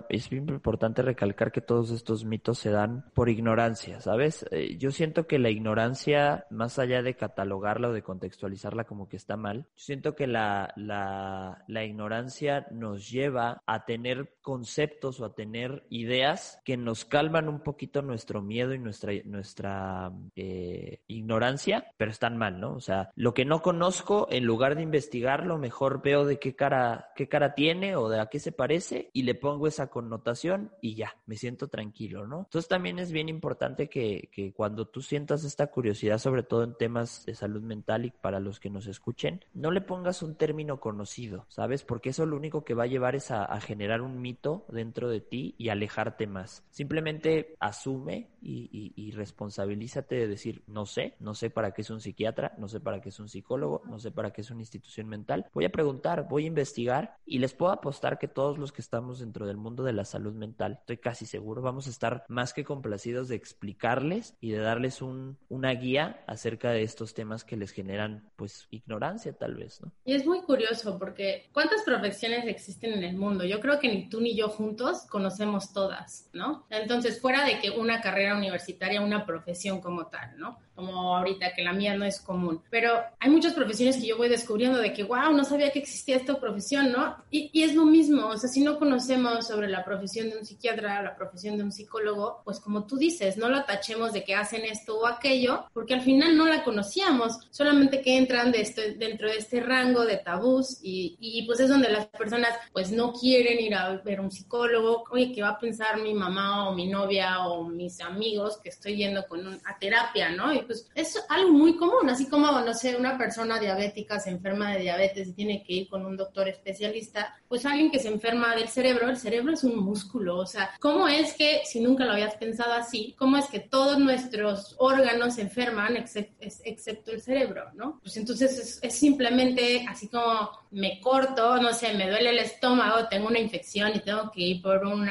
es 0.10 0.30
bien 0.30 0.50
importante 0.50 1.02
recalcar 1.02 1.54
que 1.54 1.62
todos 1.62 1.92
estos 1.92 2.26
mitos 2.26 2.60
se 2.60 2.72
dan 2.72 3.06
por 3.14 3.30
ignorancia, 3.30 4.02
¿sabes? 4.02 4.46
Eh, 4.52 4.76
yo 4.78 4.92
siento 4.92 5.28
que 5.28 5.40
la 5.40 5.50
ignorancia, 5.50 6.46
más 6.50 6.78
allá 6.78 7.02
de 7.02 7.16
catalogar 7.16 7.69
o 7.78 7.94
de 7.94 8.02
contextualizarla 8.02 8.86
como 8.86 9.08
que 9.08 9.18
está 9.18 9.38
mal. 9.38 9.68
Yo 9.76 9.84
siento 9.84 10.16
que 10.16 10.28
la, 10.28 10.74
la, 10.76 11.84
ignorancia 11.86 12.68
nos 12.72 13.10
lleva 13.10 13.62
a 13.66 13.86
tener 13.86 14.34
conceptos 14.42 15.20
o 15.20 15.26
a 15.26 15.36
tener 15.36 15.86
ideas 15.90 16.60
que 16.66 16.78
nos 16.78 17.06
calman 17.06 17.48
un 17.48 17.62
poquito 17.62 18.02
nuestro 18.02 18.42
miedo 18.42 18.74
y 18.74 18.80
nuestra, 18.80 19.14
nuestra 19.26 20.12
eh, 20.36 21.02
ignorancia, 21.08 21.92
pero 21.98 22.12
están 22.12 22.38
mal, 22.38 22.60
¿no? 22.60 22.74
O 22.74 22.82
sea, 22.82 23.12
lo 23.16 23.34
que 23.34 23.46
no 23.46 23.62
conozco, 23.62 24.28
en 24.32 24.46
lugar 24.46 24.76
de 24.76 24.84
investigarlo, 24.84 25.58
mejor 25.58 26.02
veo 26.02 26.26
de 26.26 26.40
qué 26.40 26.56
cara, 26.56 27.12
qué 27.16 27.28
cara 27.30 27.54
tiene 27.54 27.96
o 27.96 28.10
de 28.10 28.20
a 28.20 28.28
qué 28.28 28.40
se 28.40 28.52
parece 28.52 29.10
y 29.14 29.24
le 29.24 29.36
pongo 29.36 29.68
esa 29.68 29.90
connotación 29.90 30.72
y 30.82 30.96
ya, 30.96 31.16
me 31.26 31.36
siento 31.36 31.68
tranquilo, 31.68 32.28
¿no? 32.28 32.40
Entonces 32.40 32.68
también 32.68 33.00
es 33.00 33.12
bien 33.12 33.30
importante 33.30 33.88
que, 33.90 34.30
que 34.32 34.54
cuando 34.54 34.88
tú 34.88 35.02
sientas 35.02 35.44
esta 35.44 35.68
curiosidad, 35.68 36.18
sobre 36.18 36.44
todo 36.44 36.64
en 36.64 36.76
temas 36.76 37.26
de 37.26 37.36
salud 37.36 37.59
mental 37.62 38.06
y 38.06 38.12
para 38.12 38.40
los 38.40 38.60
que 38.60 38.70
nos 38.70 38.88
escuchen, 38.88 39.44
no 39.54 39.72
le 39.72 39.82
pongas 39.82 40.22
un 40.24 40.36
término 40.36 40.80
conocido, 40.80 41.46
¿sabes? 41.50 41.84
Porque 41.84 42.10
eso 42.10 42.26
lo 42.26 42.38
único 42.38 42.64
que 42.64 42.74
va 42.74 42.84
a 42.84 42.88
llevar 42.88 43.16
es 43.16 43.32
a, 43.32 43.44
a 43.44 43.60
generar 43.62 44.02
un 44.02 44.22
mito 44.22 44.66
dentro 44.70 45.10
de 45.10 45.22
ti 45.22 45.56
y 45.58 45.70
alejarte 45.70 46.28
más. 46.28 46.64
Simplemente 46.72 47.56
asume 47.60 48.30
y, 48.42 48.70
y, 48.72 48.94
y, 48.96 49.12
responsabilízate 49.12 50.16
de 50.16 50.28
decir, 50.28 50.64
no 50.68 50.86
sé, 50.86 51.16
no 51.20 51.34
sé 51.36 51.50
para 51.50 51.72
qué 51.72 51.82
es 51.82 51.90
un 51.90 52.00
psiquiatra, 52.00 52.54
no 52.58 52.68
sé 52.68 52.80
para 52.80 53.02
qué 53.02 53.10
es 53.10 53.20
un 53.20 53.28
psicólogo, 53.28 53.82
no 53.86 54.00
sé 54.00 54.12
para 54.12 54.32
qué 54.32 54.42
es 54.42 54.52
una 54.52 54.62
institución 54.62 55.08
mental. 55.08 55.46
Voy 55.54 55.66
a 55.66 55.72
preguntar, 55.72 56.28
voy 56.30 56.46
a 56.46 56.48
investigar 56.48 57.18
y 57.26 57.40
les 57.40 57.54
puedo 57.54 57.72
apostar 57.72 58.18
que 58.18 58.28
todos 58.28 58.58
los 58.58 58.72
que 58.72 58.82
estamos 58.82 59.20
dentro 59.20 59.46
del 59.46 59.58
mundo 59.58 59.84
de 59.84 59.94
la 59.94 60.06
salud 60.06 60.34
mental, 60.34 60.78
estoy 60.80 60.98
casi 60.98 61.26
seguro, 61.26 61.62
vamos 61.62 61.88
a 61.88 61.90
estar 61.90 62.26
más 62.28 62.54
que 62.54 62.64
complacidos 62.64 63.28
de 63.28 63.36
explicarles 63.36 64.36
y 64.40 64.52
de 64.52 64.60
darles 64.60 65.02
un, 65.02 65.38
una 65.50 65.72
guía 65.72 66.24
acerca 66.28 66.72
de 66.72 66.84
estos 66.84 67.14
temas 67.14 67.44
que 67.50 67.58
les 67.58 67.72
generan 67.72 68.30
pues 68.36 68.68
ignorancia 68.70 69.34
tal 69.34 69.56
vez, 69.56 69.82
¿no? 69.82 69.92
Y 70.06 70.14
es 70.14 70.24
muy 70.24 70.42
curioso 70.44 71.00
porque 71.00 71.50
¿cuántas 71.52 71.82
profesiones 71.82 72.46
existen 72.46 72.94
en 72.94 73.04
el 73.04 73.18
mundo? 73.18 73.44
Yo 73.44 73.60
creo 73.60 73.80
que 73.80 73.88
ni 73.88 74.08
tú 74.08 74.22
ni 74.22 74.36
yo 74.36 74.50
juntos 74.50 75.08
conocemos 75.10 75.74
todas, 75.74 76.30
¿no? 76.32 76.68
Entonces, 76.70 77.20
fuera 77.20 77.44
de 77.46 77.60
que 77.60 77.72
una 77.72 78.02
carrera 78.02 78.38
universitaria, 78.38 79.02
una 79.02 79.26
profesión 79.26 79.82
como 79.82 80.06
tal, 80.08 80.38
¿no? 80.38 80.60
Como 80.80 81.18
ahorita 81.18 81.54
que 81.54 81.62
la 81.62 81.74
mía 81.74 81.94
no 81.98 82.06
es 82.06 82.22
común, 82.22 82.62
pero 82.70 82.94
hay 83.20 83.30
muchas 83.30 83.54
profesiones 83.54 83.98
que 83.98 84.08
yo 84.08 84.16
voy 84.16 84.30
descubriendo 84.30 84.78
de 84.80 84.94
que, 84.94 85.04
wow, 85.04 85.34
no 85.34 85.44
sabía 85.44 85.72
que 85.72 85.80
existía 85.80 86.16
esta 86.16 86.40
profesión, 86.40 86.90
¿no? 86.90 87.18
Y, 87.30 87.50
y 87.52 87.64
es 87.64 87.76
lo 87.76 87.84
mismo, 87.84 88.28
o 88.28 88.38
sea, 88.38 88.50
si 88.50 88.62
no 88.62 88.80
conocemos 88.80 89.46
sobre 89.46 89.68
la 89.68 89.84
profesión 89.84 90.30
de 90.30 90.38
un 90.38 90.46
psiquiatra, 90.46 91.04
la 91.04 91.18
profesión 91.18 91.58
de 91.58 91.64
un 91.64 91.74
psicólogo, 91.74 92.42
pues 92.46 92.62
como 92.62 92.86
tú 92.86 92.96
dices, 92.96 93.36
no 93.36 93.50
lo 93.50 93.66
tachemos 93.66 94.14
de 94.14 94.24
que 94.24 94.36
hacen 94.36 94.64
esto 94.64 95.00
o 95.00 95.06
aquello, 95.06 95.66
porque 95.74 95.94
al 95.94 96.02
final 96.02 96.38
no 96.38 96.46
la 96.46 96.64
conocíamos 96.64 97.40
solamente 97.50 98.02
que 98.02 98.18
entran 98.18 98.52
de 98.52 98.62
este, 98.62 98.94
dentro 98.94 99.28
de 99.28 99.38
este 99.38 99.60
rango 99.60 100.06
de 100.06 100.18
tabús 100.18 100.80
y, 100.82 101.18
y, 101.20 101.46
pues 101.46 101.60
es 101.60 101.70
donde 101.70 101.90
las 101.90 102.08
personas 102.08 102.54
pues 102.72 102.92
no 102.92 103.12
quieren 103.12 103.60
ir 103.60 103.76
a 103.76 103.98
ver 103.98 104.22
un 104.22 104.32
psicólogo, 104.32 105.04
oye, 105.12 105.32
¿qué 105.34 105.42
va 105.42 105.50
a 105.50 105.60
pensar 105.60 106.00
mi 106.02 106.14
mamá 106.14 106.70
o 106.70 106.74
mi 106.74 106.88
novia 106.88 107.48
o 107.48 107.66
mis 107.66 108.00
amigos 108.02 108.60
que 108.62 108.70
estoy 108.70 108.96
yendo 108.96 109.26
con 109.28 109.46
un, 109.46 109.60
a 109.66 109.78
terapia, 109.78 110.30
¿no? 110.30 110.54
Y 110.54 110.62
pues 110.70 110.88
es 110.94 111.20
algo 111.30 111.52
muy 111.52 111.78
común, 111.78 112.12
así 112.12 112.28
como, 112.28 112.52
no 112.52 112.74
sé, 112.76 112.96
una 112.96 113.18
persona 113.18 113.60
diabética 113.60 114.20
se 114.20 114.30
enferma 114.30 114.72
de 114.72 114.82
diabetes 114.82 115.30
y 115.30 115.34
tiene 115.34 115.64
que 115.64 115.74
ir 115.74 115.90
con 115.90 116.06
un 116.06 116.16
doctor 116.16 116.48
especialista, 116.48 117.36
pues 117.48 117.66
alguien 117.66 117.90
que 117.90 117.98
se 117.98 118.08
enferma 118.08 118.56
del 118.56 118.68
cerebro, 118.68 119.10
el 119.10 119.18
cerebro 119.18 119.52
es 119.54 119.64
un 119.64 119.78
músculo, 119.78 120.38
o 120.38 120.46
sea, 120.46 120.70
¿cómo 120.80 121.08
es 121.08 121.34
que, 121.34 121.62
si 121.66 121.80
nunca 121.80 122.06
lo 122.06 122.12
habías 122.12 122.36
pensado 122.36 122.74
así, 122.74 123.16
cómo 123.18 123.38
es 123.38 123.48
que 123.48 123.62
todos 123.62 123.98
nuestros 123.98 124.76
órganos 124.78 125.34
se 125.34 125.42
enferman 125.42 125.98
excepto, 125.98 127.12
el 127.12 127.22
cerebro, 127.24 127.72
¿no? 127.74 128.00
Pues 128.04 128.16
entonces 128.18 128.80
es, 128.80 128.94
simplemente 128.94 129.88
así 129.90 130.08
como 130.08 130.52
me 130.70 131.02
corto, 131.02 131.58
no 131.58 131.74
sé, 131.74 131.96
me 131.96 132.12
duele 132.12 132.30
el 132.30 132.38
estómago, 132.38 133.08
tengo 133.08 133.28
una 133.28 133.40
infección 133.40 133.92
y 133.96 134.02
tengo 134.02 134.30
que 134.30 134.42
ir 134.42 134.62
por 134.62 134.86
un 134.86 135.10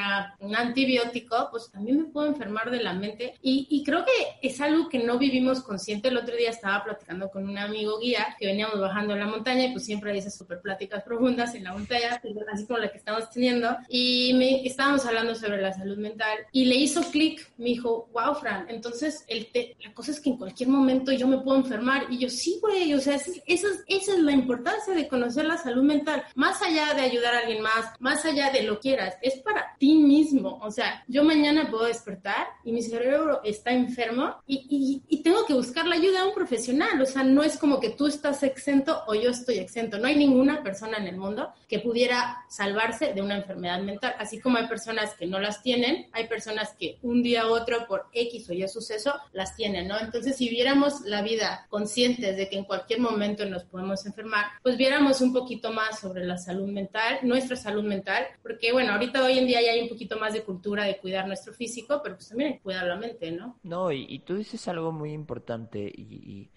antibiótico, 0.55 1.49
pues 1.51 1.69
también 1.69 1.97
me 1.97 2.05
puedo 2.05 2.27
enfermar 2.27 2.71
de 2.71 2.81
la 2.81 2.93
mente 2.93 3.35
y 3.41 3.83
creo 3.83 4.05
que 4.05 4.47
es 4.47 4.61
algo 4.61 4.87
que 4.87 4.99
no 4.99 5.17
vivimos 5.17 5.48
consciente. 5.61 6.07
El 6.07 6.17
otro 6.17 6.35
día 6.35 6.49
estaba 6.49 6.83
platicando 6.83 7.29
con 7.29 7.47
un 7.47 7.57
amigo 7.57 7.99
guía 7.99 8.35
que 8.39 8.47
veníamos 8.47 8.79
bajando 8.79 9.13
en 9.13 9.19
la 9.19 9.27
montaña 9.27 9.65
y 9.65 9.71
pues 9.71 9.85
siempre 9.85 10.13
dice 10.13 10.31
súper 10.31 10.61
pláticas 10.61 11.03
profundas 11.03 11.55
en 11.55 11.63
la 11.63 11.73
montaña, 11.73 12.21
así 12.53 12.65
como 12.65 12.79
la 12.79 12.91
que 12.91 12.97
estamos 12.97 13.29
teniendo. 13.29 13.75
Y 13.89 14.33
me, 14.35 14.65
estábamos 14.65 15.05
hablando 15.05 15.35
sobre 15.35 15.61
la 15.61 15.73
salud 15.73 15.97
mental 15.97 16.37
y 16.51 16.65
le 16.65 16.75
hizo 16.75 17.01
clic, 17.11 17.51
me 17.57 17.65
dijo, 17.65 18.09
wow, 18.13 18.35
Fran, 18.35 18.65
entonces 18.69 19.25
el 19.27 19.49
la 19.83 19.93
cosa 19.93 20.11
es 20.11 20.19
que 20.19 20.29
en 20.29 20.37
cualquier 20.37 20.69
momento 20.69 21.11
yo 21.11 21.27
me 21.27 21.39
puedo 21.39 21.57
enfermar. 21.57 22.05
Y 22.09 22.19
yo, 22.19 22.29
sí, 22.29 22.59
güey, 22.61 22.93
o 22.93 22.99
sea, 22.99 23.15
esa 23.15 23.31
es, 23.31 23.83
esa 23.87 24.13
es 24.13 24.19
la 24.19 24.31
importancia 24.31 24.93
de 24.93 25.07
conocer 25.07 25.45
la 25.45 25.57
salud 25.57 25.83
mental. 25.83 26.23
Más 26.35 26.61
allá 26.61 26.93
de 26.93 27.01
ayudar 27.01 27.35
a 27.35 27.39
alguien 27.39 27.61
más, 27.61 27.93
más 27.99 28.23
allá 28.25 28.51
de 28.51 28.63
lo 28.63 28.79
quieras, 28.79 29.15
es 29.21 29.39
para 29.39 29.75
ti 29.77 29.95
mismo. 29.95 30.59
O 30.61 30.71
sea, 30.71 31.03
yo 31.07 31.23
mañana 31.23 31.69
puedo 31.69 31.85
despertar 31.85 32.47
y 32.63 32.71
mi 32.71 32.81
cerebro 32.81 33.41
está 33.43 33.71
enfermo 33.71 34.35
y, 34.47 34.65
y, 34.69 35.15
y 35.15 35.23
tengo 35.29 35.45
que 35.45 35.53
buscar 35.53 35.85
la 35.85 35.95
ayuda 35.95 36.21
de 36.21 36.27
un 36.29 36.33
profesional. 36.33 36.99
O 36.99 37.05
sea, 37.05 37.23
no 37.23 37.43
es 37.43 37.55
como 37.57 37.79
que 37.79 37.91
tú 37.91 38.07
estás 38.07 38.41
exento 38.41 39.03
o 39.05 39.13
yo 39.13 39.29
estoy 39.29 39.59
exento. 39.59 39.99
No 39.99 40.07
hay 40.07 40.15
ninguna 40.15 40.63
persona 40.63 40.97
en 40.97 41.05
el 41.05 41.17
mundo 41.17 41.53
que 41.67 41.77
pudiera 41.77 42.43
salvarse 42.49 43.13
de 43.13 43.21
una 43.21 43.37
enfermedad 43.37 43.79
mental. 43.79 44.15
Así 44.17 44.39
como 44.39 44.57
hay 44.57 44.65
personas 44.65 45.13
que 45.13 45.27
no 45.27 45.39
las 45.39 45.61
tienen, 45.61 46.07
hay 46.13 46.27
personas 46.27 46.73
que 46.79 46.97
un 47.03 47.21
día 47.21 47.45
u 47.45 47.51
otro 47.51 47.85
por 47.87 48.07
X 48.11 48.49
o 48.49 48.53
Y 48.53 48.67
suceso 48.67 49.13
las 49.33 49.55
tienen, 49.55 49.87
¿no? 49.87 49.99
Entonces, 49.99 50.35
si 50.35 50.49
viéramos 50.49 51.01
la 51.01 51.21
vida 51.21 51.67
conscientes 51.69 52.35
de 52.35 52.49
que 52.49 52.57
en 52.57 52.63
cualquier 52.63 52.99
momento 52.99 53.45
nos 53.45 53.63
podemos 53.65 54.03
enfermar, 54.07 54.45
pues 54.63 54.77
viéramos 54.77 55.21
un 55.21 55.31
poquito 55.31 55.71
más 55.71 55.99
sobre 55.99 56.25
la 56.25 56.39
salud 56.39 56.67
mental, 56.67 57.19
nuestra 57.21 57.55
salud 57.55 57.83
mental, 57.83 58.25
porque 58.41 58.71
bueno, 58.71 58.93
ahorita 58.93 59.23
hoy 59.23 59.37
en 59.37 59.45
día 59.45 59.61
ya 59.61 59.73
hay 59.73 59.81
un 59.81 59.89
poquito 59.89 60.17
más 60.17 60.33
de 60.33 60.41
cultura 60.41 60.85
de 60.85 60.97
cuidar 60.97 61.27
nuestro 61.27 61.53
físico, 61.53 62.01
pero 62.01 62.15
pues 62.15 62.29
también 62.29 62.53
hay 62.53 62.57
que 62.57 62.63
cuidar 62.63 62.87
la 62.87 62.95
mente, 62.95 63.31
¿no? 63.31 63.59
No, 63.61 63.91
y, 63.91 64.17
tú 64.25 64.35
dices 64.35 64.67
algo 64.67 64.91
muy 64.91 65.13
importante 65.19 65.91
y, 65.93 66.49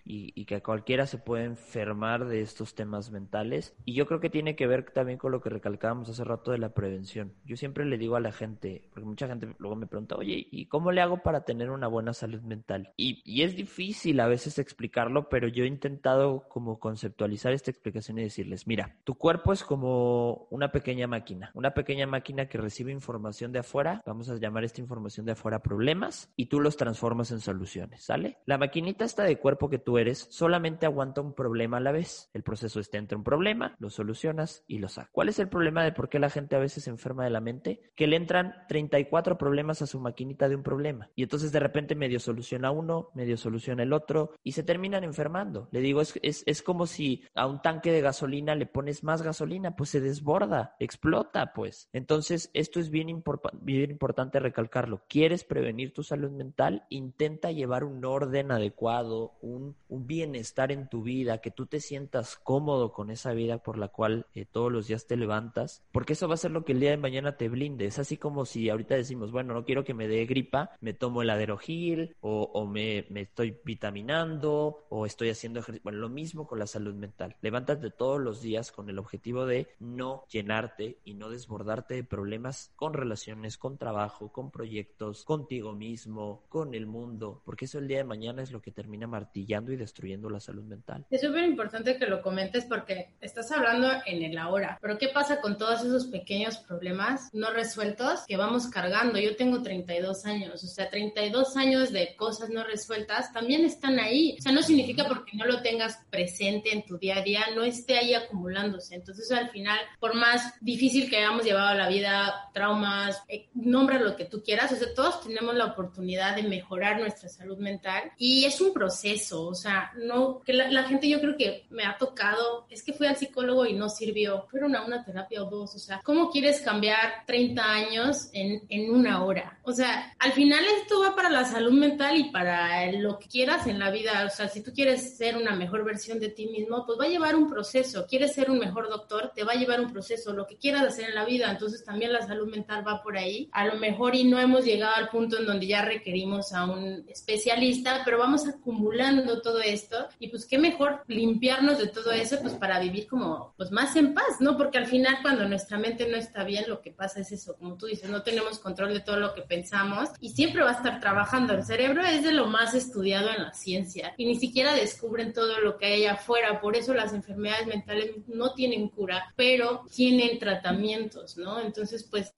que 0.44 0.60
cualquiera 0.60 1.06
se 1.06 1.18
puede 1.18 1.44
enfermar 1.44 2.26
de 2.26 2.42
estos 2.42 2.74
temas 2.74 3.10
mentales, 3.10 3.74
y 3.84 3.94
yo 3.94 4.06
creo 4.06 4.20
que 4.20 4.28
tiene 4.28 4.54
que 4.54 4.66
ver 4.66 4.90
también 4.90 5.18
con 5.18 5.32
lo 5.32 5.40
que 5.40 5.48
recalcábamos 5.48 6.08
hace 6.08 6.24
rato 6.24 6.50
de 6.50 6.58
la 6.58 6.74
prevención. 6.74 7.32
Yo 7.44 7.56
siempre 7.56 7.86
le 7.86 7.96
digo 7.96 8.16
a 8.16 8.20
la 8.20 8.32
gente, 8.32 8.88
porque 8.92 9.06
mucha 9.06 9.28
gente 9.28 9.54
luego 9.58 9.76
me 9.76 9.86
pregunta, 9.86 10.16
oye, 10.16 10.46
¿y 10.50 10.66
cómo 10.66 10.92
le 10.92 11.00
hago 11.00 11.22
para 11.22 11.44
tener 11.44 11.70
una 11.70 11.86
buena 11.86 12.12
salud 12.12 12.42
mental? 12.42 12.92
Y, 12.96 13.22
y 13.24 13.42
es 13.42 13.56
difícil 13.56 14.20
a 14.20 14.26
veces 14.26 14.58
explicarlo, 14.58 15.28
pero 15.28 15.48
yo 15.48 15.64
he 15.64 15.68
intentado 15.68 16.48
como 16.48 16.78
conceptualizar 16.78 17.52
esta 17.52 17.70
explicación 17.70 18.18
y 18.18 18.22
decirles, 18.22 18.66
mira, 18.66 18.96
tu 19.04 19.14
cuerpo 19.14 19.52
es 19.52 19.64
como 19.64 20.46
una 20.50 20.72
pequeña 20.72 21.06
máquina, 21.06 21.50
una 21.54 21.72
pequeña 21.72 22.06
máquina 22.06 22.46
que 22.46 22.58
recibe 22.58 22.92
información 22.92 23.52
de 23.52 23.60
afuera, 23.60 24.02
vamos 24.06 24.28
a 24.28 24.36
llamar 24.36 24.64
esta 24.64 24.80
información 24.80 25.26
de 25.26 25.32
afuera 25.32 25.62
problemas, 25.62 26.30
y 26.36 26.46
tú 26.46 26.60
los 26.60 26.76
transformas 26.76 27.30
en 27.30 27.40
soluciones, 27.40 28.02
¿sale? 28.04 28.38
La 28.52 28.58
maquinita 28.58 29.06
esta 29.06 29.22
de 29.22 29.38
cuerpo 29.38 29.70
que 29.70 29.78
tú 29.78 29.96
eres 29.96 30.26
solamente 30.28 30.84
aguanta 30.84 31.22
un 31.22 31.32
problema 31.32 31.78
a 31.78 31.80
la 31.80 31.90
vez. 31.90 32.28
El 32.34 32.42
proceso 32.42 32.80
está 32.80 32.98
entre 32.98 33.16
un 33.16 33.24
problema, 33.24 33.76
lo 33.78 33.88
solucionas 33.88 34.62
y 34.68 34.76
lo 34.76 34.88
sacas. 34.88 35.08
¿Cuál 35.10 35.30
es 35.30 35.38
el 35.38 35.48
problema 35.48 35.82
de 35.82 35.92
por 35.92 36.10
qué 36.10 36.18
la 36.18 36.28
gente 36.28 36.54
a 36.54 36.58
veces 36.58 36.84
se 36.84 36.90
enferma 36.90 37.24
de 37.24 37.30
la 37.30 37.40
mente? 37.40 37.80
Que 37.96 38.06
le 38.06 38.16
entran 38.16 38.52
34 38.68 39.38
problemas 39.38 39.80
a 39.80 39.86
su 39.86 40.00
maquinita 40.00 40.50
de 40.50 40.56
un 40.56 40.62
problema. 40.62 41.08
Y 41.14 41.22
entonces 41.22 41.50
de 41.50 41.60
repente 41.60 41.94
medio 41.94 42.20
soluciona 42.20 42.70
uno, 42.70 43.08
medio 43.14 43.38
soluciona 43.38 43.84
el 43.84 43.94
otro 43.94 44.34
y 44.42 44.52
se 44.52 44.62
terminan 44.62 45.02
enfermando. 45.02 45.70
Le 45.72 45.80
digo, 45.80 46.02
es, 46.02 46.20
es, 46.20 46.42
es 46.44 46.60
como 46.60 46.86
si 46.86 47.24
a 47.34 47.46
un 47.46 47.62
tanque 47.62 47.90
de 47.90 48.02
gasolina 48.02 48.54
le 48.54 48.66
pones 48.66 49.02
más 49.02 49.22
gasolina, 49.22 49.76
pues 49.76 49.88
se 49.88 50.02
desborda, 50.02 50.76
explota, 50.78 51.54
pues. 51.54 51.88
Entonces, 51.94 52.50
esto 52.52 52.80
es 52.80 52.90
bien, 52.90 53.24
bien 53.62 53.90
importante 53.90 54.40
recalcarlo. 54.40 55.04
¿Quieres 55.08 55.42
prevenir 55.42 55.94
tu 55.94 56.02
salud 56.02 56.32
mental? 56.32 56.84
Intenta 56.90 57.50
llevar 57.50 57.84
un 57.84 58.04
orden 58.04 58.41
adecuado, 58.50 59.32
un, 59.40 59.76
un 59.88 60.06
bienestar 60.06 60.72
en 60.72 60.88
tu 60.88 61.02
vida, 61.02 61.38
que 61.38 61.50
tú 61.50 61.66
te 61.66 61.80
sientas 61.80 62.36
cómodo 62.36 62.92
con 62.92 63.10
esa 63.10 63.32
vida 63.32 63.58
por 63.58 63.78
la 63.78 63.88
cual 63.88 64.26
eh, 64.34 64.44
todos 64.44 64.72
los 64.72 64.86
días 64.86 65.06
te 65.06 65.16
levantas, 65.16 65.84
porque 65.92 66.14
eso 66.14 66.28
va 66.28 66.34
a 66.34 66.38
ser 66.38 66.50
lo 66.50 66.64
que 66.64 66.72
el 66.72 66.80
día 66.80 66.90
de 66.90 66.96
mañana 66.96 67.36
te 67.36 67.48
blinde. 67.48 67.86
Es 67.86 67.98
así 67.98 68.16
como 68.16 68.44
si 68.44 68.68
ahorita 68.70 68.94
decimos, 68.94 69.30
bueno, 69.30 69.54
no 69.54 69.64
quiero 69.64 69.84
que 69.84 69.94
me 69.94 70.08
dé 70.08 70.24
gripa, 70.24 70.70
me 70.80 70.94
tomo 70.94 71.22
el 71.22 71.30
aderogil 71.30 72.16
o, 72.20 72.50
o 72.52 72.66
me, 72.66 73.06
me, 73.10 73.22
estoy 73.22 73.58
vitaminando 73.64 74.86
o 74.88 75.06
estoy 75.06 75.30
haciendo 75.30 75.60
ejercicio. 75.60 75.84
Bueno, 75.84 75.98
lo 75.98 76.08
mismo 76.08 76.46
con 76.46 76.58
la 76.58 76.66
salud 76.66 76.94
mental. 76.94 77.36
Levántate 77.42 77.90
todos 77.90 78.20
los 78.20 78.40
días 78.40 78.72
con 78.72 78.88
el 78.88 78.98
objetivo 78.98 79.46
de 79.46 79.68
no 79.78 80.24
llenarte 80.30 80.98
y 81.04 81.14
no 81.14 81.30
desbordarte 81.30 81.94
de 81.94 82.04
problemas 82.04 82.72
con 82.76 82.94
relaciones, 82.94 83.58
con 83.58 83.76
trabajo, 83.76 84.32
con 84.32 84.50
proyectos, 84.50 85.24
contigo 85.24 85.72
mismo, 85.72 86.42
con 86.48 86.74
el 86.74 86.86
mundo, 86.86 87.42
porque 87.44 87.66
eso 87.66 87.78
el 87.78 87.88
día 87.88 87.98
de 87.98 88.04
mañana 88.04 88.31
es 88.38 88.52
lo 88.52 88.60
que 88.60 88.70
termina 88.70 89.06
martillando 89.06 89.72
y 89.72 89.76
destruyendo 89.76 90.30
la 90.30 90.40
salud 90.40 90.64
mental. 90.64 91.06
Es 91.10 91.20
súper 91.20 91.44
importante 91.44 91.98
que 91.98 92.06
lo 92.06 92.22
comentes 92.22 92.64
porque 92.64 93.14
estás 93.20 93.50
hablando 93.52 93.88
en 94.06 94.22
el 94.22 94.38
ahora, 94.38 94.78
pero 94.80 94.98
¿qué 94.98 95.08
pasa 95.08 95.40
con 95.40 95.58
todos 95.58 95.80
esos 95.80 96.06
pequeños 96.06 96.58
problemas 96.58 97.30
no 97.32 97.52
resueltos 97.52 98.24
que 98.26 98.36
vamos 98.36 98.68
cargando? 98.68 99.18
Yo 99.18 99.36
tengo 99.36 99.62
32 99.62 100.24
años, 100.26 100.64
o 100.64 100.66
sea, 100.66 100.88
32 100.88 101.56
años 101.56 101.92
de 101.92 102.14
cosas 102.16 102.50
no 102.50 102.64
resueltas 102.64 103.32
también 103.32 103.64
están 103.64 103.98
ahí. 103.98 104.36
O 104.38 104.42
sea, 104.42 104.52
no 104.52 104.62
significa 104.62 105.06
porque 105.08 105.36
no 105.36 105.44
lo 105.46 105.62
tengas 105.62 105.98
presente 106.10 106.72
en 106.72 106.84
tu 106.84 106.98
día 106.98 107.18
a 107.18 107.22
día, 107.22 107.40
no 107.54 107.64
esté 107.64 107.98
ahí 107.98 108.14
acumulándose. 108.14 108.94
Entonces, 108.94 109.30
al 109.32 109.50
final, 109.50 109.78
por 110.00 110.14
más 110.14 110.54
difícil 110.60 111.08
que 111.08 111.18
hayamos 111.18 111.44
llevado 111.44 111.76
la 111.76 111.88
vida, 111.88 112.50
traumas, 112.52 113.22
eh, 113.28 113.48
nombra 113.54 113.98
lo 113.98 114.16
que 114.16 114.24
tú 114.24 114.42
quieras, 114.42 114.72
o 114.72 114.76
sea, 114.76 114.94
todos 114.94 115.22
tenemos 115.22 115.54
la 115.54 115.66
oportunidad 115.66 116.36
de 116.36 116.42
mejorar 116.42 117.00
nuestra 117.00 117.28
salud 117.28 117.58
mental 117.58 118.12
y 118.24 118.44
es 118.44 118.60
un 118.60 118.72
proceso, 118.72 119.48
o 119.48 119.54
sea, 119.56 119.90
no, 119.96 120.42
que 120.42 120.52
la, 120.52 120.84
gente 120.84 121.08
yo 121.08 121.20
creo 121.20 121.36
que 121.36 121.66
me 121.70 121.84
ha 121.84 121.98
tocado, 121.98 122.68
es 122.70 122.84
que 122.84 122.92
fui 122.92 123.08
al 123.08 123.16
psicólogo 123.16 123.66
y 123.66 123.72
no 123.72 123.88
sirvió, 123.88 124.46
fueron 124.48 124.70
una, 124.70 124.84
una 124.84 125.04
terapia 125.04 125.42
o 125.42 125.50
dos, 125.50 125.74
o 125.74 125.78
sea, 125.80 126.00
¿cómo 126.04 126.30
quieres 126.30 126.60
cambiar 126.60 127.24
30 127.26 127.64
años 127.64 128.30
en, 128.32 128.62
en 128.68 128.94
una 128.94 129.24
hora? 129.24 129.58
O 129.64 129.72
sea, 129.72 130.14
al 130.20 130.30
final 130.34 130.64
esto 130.80 131.00
va 131.00 131.16
para 131.16 131.30
la 131.30 131.44
salud 131.44 131.72
mental 131.72 132.16
y 132.16 132.30
para 132.30 132.92
lo 132.92 133.18
que 133.18 133.26
quieras 133.26 133.66
en 133.66 133.80
la 133.80 133.90
vida, 133.90 134.24
o 134.24 134.30
sea, 134.30 134.46
si 134.46 134.62
tú 134.62 134.72
quieres 134.72 135.16
ser 135.16 135.36
una 135.36 135.56
mejor 135.56 135.84
versión 135.84 136.20
de 136.20 136.28
ti 136.28 136.46
mismo, 136.46 136.86
pues 136.86 137.00
va 137.00 137.06
a 137.06 137.08
llevar 137.08 137.34
un 137.34 137.50
proceso, 137.50 138.06
quieres 138.06 138.34
ser 138.34 138.52
un 138.52 138.60
mejor 138.60 138.88
doctor, 138.88 139.32
te 139.34 139.42
va 139.42 139.54
a 139.54 139.56
llevar 139.56 139.80
un 139.80 139.90
proceso, 139.90 140.32
lo 140.32 140.46
que 140.46 140.58
quieras 140.58 140.84
hacer 140.84 141.08
en 141.08 141.16
la 141.16 141.24
vida, 141.24 141.50
entonces 141.50 141.84
también 141.84 142.12
la 142.12 142.24
salud 142.24 142.48
mental 142.48 142.86
va 142.86 143.02
por 143.02 143.18
ahí, 143.18 143.48
a 143.50 143.66
lo 143.66 143.80
mejor 143.80 144.14
y 144.14 144.22
no 144.22 144.38
hemos 144.38 144.64
llegado 144.64 144.94
al 144.94 145.08
punto 145.08 145.40
en 145.40 145.46
donde 145.46 145.66
ya 145.66 145.84
requerimos 145.84 146.52
a 146.52 146.66
un 146.66 147.04
especialista, 147.08 148.02
pero 148.04 148.11
vamos 148.18 148.46
acumulando 148.46 149.40
todo 149.42 149.60
esto 149.60 150.08
y 150.18 150.28
pues 150.28 150.46
qué 150.46 150.58
mejor 150.58 151.02
limpiarnos 151.06 151.78
de 151.78 151.88
todo 151.88 152.12
eso 152.12 152.38
pues 152.40 152.54
para 152.54 152.78
vivir 152.78 153.06
como 153.06 153.54
pues 153.56 153.70
más 153.70 153.96
en 153.96 154.14
paz, 154.14 154.40
¿no? 154.40 154.56
Porque 154.56 154.78
al 154.78 154.86
final 154.86 155.18
cuando 155.22 155.48
nuestra 155.48 155.78
mente 155.78 156.08
no 156.08 156.16
está 156.16 156.44
bien, 156.44 156.64
lo 156.68 156.80
que 156.80 156.90
pasa 156.90 157.20
es 157.20 157.32
eso, 157.32 157.56
como 157.56 157.76
tú 157.76 157.86
dices, 157.86 158.10
no 158.10 158.22
tenemos 158.22 158.58
control 158.58 158.94
de 158.94 159.00
todo 159.00 159.16
lo 159.16 159.34
que 159.34 159.42
pensamos 159.42 160.10
y 160.20 160.30
siempre 160.30 160.62
va 160.62 160.70
a 160.70 160.74
estar 160.74 161.00
trabajando. 161.00 161.54
El 161.54 161.64
cerebro 161.64 162.02
es 162.02 162.22
de 162.22 162.32
lo 162.32 162.46
más 162.46 162.74
estudiado 162.74 163.30
en 163.30 163.42
la 163.42 163.52
ciencia 163.52 164.14
y 164.16 164.26
ni 164.26 164.36
siquiera 164.36 164.74
descubren 164.74 165.32
todo 165.32 165.60
lo 165.60 165.76
que 165.76 165.86
hay 165.86 166.06
afuera, 166.06 166.60
por 166.60 166.76
eso 166.76 166.94
las 166.94 167.12
enfermedades 167.12 167.66
mentales 167.66 168.12
no 168.26 168.54
tienen 168.54 168.88
cura, 168.88 169.32
pero 169.36 169.84
tienen 169.94 170.38
tratamientos, 170.38 171.36
¿no? 171.36 171.60
Entonces, 171.60 172.04
pues 172.04 172.32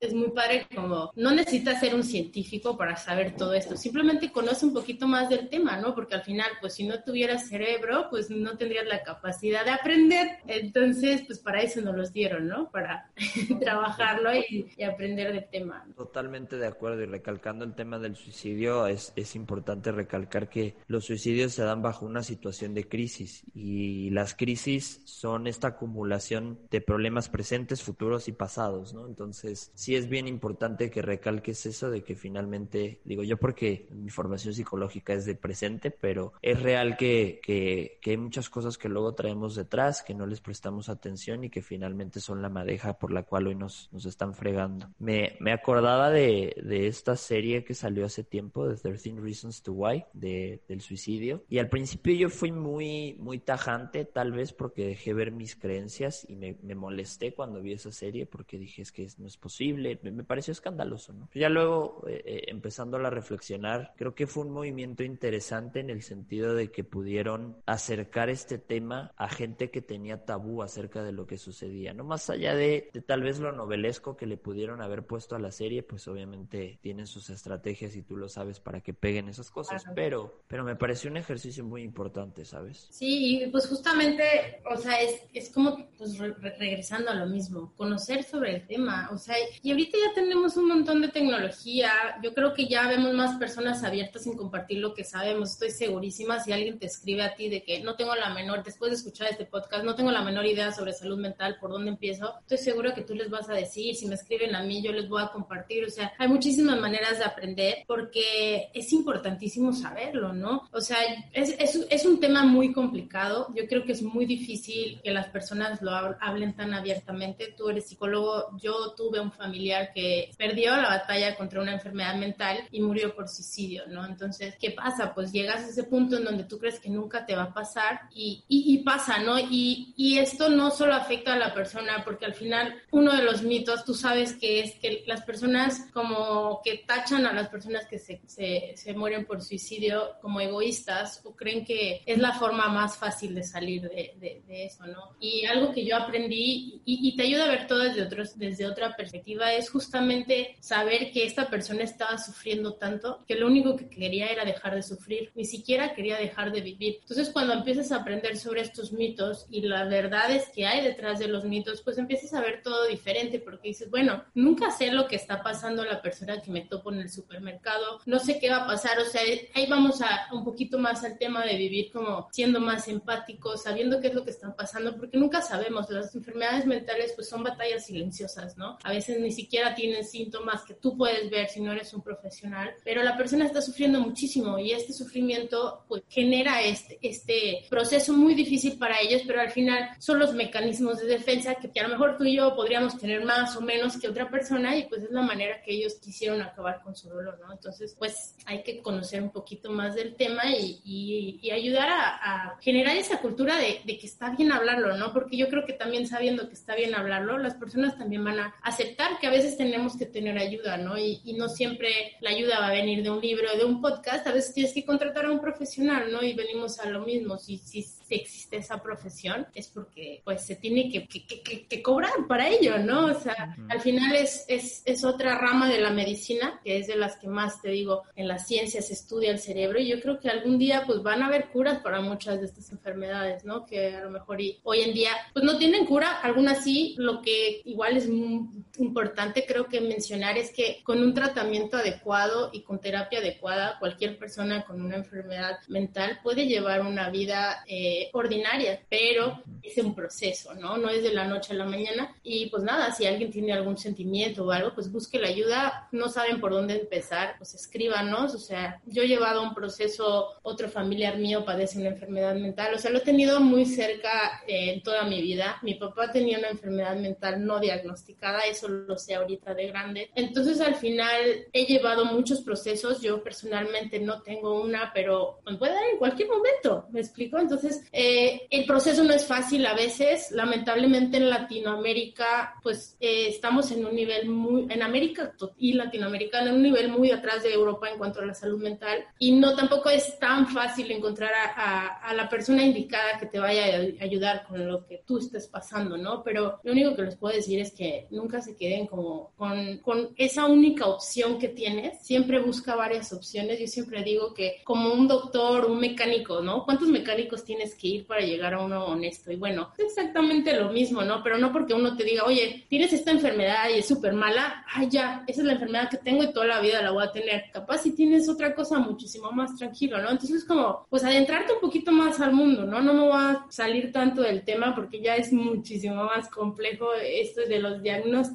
es 0.00 0.14
muy 0.14 0.30
padre 0.30 0.66
como 0.74 1.10
no 1.16 1.32
necesitas 1.32 1.80
ser 1.80 1.94
un 1.94 2.04
científico 2.04 2.76
para 2.76 2.96
saber 2.96 3.36
todo 3.36 3.54
esto, 3.54 3.76
simplemente 3.76 4.32
conoce 4.32 4.66
un 4.66 4.72
poquito 4.72 5.06
más 5.06 5.11
del 5.20 5.48
tema, 5.48 5.76
¿no? 5.76 5.94
Porque 5.94 6.14
al 6.14 6.22
final, 6.22 6.50
pues 6.60 6.74
si 6.74 6.86
no 6.86 7.02
tuvieras 7.02 7.48
cerebro, 7.48 8.06
pues 8.10 8.30
no 8.30 8.56
tendrías 8.56 8.86
la 8.86 9.02
capacidad 9.02 9.64
de 9.64 9.70
aprender. 9.70 10.38
Entonces, 10.46 11.22
pues 11.26 11.38
para 11.38 11.60
eso 11.60 11.80
nos 11.82 11.94
los 11.96 12.12
dieron, 12.12 12.48
¿no? 12.48 12.70
Para 12.70 13.10
trabajarlo 13.60 14.30
y, 14.34 14.70
aprender 14.82 15.32
del 15.32 15.48
tema. 15.48 15.86
Totalmente 15.96 16.56
de 16.56 16.66
acuerdo 16.66 17.02
y 17.02 17.06
recalcando 17.06 17.64
el 17.64 17.74
tema 17.74 17.98
del 17.98 18.16
suicidio, 18.16 18.86
es, 18.86 19.12
es 19.16 19.36
importante 19.36 19.92
recalcar 19.92 20.48
que 20.48 20.76
los 20.86 21.04
suicidios 21.04 21.52
se 21.52 21.62
dan 21.62 21.82
bajo 21.82 22.04
una 22.04 22.22
situación 22.22 22.74
de 22.74 22.88
crisis 22.88 23.44
y 23.54 24.10
las 24.10 24.34
crisis 24.34 25.02
son 25.04 25.46
esta 25.46 25.68
acumulación 25.68 26.58
de 26.70 26.80
problemas 26.80 27.28
presentes, 27.28 27.82
futuros 27.82 28.28
y 28.28 28.32
pasados, 28.32 28.92
¿no? 28.92 29.06
Entonces, 29.06 29.70
sí 29.74 29.94
es 29.94 30.08
bien 30.08 30.26
importante 30.26 30.90
que 30.90 31.02
recalques 31.02 31.66
eso 31.66 31.90
de 31.90 32.02
que 32.02 32.16
finalmente, 32.16 33.00
digo 33.04 33.22
yo 33.22 33.36
porque 33.36 33.88
mi 33.90 34.10
formación 34.10 34.54
psicológica 34.54 34.91
es 35.06 35.24
de 35.24 35.34
presente, 35.34 35.90
pero 35.90 36.32
es 36.42 36.60
real 36.60 36.96
que, 36.96 37.40
que, 37.42 37.98
que 38.00 38.10
hay 38.10 38.16
muchas 38.16 38.48
cosas 38.50 38.78
que 38.78 38.88
luego 38.88 39.14
traemos 39.14 39.54
detrás, 39.54 40.02
que 40.02 40.14
no 40.14 40.26
les 40.26 40.40
prestamos 40.40 40.88
atención 40.88 41.44
y 41.44 41.50
que 41.50 41.62
finalmente 41.62 42.20
son 42.20 42.42
la 42.42 42.48
madeja 42.48 42.98
por 42.98 43.12
la 43.12 43.22
cual 43.22 43.46
hoy 43.46 43.54
nos, 43.54 43.88
nos 43.92 44.06
están 44.06 44.34
fregando. 44.34 44.88
Me, 44.98 45.36
me 45.40 45.52
acordaba 45.52 46.10
de, 46.10 46.54
de 46.62 46.86
esta 46.86 47.16
serie 47.16 47.64
que 47.64 47.74
salió 47.74 48.04
hace 48.04 48.24
tiempo, 48.24 48.68
de 48.68 48.76
13 48.76 49.14
Reasons 49.20 49.62
to 49.62 49.72
Why, 49.72 50.04
de, 50.12 50.62
del 50.68 50.80
suicidio. 50.80 51.44
Y 51.48 51.58
al 51.58 51.68
principio 51.68 52.14
yo 52.14 52.30
fui 52.30 52.52
muy, 52.52 53.16
muy 53.18 53.38
tajante, 53.38 54.04
tal 54.04 54.32
vez 54.32 54.52
porque 54.52 54.86
dejé 54.86 55.14
ver 55.14 55.32
mis 55.32 55.56
creencias 55.56 56.26
y 56.28 56.36
me, 56.36 56.56
me 56.62 56.74
molesté 56.74 57.34
cuando 57.34 57.60
vi 57.60 57.72
esa 57.72 57.92
serie 57.92 58.26
porque 58.26 58.58
dije 58.58 58.82
es 58.82 58.92
que 58.92 59.08
no 59.18 59.26
es 59.26 59.36
posible, 59.36 59.98
me, 60.02 60.10
me 60.10 60.24
pareció 60.24 60.52
escandaloso, 60.52 61.12
¿no? 61.12 61.28
Ya 61.34 61.48
luego, 61.48 62.04
eh, 62.08 62.22
eh, 62.24 62.62
a 62.92 63.10
reflexionar, 63.10 63.94
creo 63.96 64.14
que 64.14 64.26
fue 64.26 64.44
un 64.44 64.52
movimiento 64.52 64.81
interesante 64.82 65.80
en 65.80 65.90
el 65.90 66.02
sentido 66.02 66.54
de 66.54 66.70
que 66.70 66.84
pudieron 66.84 67.56
acercar 67.66 68.30
este 68.30 68.58
tema 68.58 69.12
a 69.16 69.28
gente 69.28 69.70
que 69.70 69.82
tenía 69.82 70.24
tabú 70.24 70.62
acerca 70.62 71.02
de 71.02 71.12
lo 71.12 71.26
que 71.26 71.38
sucedía, 71.38 71.92
¿no? 71.94 72.04
Más 72.04 72.28
allá 72.30 72.54
de, 72.54 72.90
de 72.92 73.00
tal 73.02 73.22
vez 73.22 73.38
lo 73.38 73.52
novelesco 73.52 74.16
que 74.16 74.26
le 74.26 74.36
pudieron 74.36 74.80
haber 74.82 75.06
puesto 75.06 75.36
a 75.36 75.38
la 75.38 75.52
serie, 75.52 75.82
pues 75.82 76.08
obviamente 76.08 76.78
tienen 76.82 77.06
sus 77.06 77.30
estrategias 77.30 77.94
y 77.96 78.02
tú 78.02 78.16
lo 78.16 78.28
sabes 78.28 78.60
para 78.60 78.80
que 78.80 78.94
peguen 78.94 79.28
esas 79.28 79.50
cosas, 79.50 79.84
pero, 79.94 80.42
pero 80.48 80.64
me 80.64 80.76
pareció 80.76 81.10
un 81.10 81.16
ejercicio 81.16 81.64
muy 81.64 81.82
importante, 81.82 82.44
¿sabes? 82.44 82.88
Sí, 82.90 83.42
y 83.42 83.46
pues 83.48 83.66
justamente, 83.68 84.60
o 84.70 84.76
sea, 84.76 85.00
es, 85.00 85.22
es 85.32 85.50
como 85.50 85.76
pues 85.98 86.18
re- 86.18 86.34
regresando 86.58 87.10
a 87.10 87.14
lo 87.14 87.26
mismo, 87.26 87.72
conocer 87.76 88.22
sobre 88.24 88.54
el 88.56 88.66
tema, 88.66 89.08
o 89.12 89.18
sea, 89.18 89.36
y 89.62 89.70
ahorita 89.70 89.98
ya 90.08 90.14
tenemos 90.14 90.56
un 90.56 90.68
montón 90.68 91.00
de 91.02 91.08
tecnología, 91.08 91.90
yo 92.22 92.34
creo 92.34 92.52
que 92.54 92.66
ya 92.66 92.88
vemos 92.88 93.12
más 93.14 93.38
personas 93.38 93.82
abiertas 93.84 94.26
en 94.26 94.36
compartir 94.36 94.71
lo 94.76 94.94
que 94.94 95.04
sabemos, 95.04 95.52
estoy 95.52 95.70
segurísima 95.70 96.40
si 96.40 96.52
alguien 96.52 96.78
te 96.78 96.86
escribe 96.86 97.22
a 97.22 97.34
ti 97.34 97.48
de 97.48 97.62
que 97.62 97.80
no 97.80 97.94
tengo 97.96 98.14
la 98.14 98.30
menor, 98.30 98.62
después 98.62 98.90
de 98.90 98.96
escuchar 98.96 99.28
este 99.30 99.44
podcast, 99.44 99.84
no 99.84 99.94
tengo 99.94 100.10
la 100.10 100.22
menor 100.22 100.46
idea 100.46 100.72
sobre 100.72 100.92
salud 100.92 101.18
mental, 101.18 101.56
por 101.60 101.70
dónde 101.70 101.90
empiezo, 101.90 102.34
estoy 102.40 102.58
segura 102.58 102.94
que 102.94 103.02
tú 103.02 103.14
les 103.14 103.30
vas 103.30 103.48
a 103.48 103.54
decir, 103.54 103.94
si 103.94 104.06
me 104.06 104.14
escriben 104.14 104.54
a 104.54 104.62
mí, 104.62 104.82
yo 104.82 104.92
les 104.92 105.08
voy 105.08 105.22
a 105.22 105.28
compartir, 105.28 105.84
o 105.84 105.90
sea, 105.90 106.12
hay 106.18 106.28
muchísimas 106.28 106.78
maneras 106.78 107.18
de 107.18 107.24
aprender 107.24 107.84
porque 107.86 108.70
es 108.74 108.92
importantísimo 108.92 109.72
saberlo, 109.72 110.32
¿no? 110.32 110.68
O 110.72 110.80
sea, 110.80 110.98
es, 111.32 111.54
es, 111.58 111.86
es 111.88 112.06
un 112.06 112.20
tema 112.20 112.44
muy 112.44 112.72
complicado, 112.72 113.48
yo 113.54 113.66
creo 113.66 113.84
que 113.84 113.92
es 113.92 114.02
muy 114.02 114.26
difícil 114.26 115.00
que 115.02 115.10
las 115.10 115.28
personas 115.28 115.80
lo 115.82 115.90
hab- 115.90 116.18
hablen 116.20 116.54
tan 116.54 116.74
abiertamente, 116.74 117.54
tú 117.56 117.68
eres 117.68 117.86
psicólogo, 117.86 118.56
yo 118.60 118.92
tuve 118.96 119.20
un 119.20 119.32
familiar 119.32 119.92
que 119.94 120.30
perdió 120.36 120.76
la 120.76 120.88
batalla 120.88 121.36
contra 121.36 121.60
una 121.60 121.72
enfermedad 121.74 122.14
mental 122.16 122.58
y 122.70 122.80
murió 122.80 123.14
por 123.14 123.28
suicidio, 123.28 123.84
¿no? 123.88 124.06
Entonces, 124.06 124.54
¿qué 124.62 124.70
pasa? 124.70 125.12
Pues 125.12 125.32
llegas 125.32 125.64
a 125.64 125.68
ese 125.68 125.82
punto 125.82 126.16
en 126.16 126.24
donde 126.24 126.44
tú 126.44 126.58
crees 126.58 126.78
que 126.78 126.88
nunca 126.88 127.26
te 127.26 127.34
va 127.34 127.42
a 127.44 127.52
pasar 127.52 128.02
y, 128.14 128.44
y, 128.46 128.72
y 128.72 128.78
pasa, 128.78 129.18
¿no? 129.18 129.38
Y, 129.38 129.92
y 129.96 130.18
esto 130.18 130.48
no 130.48 130.70
solo 130.70 130.94
afecta 130.94 131.34
a 131.34 131.36
la 131.36 131.52
persona, 131.52 132.02
porque 132.04 132.24
al 132.24 132.34
final 132.34 132.80
uno 132.92 133.12
de 133.14 133.24
los 133.24 133.42
mitos, 133.42 133.84
tú 133.84 133.92
sabes 133.92 134.34
que 134.34 134.60
es 134.60 134.76
que 134.76 135.02
las 135.06 135.22
personas 135.22 135.88
como 135.92 136.60
que 136.62 136.84
tachan 136.86 137.26
a 137.26 137.32
las 137.32 137.48
personas 137.48 137.86
que 137.86 137.98
se, 137.98 138.20
se, 138.26 138.74
se 138.76 138.94
mueren 138.94 139.26
por 139.26 139.42
suicidio 139.42 140.12
como 140.20 140.40
egoístas 140.40 141.20
o 141.24 141.34
creen 141.34 141.64
que 141.64 142.02
es 142.06 142.18
la 142.18 142.32
forma 142.32 142.68
más 142.68 142.96
fácil 142.96 143.34
de 143.34 143.42
salir 143.42 143.82
de, 143.82 144.14
de, 144.20 144.42
de 144.46 144.66
eso, 144.66 144.86
¿no? 144.86 145.16
Y 145.18 145.44
algo 145.46 145.72
que 145.72 145.84
yo 145.84 145.96
aprendí 145.96 146.80
y, 146.84 147.16
te 147.16 147.24
ayuda 147.24 147.44
a 147.44 147.48
ver 147.48 147.66
todo 147.66 147.80
desde, 147.80 148.02
otros, 148.02 148.38
desde 148.38 148.66
otra 148.66 148.96
perspectiva 148.96 149.52
es 149.52 149.70
justamente 149.70 150.56
saber 150.60 151.10
que 151.10 151.24
esta 151.26 151.50
persona 151.50 151.82
estaba 151.82 152.16
sufriendo 152.18 152.74
tanto 152.74 153.24
que 153.26 153.34
lo 153.34 153.46
único 153.46 153.76
que 153.76 153.88
quería 153.88 154.28
era 154.28 154.44
dejar 154.52 154.74
de 154.74 154.82
sufrir, 154.82 155.32
ni 155.34 155.44
siquiera 155.44 155.94
quería 155.94 156.16
dejar 156.18 156.52
de 156.52 156.60
vivir. 156.60 156.98
Entonces 157.00 157.30
cuando 157.30 157.52
empiezas 157.54 157.92
a 157.92 157.96
aprender 157.96 158.36
sobre 158.36 158.62
estos 158.62 158.92
mitos 158.92 159.46
y 159.50 159.62
las 159.62 159.88
verdades 159.88 160.48
que 160.54 160.66
hay 160.66 160.84
detrás 160.84 161.18
de 161.18 161.28
los 161.28 161.44
mitos, 161.44 161.82
pues 161.82 161.98
empiezas 161.98 162.34
a 162.34 162.40
ver 162.40 162.62
todo 162.62 162.86
diferente 162.86 163.38
porque 163.38 163.68
dices, 163.68 163.90
bueno, 163.90 164.24
nunca 164.34 164.70
sé 164.70 164.90
lo 164.90 165.06
que 165.06 165.16
está 165.16 165.42
pasando 165.42 165.84
la 165.84 166.02
persona 166.02 166.40
que 166.40 166.50
me 166.50 166.62
topo 166.62 166.92
en 166.92 167.00
el 167.00 167.10
supermercado, 167.10 168.00
no 168.06 168.18
sé 168.18 168.38
qué 168.38 168.50
va 168.50 168.64
a 168.64 168.66
pasar, 168.66 168.98
o 168.98 169.04
sea, 169.04 169.22
ahí 169.54 169.66
vamos 169.68 170.00
a 170.02 170.28
un 170.32 170.44
poquito 170.44 170.78
más 170.78 171.04
al 171.04 171.18
tema 171.18 171.44
de 171.44 171.56
vivir 171.56 171.90
como 171.92 172.28
siendo 172.32 172.60
más 172.60 172.88
empáticos, 172.88 173.62
sabiendo 173.62 174.00
qué 174.00 174.08
es 174.08 174.14
lo 174.14 174.24
que 174.24 174.30
está 174.30 174.54
pasando, 174.54 174.96
porque 174.96 175.18
nunca 175.18 175.42
sabemos, 175.42 175.88
las 175.90 176.14
enfermedades 176.14 176.66
mentales 176.66 177.12
pues 177.14 177.28
son 177.28 177.42
batallas 177.42 177.86
silenciosas, 177.86 178.56
¿no? 178.56 178.78
A 178.82 178.92
veces 178.92 179.20
ni 179.20 179.32
siquiera 179.32 179.74
tienen 179.74 180.04
síntomas 180.04 180.62
que 180.62 180.74
tú 180.74 180.96
puedes 180.96 181.30
ver 181.30 181.48
si 181.48 181.60
no 181.60 181.72
eres 181.72 181.92
un 181.94 182.02
profesional, 182.02 182.74
pero 182.84 183.02
la 183.02 183.16
persona 183.16 183.44
está 183.44 183.60
sufriendo 183.60 184.00
muchísimo 184.00 184.41
y 184.58 184.72
este 184.72 184.92
sufrimiento 184.92 185.84
pues 185.88 186.02
genera 186.08 186.62
este, 186.62 186.98
este 187.02 187.64
proceso 187.68 188.12
muy 188.12 188.34
difícil 188.34 188.78
para 188.78 189.00
ellos, 189.00 189.22
pero 189.26 189.40
al 189.40 189.50
final 189.50 189.90
son 189.98 190.18
los 190.18 190.34
mecanismos 190.34 190.98
de 190.98 191.06
defensa 191.06 191.54
que, 191.56 191.70
que 191.70 191.80
a 191.80 191.84
lo 191.84 191.90
mejor 191.90 192.16
tú 192.16 192.24
y 192.24 192.36
yo 192.36 192.54
podríamos 192.54 192.98
tener 192.98 193.24
más 193.24 193.56
o 193.56 193.60
menos 193.60 193.96
que 193.98 194.08
otra 194.08 194.30
persona 194.30 194.76
y 194.76 194.84
pues 194.84 195.02
es 195.02 195.10
la 195.10 195.22
manera 195.22 195.62
que 195.62 195.72
ellos 195.72 195.94
quisieron 196.02 196.42
acabar 196.42 196.82
con 196.82 196.96
su 196.96 197.08
dolor, 197.08 197.38
¿no? 197.40 197.52
Entonces 197.52 197.94
pues 197.98 198.36
hay 198.46 198.62
que 198.62 198.80
conocer 198.80 199.22
un 199.22 199.30
poquito 199.30 199.70
más 199.70 199.94
del 199.94 200.14
tema 200.14 200.42
y, 200.50 200.80
y, 200.84 201.38
y 201.42 201.50
ayudar 201.50 201.88
a, 201.88 202.16
a, 202.16 202.58
generar 202.60 202.96
esa 202.96 203.20
cultura 203.20 203.56
de, 203.56 203.80
de, 203.84 203.98
que 203.98 204.06
está 204.06 204.30
bien 204.30 204.52
hablarlo, 204.52 204.96
¿no? 204.96 205.12
Porque 205.12 205.36
yo 205.36 205.48
creo 205.48 205.64
que 205.64 205.72
también 205.72 206.06
sabiendo 206.06 206.48
que 206.48 206.54
está 206.54 206.74
bien 206.74 206.94
hablarlo, 206.94 207.38
las 207.38 207.54
personas 207.54 207.96
también 207.98 208.24
van 208.24 208.40
a 208.40 208.54
aceptar 208.62 209.18
que 209.20 209.26
a 209.26 209.30
veces 209.30 209.56
tenemos 209.56 209.96
que 209.96 210.06
tener 210.06 210.38
ayuda, 210.38 210.76
¿no? 210.76 210.98
Y, 210.98 211.20
y 211.24 211.34
no 211.34 211.48
siempre 211.48 212.16
la 212.20 212.30
ayuda 212.30 212.60
va 212.60 212.68
a 212.68 212.72
venir 212.72 213.02
de 213.02 213.10
un 213.10 213.20
libro 213.20 213.48
de 213.56 213.64
un 213.64 213.80
podcast, 213.80 214.26
tienes 214.52 214.72
que 214.72 214.84
contratar 214.84 215.26
a 215.26 215.30
un 215.30 215.40
profesional, 215.40 216.10
¿no? 216.10 216.22
Y 216.22 216.34
venimos 216.34 216.78
a 216.78 216.88
lo 216.88 217.00
mismo, 217.04 217.38
si, 217.38 217.58
si 217.58 217.86
existe 218.16 218.56
esa 218.56 218.82
profesión 218.82 219.46
es 219.54 219.68
porque 219.68 220.22
pues 220.24 220.44
se 220.44 220.56
tiene 220.56 220.90
que, 220.90 221.06
que, 221.06 221.26
que, 221.26 221.66
que 221.66 221.82
cobrar 221.82 222.12
para 222.28 222.48
ello, 222.48 222.78
¿no? 222.78 223.06
O 223.06 223.14
sea, 223.14 223.54
uh 223.56 223.60
-huh. 223.60 223.72
al 223.72 223.80
final 223.80 224.14
es, 224.14 224.44
es, 224.48 224.82
es 224.84 225.04
otra 225.04 225.38
rama 225.38 225.68
de 225.68 225.80
la 225.80 225.90
medicina, 225.90 226.60
que 226.64 226.78
es 226.78 226.86
de 226.86 226.96
las 226.96 227.16
que 227.16 227.28
más, 227.28 227.60
te 227.62 227.70
digo, 227.70 228.02
en 228.16 228.28
la 228.28 228.38
ciencia 228.38 228.82
se 228.82 228.92
estudia 228.92 229.30
el 229.30 229.38
cerebro 229.38 229.78
y 229.78 229.88
yo 229.88 230.00
creo 230.00 230.18
que 230.18 230.28
algún 230.28 230.58
día 230.58 230.84
pues 230.86 231.02
van 231.02 231.22
a 231.22 231.26
haber 231.26 231.48
curas 231.48 231.80
para 231.80 232.00
muchas 232.00 232.40
de 232.40 232.46
estas 232.46 232.70
enfermedades, 232.72 233.44
¿no? 233.44 233.66
Que 233.66 233.94
a 233.96 234.00
lo 234.00 234.10
mejor 234.10 234.40
y, 234.40 234.58
hoy 234.62 234.80
en 234.80 234.94
día 234.94 235.10
pues 235.32 235.44
no 235.44 235.58
tienen 235.58 235.86
cura, 235.86 236.20
algunas 236.20 236.64
sí, 236.64 236.94
lo 236.98 237.20
que 237.20 237.62
igual 237.64 237.96
es 237.96 238.08
muy 238.08 238.48
importante 238.78 239.44
creo 239.46 239.66
que 239.66 239.80
mencionar 239.80 240.38
es 240.38 240.50
que 240.50 240.80
con 240.82 241.00
un 241.02 241.14
tratamiento 241.14 241.76
adecuado 241.76 242.50
y 242.52 242.62
con 242.62 242.80
terapia 242.80 243.18
adecuada, 243.18 243.78
cualquier 243.78 244.18
persona 244.18 244.64
con 244.64 244.80
una 244.82 244.96
enfermedad 244.96 245.58
mental 245.68 246.20
puede 246.22 246.46
llevar 246.46 246.82
una 246.82 247.10
vida 247.10 247.64
eh, 247.66 248.01
ordinaria, 248.12 248.80
pero 248.88 249.42
es 249.62 249.78
un 249.78 249.94
proceso, 249.94 250.54
¿no? 250.54 250.76
No 250.76 250.88
es 250.88 251.02
de 251.02 251.12
la 251.12 251.26
noche 251.26 251.52
a 251.52 251.56
la 251.56 251.64
mañana. 251.64 252.14
Y 252.22 252.46
pues 252.46 252.62
nada, 252.62 252.92
si 252.92 253.06
alguien 253.06 253.30
tiene 253.30 253.52
algún 253.52 253.78
sentimiento 253.78 254.44
o 254.44 254.50
algo, 254.50 254.74
pues 254.74 254.90
busque 254.90 255.18
la 255.18 255.28
ayuda, 255.28 255.88
no 255.92 256.08
saben 256.08 256.40
por 256.40 256.52
dónde 256.52 256.74
empezar, 256.74 257.34
pues 257.38 257.54
escríbanos, 257.54 258.34
o 258.34 258.38
sea, 258.38 258.80
yo 258.86 259.02
he 259.02 259.08
llevado 259.08 259.42
un 259.42 259.54
proceso, 259.54 260.28
otro 260.42 260.68
familiar 260.68 261.18
mío 261.18 261.44
padece 261.44 261.78
una 261.78 261.88
enfermedad 261.88 262.34
mental, 262.34 262.74
o 262.74 262.78
sea, 262.78 262.90
lo 262.90 262.98
he 262.98 263.02
tenido 263.02 263.40
muy 263.40 263.66
cerca 263.66 264.42
eh, 264.46 264.74
en 264.74 264.82
toda 264.82 265.04
mi 265.04 265.20
vida, 265.22 265.58
mi 265.62 265.74
papá 265.74 266.10
tenía 266.10 266.38
una 266.38 266.48
enfermedad 266.48 266.96
mental 266.96 267.44
no 267.44 267.60
diagnosticada, 267.60 268.40
eso 268.40 268.68
lo 268.68 268.96
sé 268.96 269.14
ahorita 269.14 269.54
de 269.54 269.68
grande, 269.68 270.10
entonces 270.14 270.60
al 270.60 270.74
final 270.74 271.46
he 271.52 271.66
llevado 271.66 272.04
muchos 272.04 272.40
procesos, 272.42 273.00
yo 273.00 273.22
personalmente 273.22 273.98
no 273.98 274.22
tengo 274.22 274.60
una, 274.60 274.92
pero 274.92 275.40
me 275.46 275.56
puede 275.56 275.74
dar 275.74 275.84
en 275.92 275.98
cualquier 275.98 276.28
momento, 276.28 276.86
¿me 276.90 277.00
explico? 277.00 277.38
Entonces, 277.38 277.84
eh, 277.92 278.46
el 278.50 278.64
proceso 278.64 279.04
no 279.04 279.12
es 279.12 279.26
fácil 279.26 279.66
a 279.66 279.74
veces, 279.74 280.30
lamentablemente 280.30 281.18
en 281.18 281.28
Latinoamérica, 281.28 282.54
pues 282.62 282.96
eh, 283.00 283.28
estamos 283.28 283.70
en 283.70 283.84
un 283.84 283.94
nivel 283.94 284.28
muy, 284.28 284.66
en 284.70 284.82
América 284.82 285.34
y 285.58 285.74
Latinoamérica, 285.74 286.40
en 286.40 286.54
un 286.54 286.62
nivel 286.62 286.88
muy 286.88 287.10
atrás 287.10 287.42
de 287.42 287.52
Europa 287.52 287.90
en 287.90 287.98
cuanto 287.98 288.20
a 288.20 288.26
la 288.26 288.34
salud 288.34 288.62
mental 288.62 289.04
y 289.18 289.32
no 289.32 289.54
tampoco 289.54 289.90
es 289.90 290.18
tan 290.18 290.48
fácil 290.48 290.90
encontrar 290.90 291.32
a, 291.34 291.52
a, 291.54 291.86
a 292.08 292.14
la 292.14 292.28
persona 292.28 292.64
indicada 292.64 293.18
que 293.20 293.26
te 293.26 293.38
vaya 293.38 293.76
a 294.00 294.04
ayudar 294.04 294.46
con 294.48 294.66
lo 294.66 294.86
que 294.86 295.02
tú 295.06 295.18
estés 295.18 295.46
pasando, 295.46 295.98
¿no? 295.98 296.22
Pero 296.22 296.60
lo 296.62 296.72
único 296.72 296.96
que 296.96 297.02
les 297.02 297.16
puedo 297.16 297.34
decir 297.34 297.60
es 297.60 297.72
que 297.72 298.06
nunca 298.10 298.40
se 298.40 298.56
queden 298.56 298.86
como 298.86 299.32
con, 299.36 299.78
con 299.78 300.14
esa 300.16 300.46
única 300.46 300.86
opción 300.86 301.38
que 301.38 301.48
tienes, 301.48 302.00
siempre 302.00 302.40
busca 302.40 302.74
varias 302.74 303.12
opciones, 303.12 303.60
yo 303.60 303.66
siempre 303.66 304.02
digo 304.02 304.32
que 304.32 304.62
como 304.64 304.94
un 304.94 305.08
doctor, 305.08 305.66
un 305.66 305.78
mecánico, 305.78 306.40
¿no? 306.40 306.64
¿Cuántos 306.64 306.88
mecánicos 306.88 307.44
tienes 307.44 307.71
que 307.74 307.88
ir 307.88 308.06
para 308.06 308.20
llegar 308.20 308.54
a 308.54 308.60
uno 308.60 308.86
honesto? 308.86 309.32
Y 309.32 309.36
bueno, 309.36 309.70
es 309.78 309.84
exactamente 309.84 310.58
lo 310.58 310.70
mismo, 310.70 311.02
¿no? 311.02 311.22
Pero 311.22 311.38
no 311.38 311.52
porque 311.52 311.74
uno 311.74 311.96
te 311.96 312.04
diga, 312.04 312.24
oye, 312.24 312.64
tienes 312.68 312.92
esta 312.92 313.10
enfermedad 313.10 313.68
y 313.74 313.78
es 313.78 313.88
súper 313.88 314.12
mala, 314.12 314.64
ay, 314.72 314.88
ya, 314.90 315.24
esa 315.26 315.40
es 315.40 315.46
la 315.46 315.54
enfermedad 315.54 315.90
que 315.90 315.98
tengo 315.98 316.24
y 316.24 316.32
toda 316.32 316.46
la 316.46 316.60
vida 316.60 316.82
la 316.82 316.90
voy 316.90 317.04
a 317.04 317.12
tener. 317.12 317.44
Capaz 317.52 317.78
si 317.78 317.94
tienes 317.94 318.28
otra 318.28 318.54
cosa 318.54 318.78
muchísimo 318.78 319.30
más 319.32 319.56
tranquilo, 319.56 320.00
¿no? 320.00 320.10
Entonces 320.10 320.38
es 320.38 320.44
como, 320.44 320.86
pues 320.88 321.04
adentrarte 321.04 321.52
un 321.52 321.60
poquito 321.60 321.92
más 321.92 322.20
al 322.20 322.32
mundo, 322.32 322.64
¿no? 322.64 322.80
No 322.80 322.94
me 322.94 323.00
voy 323.00 323.12
a 323.14 323.46
salir 323.48 323.92
tanto 323.92 324.22
del 324.22 324.42
tema 324.42 324.74
porque 324.74 325.00
ya 325.00 325.16
es 325.16 325.32
muchísimo 325.32 326.04
más 326.04 326.28
complejo 326.28 326.92
esto 326.94 327.42
de 327.42 327.58
los 327.58 327.82
diagnósticos 327.82 328.32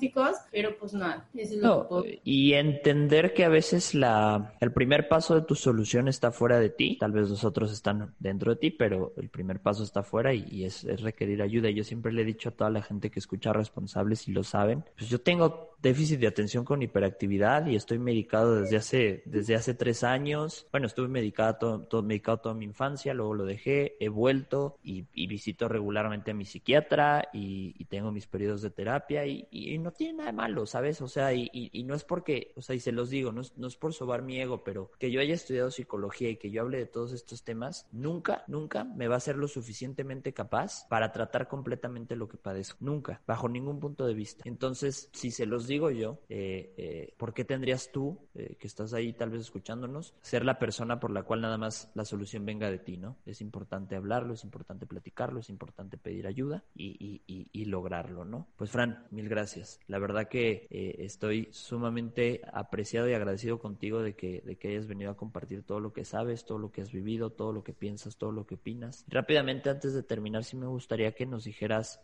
pero 0.52 0.78
pues 0.78 0.94
nada, 0.94 1.26
eso 1.36 1.56
es 1.56 1.62
lo 1.62 2.04
que 2.04 2.22
Y 2.24 2.54
entender 2.54 3.34
que 3.34 3.46
a 3.46 3.50
veces 3.50 3.94
la, 3.94 4.54
el 4.60 4.72
primer 4.72 5.08
paso 5.08 5.36
de 5.36 5.42
tu 5.42 5.56
solución 5.56 6.08
está 6.08 6.32
fuera 6.32 6.60
de 6.60 6.70
ti, 6.70 6.98
tal 7.00 7.12
vez 7.12 7.30
los 7.30 7.44
otros 7.44 7.72
están 7.72 8.14
dentro 8.20 8.54
de 8.54 8.58
ti, 8.58 8.72
pero 8.72 9.14
el 9.28 9.32
primer 9.32 9.60
paso 9.60 9.84
está 9.84 10.04
fuera 10.04 10.34
y, 10.34 10.64
es, 10.64 10.86
es, 10.86 11.02
requerir 11.02 11.42
ayuda. 11.42 11.70
Yo 11.70 11.84
siempre 11.84 12.14
le 12.14 12.22
he 12.22 12.26
dicho 12.26 12.48
a 12.48 12.52
toda 12.54 12.70
la 12.70 12.82
gente 12.82 13.12
que 13.12 13.20
escucha 13.20 13.52
responsables 13.52 14.26
y 14.30 14.32
lo 14.32 14.44
saben, 14.44 14.86
pues 14.98 15.10
yo 15.10 15.20
tengo 15.20 15.76
déficit 15.82 16.20
de 16.20 16.28
atención 16.28 16.66
con 16.66 16.82
hiperactividad 16.82 17.66
y 17.68 17.76
estoy 17.76 18.00
medicado 18.00 18.56
desde 18.56 18.78
hace, 18.78 19.24
desde 19.26 19.56
hace 19.56 19.74
tres 19.74 20.04
años. 20.04 20.68
Bueno, 20.72 20.88
estuve 20.88 21.08
medicado, 21.08 21.82
todo, 21.88 22.04
medicado 22.04 22.38
toda 22.38 22.56
mi 22.56 22.66
infancia, 22.66 23.14
luego 23.14 23.34
lo 23.34 23.46
dejé, 23.46 23.96
he 24.00 24.10
vuelto 24.10 24.78
y, 24.84 25.06
visito 25.28 25.68
regularmente 25.68 26.32
a 26.32 26.34
mi 26.34 26.46
psiquiatra 26.46 27.30
y, 27.34 27.86
tengo 27.86 28.12
mis 28.12 28.28
periodos 28.28 28.62
de 28.62 28.70
terapia 28.70 29.26
y, 29.26 29.78
no 29.78 29.92
tiene 29.92 30.14
nada 30.14 30.32
de 30.32 30.38
malo, 30.38 30.66
¿sabes? 30.66 31.02
O 31.02 31.08
sea, 31.08 31.34
y, 31.34 31.84
no 31.86 31.96
es 31.96 32.04
porque, 32.04 32.52
o 32.56 32.62
sea, 32.62 32.76
y 32.76 32.80
se 32.80 32.92
los 32.92 33.10
digo, 33.10 33.32
no 33.32 33.42
es, 33.42 33.58
no 33.58 33.68
es 33.68 33.76
por 33.76 33.94
sobar 33.94 34.24
mi 34.24 34.42
ego, 34.42 34.64
pero 34.64 34.92
que 35.00 35.12
yo 35.12 35.22
haya 35.22 35.34
estudiado 35.34 35.72
psicología 35.72 36.30
y 36.30 36.38
que 36.38 36.50
yo 36.50 36.62
hable 36.62 36.80
de 36.80 36.86
todos 36.86 37.14
estos 37.14 37.44
temas, 37.44 37.88
nunca, 37.92 38.44
nunca 38.48 38.84
me 38.84 39.08
va 39.08 39.16
a 39.16 39.22
ser 39.22 39.38
lo 39.38 39.48
suficientemente 39.48 40.34
capaz 40.34 40.88
para 40.90 41.12
tratar 41.12 41.48
completamente 41.48 42.16
lo 42.16 42.28
que 42.28 42.38
padezco. 42.38 42.78
Nunca, 42.82 43.22
bajo 43.28 43.48
ningún 43.48 43.80
punto 43.80 44.06
de 44.06 44.14
vista. 44.14 44.44
Entonces, 44.46 45.10
si 45.14 45.32
se 45.32 45.46
los 45.46 45.67
digo 45.68 45.92
yo, 45.92 46.20
eh, 46.30 46.74
eh, 46.78 47.14
¿por 47.18 47.34
qué 47.34 47.46
tendrías 47.46 47.92
tú, 47.92 48.18
eh, 48.34 48.56
que 48.60 48.68
estás 48.68 48.94
ahí 48.94 49.14
tal 49.14 49.30
vez 49.30 49.42
escuchándonos, 49.42 50.14
ser 50.22 50.46
la 50.46 50.60
persona 50.60 51.00
por 51.00 51.12
la 51.12 51.24
cual 51.24 51.42
nada 51.42 51.58
más 51.58 51.92
la 51.94 52.06
solución 52.06 52.46
venga 52.46 52.70
de 52.70 52.80
ti, 52.80 52.98
¿no? 52.98 53.18
Es 53.26 53.42
importante 53.42 53.96
hablarlo, 53.96 54.34
es 54.34 54.44
importante 54.44 54.86
platicarlo, 54.86 55.40
es 55.40 55.50
importante 55.50 55.98
pedir 55.98 56.28
ayuda 56.28 56.64
y, 56.76 57.22
y, 57.28 57.48
y, 57.52 57.66
lograrlo, 57.66 58.24
¿no? 58.26 58.48
Pues 58.56 58.72
Fran, 58.72 59.06
mil 59.12 59.28
gracias. 59.28 59.80
La 59.88 60.00
verdad 60.00 60.30
que 60.30 60.68
estoy 60.70 61.50
sumamente 61.52 62.42
apreciado 62.54 63.10
y 63.10 63.14
agradecido 63.14 63.60
contigo 63.60 64.02
de 64.02 64.16
que, 64.16 64.42
de 64.42 64.56
que 64.56 64.70
hayas 64.70 64.88
venido 64.88 65.12
a 65.12 65.18
compartir 65.18 65.64
todo 65.64 65.80
lo 65.80 65.92
que 65.92 66.06
sabes, 66.06 66.46
todo 66.46 66.58
lo 66.58 66.72
que 66.72 66.82
has 66.82 66.92
vivido, 66.92 67.32
todo 67.32 67.52
lo 67.52 67.64
que 67.64 67.74
piensas, 67.74 68.18
todo 68.18 68.32
lo 68.32 68.46
que 68.46 68.56
opinas. 68.56 69.06
Rápidamente, 69.10 69.70
antes 69.70 69.94
de 69.94 70.04
terminar, 70.04 70.44
sí 70.44 70.56
me 70.56 70.68
gustaría 70.68 71.12
que 71.14 71.26
nos 71.26 71.44
dijeras, 71.44 72.00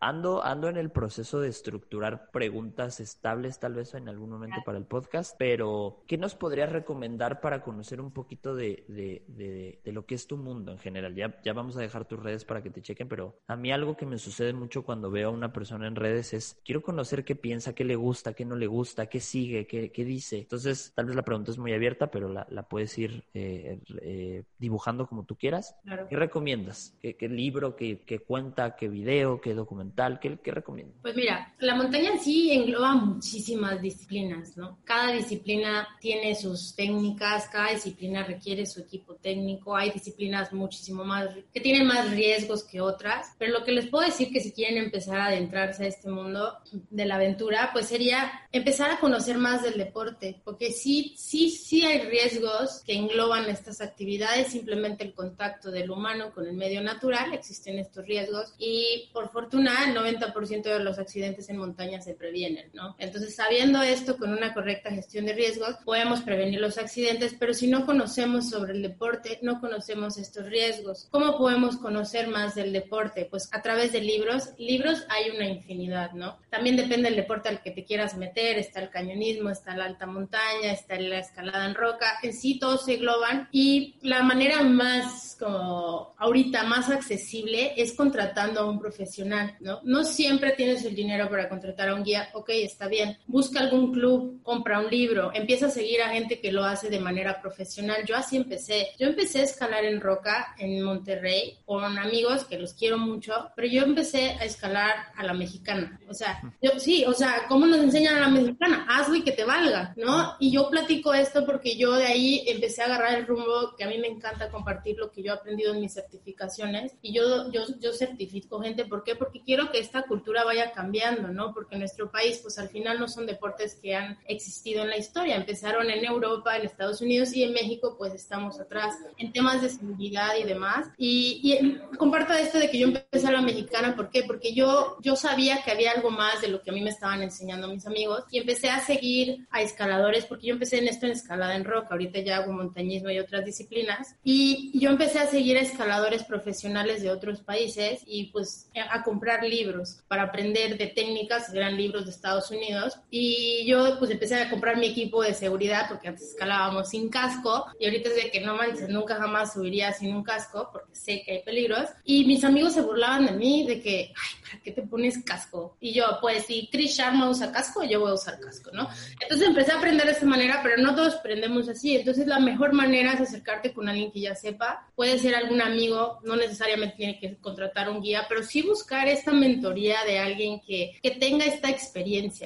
ando, 0.00 0.42
ando 0.42 0.68
en 0.68 0.76
el 0.76 0.90
proceso 0.90 1.40
de 1.40 1.48
estructurar 1.48 2.30
preguntas 2.30 2.53
estables 3.00 3.58
tal 3.58 3.74
vez 3.74 3.94
en 3.94 4.08
algún 4.08 4.30
momento 4.30 4.56
para 4.64 4.78
el 4.78 4.84
podcast, 4.84 5.34
pero 5.38 6.02
¿qué 6.06 6.18
nos 6.18 6.34
podrías 6.34 6.70
recomendar 6.70 7.40
para 7.40 7.62
conocer 7.62 8.00
un 8.00 8.12
poquito 8.12 8.54
de, 8.54 8.84
de, 8.88 9.80
de, 9.82 9.92
lo 9.92 10.06
que 10.06 10.14
es 10.14 10.26
tu 10.26 10.36
mundo 10.36 10.72
en 10.72 10.78
general? 10.78 11.14
Ya, 11.14 11.40
ya 11.42 11.52
vamos 11.52 11.76
a 11.76 11.80
dejar 11.80 12.06
tus 12.06 12.20
redes 12.20 12.44
para 12.44 12.62
que 12.62 12.70
te 12.70 12.82
chequen, 12.82 13.08
pero 13.08 13.38
a 13.46 13.56
mí 13.56 13.72
algo 13.72 13.96
que 13.96 14.06
me 14.06 14.18
sucede 14.18 14.52
mucho 14.52 14.84
cuando 14.84 15.10
veo 15.10 15.28
a 15.28 15.32
una 15.32 15.52
persona 15.52 15.86
en 15.86 15.96
redes 15.96 16.34
es, 16.34 16.60
quiero 16.64 16.82
conocer 16.82 17.24
qué 17.24 17.34
piensa, 17.34 17.74
qué 17.74 17.84
le 17.84 17.96
gusta, 17.96 18.34
qué 18.34 18.44
no 18.44 18.56
le 18.56 18.66
gusta, 18.66 19.06
qué 19.06 19.20
sigue, 19.20 19.66
qué, 19.66 19.90
qué 19.90 20.04
dice. 20.04 20.38
Entonces, 20.38 20.92
tal 20.94 21.06
vez 21.06 21.16
la 21.16 21.22
pregunta 21.22 21.50
es 21.50 21.58
muy 21.58 21.72
abierta, 21.72 22.10
pero 22.10 22.28
la, 22.28 22.46
la 22.50 22.64
puedes 22.68 22.96
ir 22.98 23.24
eh, 23.34 23.80
eh, 24.02 24.44
dibujando 24.58 25.06
como 25.06 25.24
tú 25.24 25.36
quieras. 25.36 25.76
¿Qué 26.08 26.16
recomiendas? 26.16 26.96
¿Qué, 27.00 27.16
qué 27.16 27.28
libro, 27.28 27.76
qué, 27.76 28.00
qué, 28.06 28.18
cuenta, 28.18 28.76
qué 28.76 28.88
video, 28.88 29.40
qué 29.40 29.54
documental? 29.54 30.20
¿Qué, 30.20 30.38
qué 30.38 30.50
recomiendas? 30.50 30.96
Pues 31.02 31.16
mira, 31.16 31.54
la 31.58 31.74
montaña 31.74 32.10
en 32.12 32.20
sí 32.20 32.43
engloba 32.52 32.94
muchísimas 32.94 33.80
disciplinas, 33.80 34.56
¿no? 34.56 34.78
Cada 34.84 35.12
disciplina 35.12 35.88
tiene 36.00 36.34
sus 36.34 36.74
técnicas, 36.74 37.48
cada 37.48 37.70
disciplina 37.70 38.24
requiere 38.24 38.66
su 38.66 38.80
equipo 38.80 39.14
técnico, 39.14 39.76
hay 39.76 39.90
disciplinas 39.90 40.52
muchísimo 40.52 41.04
más, 41.04 41.28
que 41.52 41.60
tienen 41.60 41.86
más 41.86 42.10
riesgos 42.10 42.64
que 42.64 42.80
otras, 42.80 43.32
pero 43.38 43.52
lo 43.52 43.64
que 43.64 43.72
les 43.72 43.86
puedo 43.86 44.04
decir 44.04 44.30
que 44.30 44.40
si 44.40 44.52
quieren 44.52 44.78
empezar 44.78 45.18
a 45.18 45.26
adentrarse 45.26 45.84
a 45.84 45.88
este 45.88 46.08
mundo 46.08 46.58
de 46.90 47.06
la 47.06 47.16
aventura, 47.16 47.70
pues 47.72 47.86
sería 47.86 48.30
empezar 48.52 48.90
a 48.90 49.00
conocer 49.00 49.38
más 49.38 49.62
del 49.62 49.78
deporte, 49.78 50.40
porque 50.44 50.72
sí, 50.72 51.14
sí, 51.16 51.50
sí 51.50 51.84
hay 51.84 52.00
riesgos 52.00 52.82
que 52.84 52.94
engloban 52.94 53.48
estas 53.48 53.80
actividades, 53.80 54.48
simplemente 54.48 55.04
el 55.04 55.14
contacto 55.14 55.70
del 55.70 55.90
humano 55.90 56.32
con 56.32 56.46
el 56.46 56.54
medio 56.54 56.82
natural, 56.82 57.32
existen 57.34 57.78
estos 57.78 58.06
riesgos 58.06 58.54
y 58.58 59.10
por 59.12 59.30
fortuna 59.30 59.84
el 59.88 59.96
90% 59.96 60.62
de 60.62 60.80
los 60.80 60.98
accidentes 60.98 61.48
en 61.48 61.58
montaña 61.58 62.00
se 62.00 62.14
previenen, 62.14 62.33
¿no? 62.72 62.96
Entonces, 62.98 63.36
sabiendo 63.36 63.82
esto 63.82 64.16
con 64.16 64.32
una 64.32 64.52
correcta 64.52 64.90
gestión 64.90 65.26
de 65.26 65.34
riesgos, 65.34 65.76
podemos 65.84 66.22
prevenir 66.22 66.60
los 66.60 66.78
accidentes, 66.78 67.34
pero 67.38 67.54
si 67.54 67.68
no 67.68 67.86
conocemos 67.86 68.50
sobre 68.50 68.72
el 68.72 68.82
deporte, 68.82 69.38
no 69.42 69.60
conocemos 69.60 70.18
estos 70.18 70.46
riesgos. 70.46 71.06
¿Cómo 71.10 71.38
podemos 71.38 71.76
conocer 71.76 72.28
más 72.28 72.54
del 72.54 72.72
deporte? 72.72 73.26
Pues 73.30 73.48
a 73.52 73.62
través 73.62 73.92
de 73.92 74.00
libros. 74.00 74.50
Libros 74.58 75.04
hay 75.08 75.30
una 75.30 75.46
infinidad, 75.46 76.12
¿no? 76.12 76.38
También 76.50 76.76
depende 76.76 77.08
del 77.08 77.16
deporte 77.16 77.48
al 77.48 77.62
que 77.62 77.70
te 77.70 77.84
quieras 77.84 78.16
meter, 78.16 78.58
está 78.58 78.80
el 78.80 78.90
cañonismo, 78.90 79.50
está 79.50 79.76
la 79.76 79.84
alta 79.84 80.06
montaña, 80.06 80.72
está 80.72 80.98
la 80.98 81.20
escalada 81.20 81.66
en 81.66 81.74
roca, 81.74 82.18
en 82.22 82.32
sí 82.32 82.58
todos 82.58 82.84
se 82.84 82.94
engloban 82.94 83.48
y 83.52 83.96
la 84.02 84.22
manera 84.22 84.62
más 84.62 85.36
como 85.38 86.14
ahorita 86.18 86.64
más 86.64 86.90
accesible 86.90 87.74
es 87.76 87.92
contratando 87.92 88.60
a 88.60 88.70
un 88.70 88.78
profesional, 88.78 89.56
¿no? 89.60 89.80
No 89.84 90.04
siempre 90.04 90.52
tienes 90.52 90.84
el 90.84 90.94
dinero 90.94 91.28
para 91.28 91.48
contratar 91.48 91.88
a 91.88 91.94
un 91.94 92.04
guía, 92.04 92.23
ok, 92.32 92.50
está 92.50 92.88
bien, 92.88 93.18
busca 93.26 93.60
algún 93.60 93.92
club, 93.92 94.42
compra 94.42 94.80
un 94.80 94.90
libro, 94.90 95.30
empieza 95.34 95.66
a 95.66 95.70
seguir 95.70 96.02
a 96.02 96.10
gente 96.10 96.40
que 96.40 96.52
lo 96.52 96.64
hace 96.64 96.90
de 96.90 97.00
manera 97.00 97.40
profesional. 97.40 98.04
Yo 98.06 98.16
así 98.16 98.36
empecé. 98.36 98.88
Yo 98.98 99.06
empecé 99.06 99.40
a 99.40 99.44
escalar 99.44 99.84
en 99.84 100.00
roca 100.00 100.54
en 100.58 100.82
Monterrey 100.82 101.58
con 101.64 101.98
amigos 101.98 102.44
que 102.44 102.58
los 102.58 102.74
quiero 102.74 102.98
mucho, 102.98 103.50
pero 103.56 103.68
yo 103.68 103.82
empecé 103.82 104.36
a 104.40 104.44
escalar 104.44 104.94
a 105.16 105.24
la 105.24 105.34
mexicana. 105.34 106.00
O 106.08 106.14
sea, 106.14 106.40
yo 106.62 106.78
sí, 106.78 107.04
o 107.06 107.12
sea, 107.12 107.46
¿cómo 107.48 107.66
nos 107.66 107.80
enseñan 107.80 108.16
a 108.16 108.20
la 108.20 108.28
mexicana? 108.28 108.86
Hazlo 108.88 109.16
y 109.16 109.22
que 109.22 109.32
te 109.32 109.44
valga, 109.44 109.94
¿no? 109.96 110.36
Y 110.38 110.52
yo 110.52 110.68
platico 110.70 111.14
esto 111.14 111.44
porque 111.44 111.76
yo 111.76 111.92
de 111.92 112.06
ahí 112.06 112.44
empecé 112.46 112.82
a 112.82 112.86
agarrar 112.86 113.18
el 113.18 113.26
rumbo 113.26 113.74
que 113.76 113.84
a 113.84 113.88
mí 113.88 113.98
me 113.98 114.08
encanta 114.08 114.50
compartir 114.50 114.96
lo 114.98 115.10
que 115.10 115.22
yo 115.22 115.32
he 115.32 115.36
aprendido 115.36 115.74
en 115.74 115.80
mis 115.80 115.94
certificaciones 115.94 116.94
y 117.02 117.12
yo, 117.12 117.50
yo, 117.50 117.62
yo 117.80 117.92
certifico 117.92 118.60
gente. 118.60 118.84
¿Por 118.84 119.04
qué? 119.04 119.16
Porque 119.16 119.42
quiero 119.42 119.70
que 119.70 119.78
esta 119.78 120.02
cultura 120.02 120.44
vaya 120.44 120.72
cambiando, 120.72 121.28
¿no? 121.28 121.52
Porque 121.52 121.76
nuestro 121.76 122.10
país, 122.14 122.38
pues 122.40 122.58
al 122.58 122.68
final 122.68 123.00
no 123.00 123.08
son 123.08 123.26
deportes 123.26 123.74
que 123.74 123.96
han 123.96 124.16
existido 124.26 124.84
en 124.84 124.90
la 124.90 124.96
historia. 124.96 125.34
Empezaron 125.34 125.90
en 125.90 126.04
Europa, 126.04 126.56
en 126.56 126.64
Estados 126.64 127.00
Unidos 127.00 127.34
y 127.34 127.42
en 127.42 127.52
México, 127.52 127.96
pues 127.98 128.14
estamos 128.14 128.60
atrás 128.60 128.94
en 129.18 129.32
temas 129.32 129.60
de 129.60 129.68
seguridad 129.68 130.36
y 130.40 130.44
demás. 130.44 130.86
Y, 130.96 131.40
y 131.42 131.96
comparto 131.96 132.32
esto 132.32 132.58
de 132.58 132.70
que 132.70 132.78
yo 132.78 132.86
empecé 132.86 133.26
a 133.26 133.32
la 133.32 133.42
mexicana, 133.42 133.96
¿por 133.96 134.10
qué? 134.10 134.22
Porque 134.22 134.54
yo, 134.54 134.96
yo 135.02 135.16
sabía 135.16 135.62
que 135.64 135.72
había 135.72 135.90
algo 135.90 136.10
más 136.10 136.40
de 136.40 136.48
lo 136.48 136.62
que 136.62 136.70
a 136.70 136.72
mí 136.72 136.82
me 136.82 136.90
estaban 136.90 137.20
enseñando 137.22 137.66
mis 137.66 137.86
amigos 137.86 138.22
y 138.30 138.38
empecé 138.38 138.70
a 138.70 138.78
seguir 138.78 139.46
a 139.50 139.60
escaladores, 139.60 140.24
porque 140.26 140.46
yo 140.46 140.54
empecé 140.54 140.78
en 140.78 140.88
esto 140.88 141.06
en 141.06 141.12
escalada 141.12 141.56
en 141.56 141.64
roca, 141.64 141.88
ahorita 141.90 142.20
ya 142.20 142.36
hago 142.36 142.52
montañismo 142.52 143.10
y 143.10 143.18
otras 143.18 143.44
disciplinas, 143.44 144.14
y 144.22 144.70
yo 144.78 144.90
empecé 144.90 145.18
a 145.18 145.26
seguir 145.26 145.58
a 145.58 145.62
escaladores 145.62 146.22
profesionales 146.22 147.02
de 147.02 147.10
otros 147.10 147.40
países 147.40 148.02
y 148.06 148.26
pues 148.26 148.68
a 148.90 149.02
comprar 149.02 149.42
libros 149.42 149.98
para 150.06 150.24
aprender 150.24 150.78
de 150.78 150.86
técnicas, 150.86 151.52
eran 151.52 151.76
libros 151.76 152.03
de 152.04 152.12
Estados 152.12 152.50
Unidos, 152.50 152.98
y 153.10 153.64
yo 153.66 153.98
pues 153.98 154.10
empecé 154.10 154.36
a 154.36 154.50
comprar 154.50 154.76
mi 154.76 154.86
equipo 154.86 155.22
de 155.22 155.34
seguridad, 155.34 155.86
porque 155.88 156.08
antes 156.08 156.30
escalábamos 156.30 156.90
sin 156.90 157.08
casco, 157.08 157.66
y 157.78 157.86
ahorita 157.86 158.08
es 158.10 158.16
de 158.16 158.30
que 158.30 158.40
no 158.40 158.56
manches, 158.56 158.88
nunca 158.88 159.16
jamás 159.16 159.54
subiría 159.54 159.92
sin 159.92 160.14
un 160.14 160.22
casco, 160.22 160.68
porque 160.72 160.94
sé 160.94 161.22
que 161.24 161.32
hay 161.32 161.42
peligros, 161.42 161.88
y 162.04 162.24
mis 162.24 162.44
amigos 162.44 162.74
se 162.74 162.82
burlaban 162.82 163.26
de 163.26 163.32
mí, 163.32 163.66
de 163.66 163.80
que, 163.80 164.12
ay, 164.14 164.42
¿para 164.42 164.62
qué 164.62 164.72
te 164.72 164.82
pones 164.82 165.22
casco? 165.24 165.76
Y 165.80 165.92
yo, 165.92 166.04
pues 166.20 166.46
si 166.46 166.68
Chris 166.70 166.96
Sharma 166.96 167.28
usa 167.28 167.52
casco, 167.52 167.84
yo 167.84 168.00
voy 168.00 168.10
a 168.10 168.14
usar 168.14 168.38
casco, 168.40 168.70
¿no? 168.72 168.88
Entonces 169.20 169.48
empecé 169.48 169.72
a 169.72 169.78
aprender 169.78 170.06
de 170.06 170.12
esta 170.12 170.26
manera, 170.26 170.60
pero 170.62 170.76
no 170.82 170.94
todos 170.94 171.14
aprendemos 171.14 171.68
así, 171.68 171.96
entonces 171.96 172.26
la 172.26 172.40
mejor 172.40 172.72
manera 172.72 173.12
es 173.12 173.20
acercarte 173.20 173.72
con 173.72 173.88
alguien 173.88 174.10
que 174.10 174.20
ya 174.20 174.34
sepa, 174.34 174.88
puede 174.94 175.18
ser 175.18 175.34
algún 175.34 175.60
amigo, 175.60 176.20
no 176.24 176.36
necesariamente 176.36 176.96
tiene 176.96 177.18
que 177.18 177.36
contratar 177.36 177.88
un 177.90 178.02
guía, 178.02 178.26
pero 178.28 178.42
sí 178.42 178.62
buscar 178.62 179.08
esta 179.08 179.32
mentoría 179.32 180.04
de 180.06 180.18
alguien 180.18 180.60
que, 180.60 180.98
que 181.02 181.12
tenga 181.12 181.44
esta 181.44 181.70
experiencia, 181.70 181.93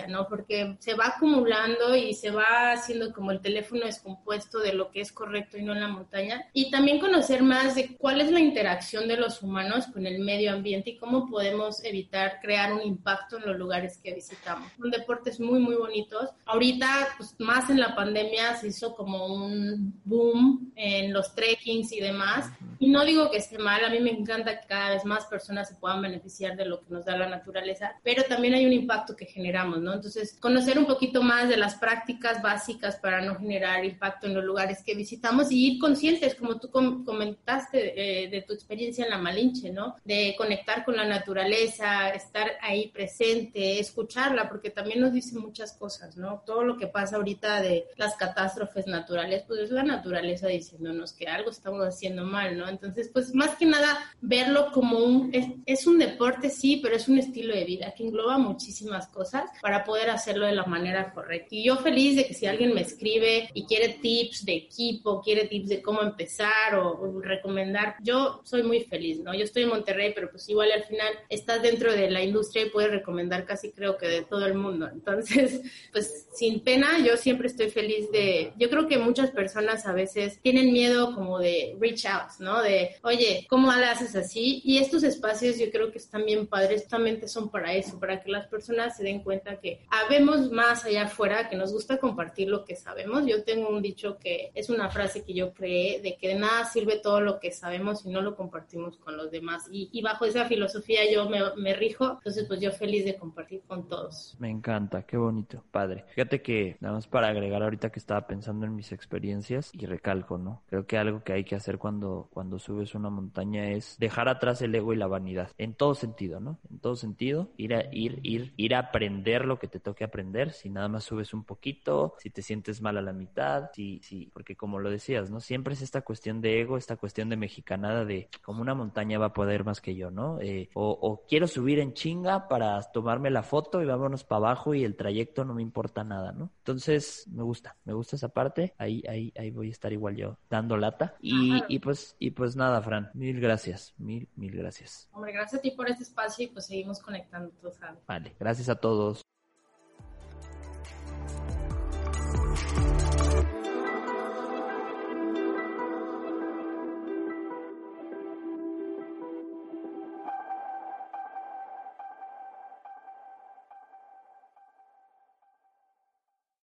¿no? 0.09 0.29
Porque 0.29 0.77
se 0.79 0.95
va 0.95 1.09
acumulando 1.17 1.97
y 1.97 2.15
se 2.15 2.31
va 2.31 2.73
haciendo 2.73 3.13
como 3.13 3.31
el 3.31 3.41
teléfono 3.41 3.87
descompuesto 3.87 4.59
de 4.59 4.73
lo 4.73 4.91
que 4.91 5.01
es 5.01 5.13
correcto 5.13 5.57
y 5.57 5.63
no 5.63 5.73
en 5.73 5.81
la 5.81 5.89
montaña. 5.89 6.47
Y 6.53 6.71
también 6.71 6.99
conocer 6.99 7.43
más 7.43 7.75
de 7.75 7.97
cuál 7.97 8.21
es 8.21 8.31
la 8.31 8.41
interacción 8.41 9.09
de 9.09 9.17
los 9.17 9.43
humanos 9.43 9.87
con 9.87 10.07
el 10.07 10.19
medio 10.21 10.53
ambiente 10.53 10.91
y 10.91 10.97
cómo 10.99 11.29
podemos 11.29 11.85
evitar 11.85 12.41
crear 12.41 12.73
un 12.73 12.83
impacto 12.83 13.39
en 13.39 13.47
los 13.47 13.57
lugares 13.57 13.99
que 13.99 14.15
visitamos. 14.15 14.71
Son 14.79 14.91
deportes 14.91 15.41
muy, 15.41 15.61
muy 15.61 15.77
bonitos. 15.77 16.31
Ahorita, 16.45 17.09
pues 17.17 17.35
más 17.39 17.71
en 17.71 17.81
la 17.81 17.95
pandemia, 17.95 18.57
se 18.57 18.69
hizo 18.69 18.95
como 18.95 19.27
un 19.27 20.01
boom 20.05 20.73
en 20.77 21.13
los 21.13 21.35
trekkings 21.35 21.93
y 21.93 22.01
demás. 22.01 22.51
Y 22.79 22.89
no 22.89 23.05
digo 23.05 23.31
que 23.31 23.39
esté 23.39 23.59
mal, 23.59 23.85
a 23.85 23.91
mí 23.91 24.01
me 24.01 24.11
encanta 24.11 24.61
que 24.61 24.67
cada 24.67 24.91
vez 24.91 25.05
más 25.05 25.27
personas 25.27 25.69
se 25.69 25.75
puedan 25.77 26.03
beneficiar 26.03 26.57
de 26.57 26.65
lo 26.65 26.81
que 26.81 26.91
nos 26.91 27.05
da 27.05 27.17
la 27.17 27.29
naturaleza, 27.29 27.95
pero 28.03 28.23
también 28.25 28.55
hay 28.55 28.67
un 28.67 28.73
impacto 28.73 29.17
que 29.17 29.27
Entonces, 29.39 30.37
conocer 30.41 30.79
un 30.79 30.87
poquito 30.87 31.23
más 31.23 31.49
de 31.49 31.57
las 31.57 31.77
prácticas 31.77 32.43
básicas 32.43 32.97
para 32.97 33.21
no 33.23 33.37
generar 33.37 33.85
impacto 33.85 34.27
en 34.27 34.35
los 34.35 34.45
lugares 34.45 34.83
que 34.85 34.95
visitamos 34.95 35.51
y 35.53 35.73
ir 35.73 35.79
conscientes, 35.79 36.35
como 36.35 36.59
tú 36.59 36.71
comentaste 36.71 38.25
eh, 38.25 38.29
de 38.29 38.43
tu 38.43 38.53
experiencia 38.53 39.05
en 39.05 39.11
la 39.11 39.19
Malinche, 39.19 39.71
¿no? 39.71 39.97
De 40.05 40.35
conectar 40.37 40.85
con 40.85 40.97
la 40.97 41.05
naturaleza, 41.05 42.09
estar 42.11 42.53
ahí 42.61 42.89
presente, 42.89 43.79
escucharla, 43.79 44.49
porque 44.49 44.71
también 44.71 45.01
nos 45.01 45.13
dice 45.13 45.39
muchas 45.39 45.73
cosas, 45.73 46.17
¿no? 46.17 46.43
Todo 46.45 46.65
lo 46.65 46.77
que 46.77 46.89
pasa 46.89 47.17
ahorita 47.17 47.63
de 47.63 47.87
las 47.97 48.17
catástrofes 48.17 48.87
naturales, 48.87 49.45
pues 49.47 49.61
es 49.61 49.71
la 49.71 49.85
naturaleza 49.85 50.49
diciéndonos 50.49 51.13
que 51.13 51.29
algo 51.29 51.51
estamos 51.51 51.87
haciendo 51.87 52.25
mal, 52.25 52.59
¿no? 52.59 52.69
Entonces, 52.69 53.09
pues 53.13 53.35
más 53.35 53.57
que 53.57 53.67
nada, 53.67 53.99
verlo 54.21 54.73
como 54.73 54.99
un, 54.99 55.31
es, 55.33 55.47
es 55.65 55.87
un 55.87 55.99
deporte, 55.99 56.51
sí, 56.51 56.81
pero 56.83 56.97
es 56.97 57.09
un 57.09 57.19
estilo 57.19 57.55
de 57.55 57.65
vida 57.65 57.95
que 57.97 58.05
engloba 58.05 58.39
muchísimas 58.39 59.07
cosas 59.07 59.18
para 59.61 59.85
poder 59.85 60.11
hacerlo 60.11 60.47
de 60.47 60.55
la 60.55 60.65
manera 60.65 61.13
correcta. 61.13 61.55
Y 61.55 61.65
yo 61.65 61.77
feliz 61.77 62.17
de 62.17 62.27
que 62.27 62.35
si 62.35 62.47
alguien 62.47 62.75
me 62.75 62.83
escribe 62.83 63.51
y 63.55 63.67
quiere 63.67 63.99
tips 64.01 64.45
de 64.45 64.55
equipo, 64.55 65.21
quiere 65.23 65.47
tips 65.47 65.69
de 65.69 65.83
cómo 65.83 66.03
empezar 66.03 66.75
o, 66.75 67.21
recomendar, 67.21 67.97
yo 68.01 68.41
soy 68.45 68.63
muy 68.63 68.85
feliz, 68.85 69.21
¿no? 69.21 69.35
Yo 69.35 69.45
estoy 69.45 69.65
en 69.65 69.71
Monterrey, 69.71 70.13
pero 70.15 70.31
pues 70.31 70.49
igual 70.49 70.71
al 70.73 70.85
final 70.85 71.13
estás 71.29 71.63
dentro 71.63 71.93
de 71.93 72.11
la 72.11 72.23
industria 72.23 72.65
y 72.65 72.71
puedes 72.71 72.91
recomendar 72.91 73.45
casi 73.45 73.73
creo 73.73 73.97
que 73.97 74.09
de 74.09 74.23
todo 74.23 74.47
el 74.47 74.55
mundo. 74.55 74.89
Entonces, 74.93 75.61
pues 75.93 76.27
sin 76.35 76.61
pena, 76.61 77.05
yo 77.05 77.17
siempre 77.17 77.49
estoy 77.49 77.71
feliz 77.71 78.11
de, 78.13 78.53
yo 78.57 78.71
creo 78.71 78.87
que 78.87 78.99
muchas 78.99 79.31
personas 79.31 79.87
a 79.87 79.93
veces 79.93 80.39
tienen 80.43 80.73
miedo 80.73 81.15
como 81.15 81.39
de 81.39 81.77
reach 81.81 82.07
out, 82.07 82.39
¿no? 82.39 82.63
De, 82.63 82.97
oye, 83.03 83.47
¿cómo 83.49 83.73
le 83.73 83.85
haces 83.85 84.15
así? 84.17 84.61
Y 84.65 84.79
estos 84.79 85.03
espacios 85.03 85.59
yo 85.59 85.71
creo 85.71 85.91
que 85.91 85.99
están 85.99 86.25
bien 86.25 86.47
padres, 86.47 86.83
justamente 86.83 87.29
son 87.29 87.51
para 87.51 87.75
eso, 87.75 87.99
para 87.99 88.21
que 88.21 88.31
las 88.31 88.47
personas 88.47 88.97
se 88.97 89.05
den 89.09 89.21
cuenta 89.21 89.57
que 89.57 89.87
habemos 89.91 90.51
más 90.51 90.85
allá 90.85 91.05
afuera, 91.05 91.49
que 91.49 91.57
nos 91.57 91.73
gusta 91.73 91.99
compartir 91.99 92.49
lo 92.49 92.65
que 92.65 92.77
sabemos. 92.77 93.27
Yo 93.27 93.45
tengo 93.45 93.69
un 93.69 93.83
dicho 93.83 94.19
que 94.19 94.51
es 94.55 94.71
una 94.71 94.91
frase 94.91 95.25
que 95.25 95.35
yo 95.35 95.53
creé 95.53 96.01
de 96.01 96.17
que 96.17 96.29
de 96.29 96.35
nada 96.37 96.65
sirve 96.65 96.99
todo 97.03 97.21
lo 97.21 97.41
que 97.41 97.51
sabemos 97.51 98.03
si 98.03 98.11
no 98.11 98.21
lo 98.21 98.37
compartimos 98.37 98.97
con 98.97 99.17
los 99.17 99.31
demás. 99.31 99.69
Y, 99.71 100.01
bajo 100.03 100.25
esa 100.25 100.47
filosofía 100.47 101.01
yo 101.11 101.29
me, 101.29 101.75
rijo, 101.75 102.13
entonces 102.13 102.47
pues 102.47 102.61
yo 102.61 102.71
feliz 102.71 103.05
de 103.05 103.17
compartir 103.17 103.63
con 103.67 103.89
todos. 103.89 104.37
Me 104.39 104.51
encanta, 104.51 105.03
qué 105.03 105.17
bonito, 105.17 105.63
padre. 105.71 106.05
Fíjate 106.15 106.41
que 106.41 106.77
nada 106.81 106.95
más 106.95 107.07
para 107.07 107.29
agregar 107.29 107.63
ahorita 107.63 107.91
que 107.91 107.99
estaba 107.99 108.27
pensando 108.27 108.65
en 108.67 108.75
mis 108.75 108.93
experiencias 108.93 109.71
y 109.73 109.87
recalco, 109.87 110.39
¿no? 110.39 110.63
Creo 110.69 110.87
que 110.87 110.97
algo 110.97 111.23
que 111.23 111.33
hay 111.33 111.45
que 111.45 111.57
hacer 111.57 111.79
cuando, 111.79 112.29
cuando 112.33 112.59
subes 112.59 112.95
una 112.95 113.11
montaña 113.11 113.71
es 113.71 113.97
dejar 113.99 114.29
atrás 114.29 114.63
el 114.63 114.75
ego 114.75 114.93
y 114.93 114.97
la 114.97 115.07
vanidad, 115.07 115.51
en 115.59 115.75
todo 115.75 115.95
sentido, 115.95 116.41
¿no? 116.41 116.59
En 116.71 116.79
todo 116.79 116.97
sentido, 116.97 117.51
ir 117.57 117.75
a, 117.75 117.85
ir, 117.93 118.21
ir, 118.23 118.53
ir 118.57 118.75
a 118.75 118.91
aprender 118.99 119.45
lo 119.45 119.59
que 119.61 119.69
te 119.69 119.79
toque 119.79 120.03
aprender, 120.03 120.53
si 120.53 120.71
nada 120.71 120.89
más 120.89 121.05
subes 121.05 121.33
un 121.33 121.45
poquito, 121.45 122.15
si 122.19 122.31
te 122.31 122.43
sientes 122.43 122.83
mal 122.83 122.97
a 122.97 123.03
la 123.03 123.13
mitad, 123.13 123.71
si, 123.73 124.01
si, 124.03 124.27
porque 124.33 124.57
como 124.57 124.81
lo 124.81 124.91
decías, 124.91 125.31
¿no? 125.31 125.41
Siempre 125.41 125.75
es 125.75 125.83
esta 125.83 126.03
cuestión 126.03 126.41
de 126.41 126.61
ego, 126.61 126.77
esta 126.77 126.97
cuestión 126.97 127.29
de 127.29 127.37
mexicanada 127.37 128.05
de 128.05 128.29
como 128.43 128.61
una 128.61 128.75
montaña 128.75 129.19
va 129.21 129.27
a 129.27 129.33
poder 129.33 129.65
más 129.65 129.81
que 129.81 129.95
yo, 129.95 130.11
¿no? 130.11 130.41
Eh, 130.41 130.69
o, 130.75 130.99
o 131.01 131.25
quiero 131.29 131.47
subir 131.47 131.79
en 131.79 131.95
chinga 131.95 132.49
para 132.49 132.81
tomarme 132.91 133.31
la 133.31 133.45
foto 133.45 133.81
y 133.81 133.87
vámonos 133.87 134.25
para 134.25 134.39
abajo 134.39 134.75
y 134.75 134.83
el 134.83 134.97
trayecto 134.97 135.45
no 135.45 135.55
me 135.55 135.63
importa 135.63 136.03
nada, 136.03 136.33
¿no? 136.33 136.51
Entonces, 136.59 137.27
me 137.29 137.45
gusta, 137.45 137.77
me 137.85 137.93
gusta 137.93 138.17
esa 138.17 138.31
parte, 138.31 138.75
ahí, 138.79 139.05
ahí, 139.09 139.33
ahí 139.39 139.51
voy 139.53 139.69
a 139.69 139.71
estar 139.71 139.93
igual 139.93 140.17
yo 140.17 140.39
dando 140.51 140.77
lata. 140.77 141.15
Y, 141.21 141.63
y 141.69 141.79
pues, 141.79 142.17
y 142.19 142.33
pues 142.33 142.57
nada, 142.57 142.83
Fran, 142.83 143.11
mil 143.15 143.41
gracias, 143.41 143.95
mil, 143.97 144.29
mil 144.35 144.57
gracias. 144.57 145.09
Hombre, 145.13 145.33
gracias 145.33 145.61
a 145.61 145.63
ti 145.63 145.71
por 145.71 145.89
este 145.89 146.03
espacio 146.03 146.47
y 146.47 146.49
pues 146.49 146.67
seguimos 146.67 147.01
conectando, 147.01 147.51
tú 147.61 147.71
sabes. 147.71 148.05
Vale, 148.07 148.35
gracias 148.39 148.69
a 148.69 148.75
todos. 148.89 149.27